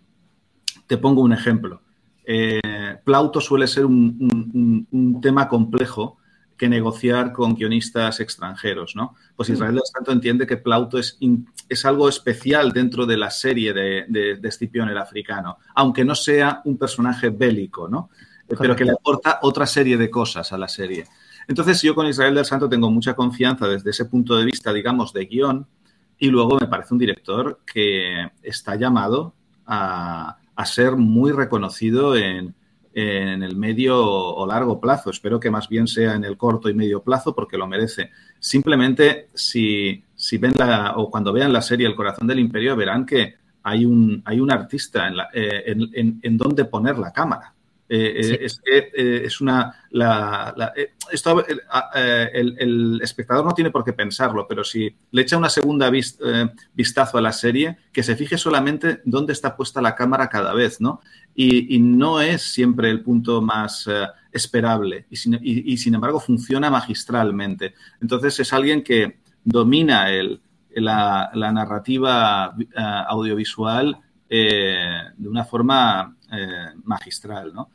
Te 0.89 0.99
pongo 0.99 1.23
un 1.23 1.33
ejemplo. 1.33 1.83
Plauto 3.05 3.41
suele 3.41 3.69
ser 3.69 3.87
un 3.87 5.19
tema 5.23 5.49
complejo 5.49 6.19
que 6.59 6.69
negociar 6.69 7.33
con 7.33 7.55
guionistas 7.55 8.21
extranjeros, 8.21 8.97
¿no? 8.97 9.15
Pues. 9.37 9.49
Israel 9.49 9.77
del 9.77 9.85
Santo 9.85 10.13
entiende 10.13 10.47
que 10.47 10.57
Plauto 10.57 10.99
es, 10.99 11.17
es 11.69 11.85
algo 11.87 12.09
especial 12.09 12.73
dentro 12.73 13.07
de 13.07 13.17
la 13.17 13.31
serie 13.31 13.73
de, 13.73 14.05
de, 14.09 14.49
Escipión 14.49 14.89
el 14.89 14.99
africano, 14.99 15.59
aunque 15.75 16.05
no 16.05 16.15
sea 16.15 16.61
un 16.65 16.77
personaje 16.77 17.31
bélico, 17.31 17.89
¿no? 17.89 18.11
Eh, 18.49 18.57
pero 18.59 18.75
que 18.75 18.85
le 18.85 18.93
aporta 18.93 19.39
otra 19.43 19.67
serie 19.67 19.97
de 19.97 20.11
cosas 20.11 20.53
a 20.53 20.59
la 20.59 20.69
serie. 20.69 21.07
Entonces, 21.47 21.81
yo 21.81 21.95
con 21.95 22.07
Israel 22.07 22.35
del 22.35 22.45
Santo 22.45 22.69
tengo 22.69 22.91
mucha 22.91 23.15
confianza 23.15 23.69
desde 23.69 23.91
ese 23.91 24.07
punto 24.07 24.37
de 24.37 24.45
vista, 24.45 24.73
digamos, 24.73 25.13
de 25.13 25.27
guion, 25.27 25.67
y 26.19 26.29
luego 26.29 26.59
me 26.59 26.67
parece 26.67 26.93
un 26.93 26.99
director 26.99 27.61
que 27.65 28.31
está 28.43 28.75
llamado 28.75 29.35
a, 29.65 30.39
a 30.57 30.67
ser 30.67 30.97
muy 30.97 31.31
reconocido 31.31 32.17
en, 32.17 32.55
en 32.99 33.43
el 33.43 33.57
medio 33.57 34.01
o 34.01 34.47
largo 34.47 34.81
plazo. 34.81 35.11
Espero 35.11 35.39
que 35.39 35.51
más 35.51 35.69
bien 35.69 35.87
sea 35.87 36.15
en 36.15 36.25
el 36.25 36.37
corto 36.37 36.69
y 36.69 36.75
medio 36.75 37.03
plazo 37.03 37.35
porque 37.35 37.57
lo 37.57 37.67
merece. 37.67 38.11
Simplemente 38.39 39.29
si, 39.35 40.03
si 40.15 40.39
ven 40.39 40.55
la, 40.59 40.95
o 40.97 41.11
cuando 41.11 41.33
vean 41.33 41.53
la 41.53 41.63
serie 41.63 41.87
El 41.87 41.95
corazón 41.95 42.27
del 42.27 42.39
imperio 42.39 42.77
verán 42.77 43.07
que 43.07 43.37
hay 43.63 43.85
un, 43.85 44.23
hay 44.25 44.41
un 44.41 44.51
artista 44.51 45.07
en, 45.07 45.17
la, 45.17 45.29
eh, 45.33 45.65
en, 45.67 46.21
en, 46.23 46.37
dónde 46.37 46.65
poner 46.65 46.99
la 46.99 47.13
cámara. 47.13 47.55
Eh, 47.91 48.21
eh, 48.21 48.39
es 48.43 48.61
que 48.61 49.25
es 49.25 49.41
una. 49.41 49.87
La, 49.91 50.75
esto, 51.11 51.45
el, 51.47 52.57
el, 52.59 53.01
espectador 53.03 53.47
no 53.47 53.53
tiene 53.53 53.71
por 53.71 53.83
qué 53.83 53.95
pensarlo, 53.95 54.47
pero 54.47 54.63
si 54.63 54.95
le 55.11 55.23
echa 55.23 55.39
una 55.39 55.49
segunda 55.49 55.91
vistazo 56.75 57.19
a 57.19 57.23
la 57.23 57.33
serie, 57.33 57.79
que 57.93 58.03
se 58.03 58.15
fije 58.15 58.37
solamente 58.37 59.01
dónde 59.05 59.33
está 59.33 59.57
puesta 59.57 59.81
la 59.81 59.95
cámara 59.95 60.29
cada 60.29 60.53
vez, 60.53 60.81
¿no? 60.81 61.01
y, 61.41 61.79
no 61.79 62.21
es 62.21 62.43
siempre 62.43 62.91
el 62.91 63.01
punto 63.01 63.41
más 63.41 63.87
eh, 63.87 64.07
esperable 64.33 65.07
y 65.09 65.17
sin, 65.77 65.95
embargo 65.95 66.19
funciona 66.19 66.69
magistralmente. 66.69 67.75
Entonces 68.01 68.41
es 68.41 68.53
alguien 68.53 68.83
que 68.83 69.21
domina 69.45 70.11
el, 70.11 70.41
la, 70.75 71.31
narrativa 71.33 72.57
eh, 72.59 72.65
audiovisual 73.09 73.99
eh, 74.29 74.75
de 75.17 75.29
una 75.29 75.45
forma 75.45 76.17
magistral. 76.83 77.55
¿no? 77.55 77.71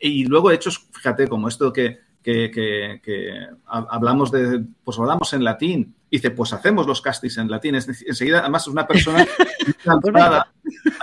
Y, 0.00 0.24
luego 0.26 0.50
hechos, 0.50 0.88
fíjate, 0.92 1.28
como 1.28 1.48
esto 1.48 1.72
que, 1.72 1.98
que, 2.22 3.48
hablamos 3.66 4.30
de, 4.30 4.64
pues 4.82 4.98
hablamos 4.98 5.32
en 5.32 5.44
latín, 5.44 5.94
y 6.10 6.18
dice, 6.18 6.30
pues 6.30 6.52
hacemos 6.52 6.86
los 6.86 7.00
castings 7.00 7.38
en 7.38 7.50
latín. 7.50 7.74
Es 7.74 7.88
enseguida, 8.06 8.40
además 8.40 8.62
es 8.62 8.68
una 8.68 8.86
persona 8.86 9.26
cansada 9.84 10.52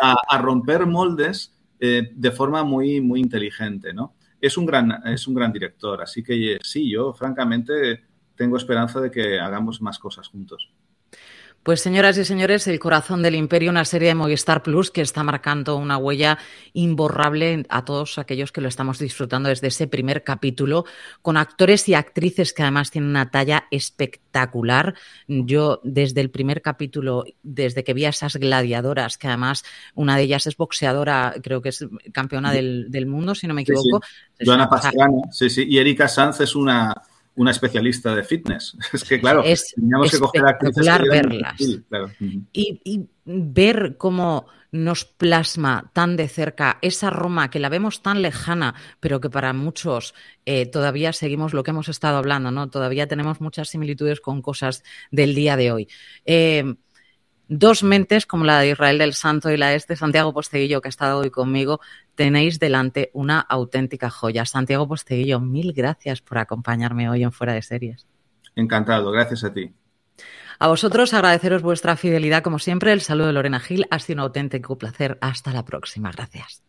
a, 0.01 0.15
a 0.27 0.37
romper 0.37 0.85
moldes 0.85 1.53
eh, 1.83 2.11
de 2.13 2.31
forma 2.31 2.63
muy, 2.63 3.01
muy 3.01 3.19
inteligente, 3.19 3.91
¿no? 3.91 4.13
Es 4.39 4.55
un, 4.55 4.67
gran, 4.67 5.01
es 5.07 5.27
un 5.27 5.33
gran 5.33 5.51
director, 5.51 5.99
así 5.99 6.21
que 6.21 6.59
sí, 6.61 6.87
yo 6.87 7.11
francamente 7.11 8.03
tengo 8.35 8.55
esperanza 8.55 9.01
de 9.01 9.09
que 9.09 9.39
hagamos 9.39 9.81
más 9.81 9.97
cosas 9.97 10.27
juntos. 10.27 10.71
Pues 11.63 11.81
señoras 11.81 12.17
y 12.17 12.25
señores, 12.25 12.65
El 12.67 12.79
corazón 12.79 13.21
del 13.21 13.35
imperio, 13.35 13.69
una 13.69 13.85
serie 13.85 14.07
de 14.07 14.15
Movistar 14.15 14.63
Plus 14.63 14.89
que 14.89 15.01
está 15.01 15.21
marcando 15.21 15.75
una 15.75 15.97
huella 15.97 16.39
imborrable 16.73 17.67
a 17.69 17.85
todos 17.85 18.17
aquellos 18.17 18.51
que 18.51 18.61
lo 18.61 18.67
estamos 18.67 18.97
disfrutando 18.97 19.47
desde 19.47 19.67
ese 19.67 19.85
primer 19.85 20.23
capítulo, 20.23 20.85
con 21.21 21.37
actores 21.37 21.87
y 21.87 21.93
actrices 21.93 22.53
que 22.53 22.63
además 22.63 22.89
tienen 22.89 23.11
una 23.11 23.29
talla 23.29 23.67
espectacular. 23.69 24.95
Yo 25.27 25.81
desde 25.83 26.21
el 26.21 26.31
primer 26.31 26.63
capítulo, 26.63 27.25
desde 27.43 27.83
que 27.83 27.93
vi 27.93 28.05
a 28.05 28.09
esas 28.09 28.37
gladiadoras, 28.37 29.19
que 29.19 29.27
además 29.27 29.63
una 29.93 30.17
de 30.17 30.23
ellas 30.23 30.47
es 30.47 30.57
boxeadora, 30.57 31.35
creo 31.43 31.61
que 31.61 31.69
es 31.69 31.85
campeona 32.11 32.51
del, 32.51 33.05
mundo, 33.05 33.35
si 33.35 33.45
no 33.45 33.53
me 33.53 33.61
equivoco. 33.61 34.01
Sí, 34.39 34.45
Joana 34.45 34.67
sí, 35.29 35.47
sí, 35.51 35.65
y 35.69 35.77
Erika 35.77 36.07
Sanz 36.07 36.39
es 36.39 36.55
una 36.55 36.91
una 37.35 37.51
especialista 37.51 38.15
de 38.15 38.23
fitness. 38.23 38.77
Es 38.93 39.03
que, 39.03 39.19
claro, 39.19 39.43
es 39.43 39.73
teníamos 39.75 40.11
que 40.11 40.19
coger 40.19 40.45
actrices 40.45 40.85
verlas. 41.09 41.55
y, 42.53 43.07
ver 43.23 43.97
cómo 43.97 44.47
nos 44.71 45.05
plasma 45.05 45.91
tan 45.93 46.15
de 46.15 46.27
cerca 46.27 46.79
esa 46.81 47.09
Roma 47.09 47.49
que 47.49 47.59
la 47.59 47.69
vemos 47.69 48.01
tan 48.01 48.21
lejana, 48.21 48.73
pero 48.99 49.19
que 49.19 49.29
para 49.29 49.53
muchos 49.53 50.15
eh, 50.45 50.65
todavía 50.65 51.13
seguimos 51.13 51.53
lo 51.53 51.63
que 51.63 51.71
hemos 51.71 51.89
estado 51.89 52.17
hablando, 52.17 52.51
¿no? 52.51 52.69
Todavía 52.69 53.07
tenemos 53.07 53.41
muchas 53.41 53.69
similitudes 53.69 54.21
con 54.21 54.41
cosas 54.41 54.83
del 55.11 55.35
día 55.35 55.55
de 55.55 55.71
hoy. 55.71 55.87
Eh, 56.25 56.75
dos 57.51 57.83
mentes 57.83 58.25
como 58.25 58.45
la 58.45 58.59
de 58.59 58.69
Israel 58.69 58.97
del 58.97 59.13
Santo 59.13 59.51
y 59.51 59.57
la 59.57 59.67
de 59.69 59.75
este 59.75 59.97
Santiago 59.97 60.33
Posteguillo 60.33 60.81
que 60.81 60.87
ha 60.87 60.89
estado 60.89 61.19
hoy 61.19 61.29
conmigo, 61.29 61.81
tenéis 62.15 62.59
delante 62.59 63.11
una 63.13 63.41
auténtica 63.41 64.09
joya. 64.09 64.45
Santiago 64.45 64.87
Posteguillo, 64.87 65.41
mil 65.41 65.73
gracias 65.73 66.21
por 66.21 66.37
acompañarme 66.37 67.09
hoy 67.09 67.23
en 67.23 67.33
Fuera 67.33 67.53
de 67.53 67.61
Series. 67.61 68.07
Encantado, 68.55 69.11
gracias 69.11 69.43
a 69.43 69.53
ti. 69.53 69.73
A 70.59 70.67
vosotros 70.67 71.13
agradeceros 71.13 71.61
vuestra 71.61 71.97
fidelidad 71.97 72.41
como 72.41 72.57
siempre. 72.57 72.93
El 72.93 73.01
saludo 73.01 73.27
de 73.27 73.33
Lorena 73.33 73.59
Gil. 73.59 73.85
Ha 73.91 73.99
sido 73.99 74.17
un 74.17 74.19
auténtico 74.21 74.77
placer. 74.77 75.17
Hasta 75.19 75.51
la 75.51 75.65
próxima. 75.65 76.11
Gracias. 76.11 76.63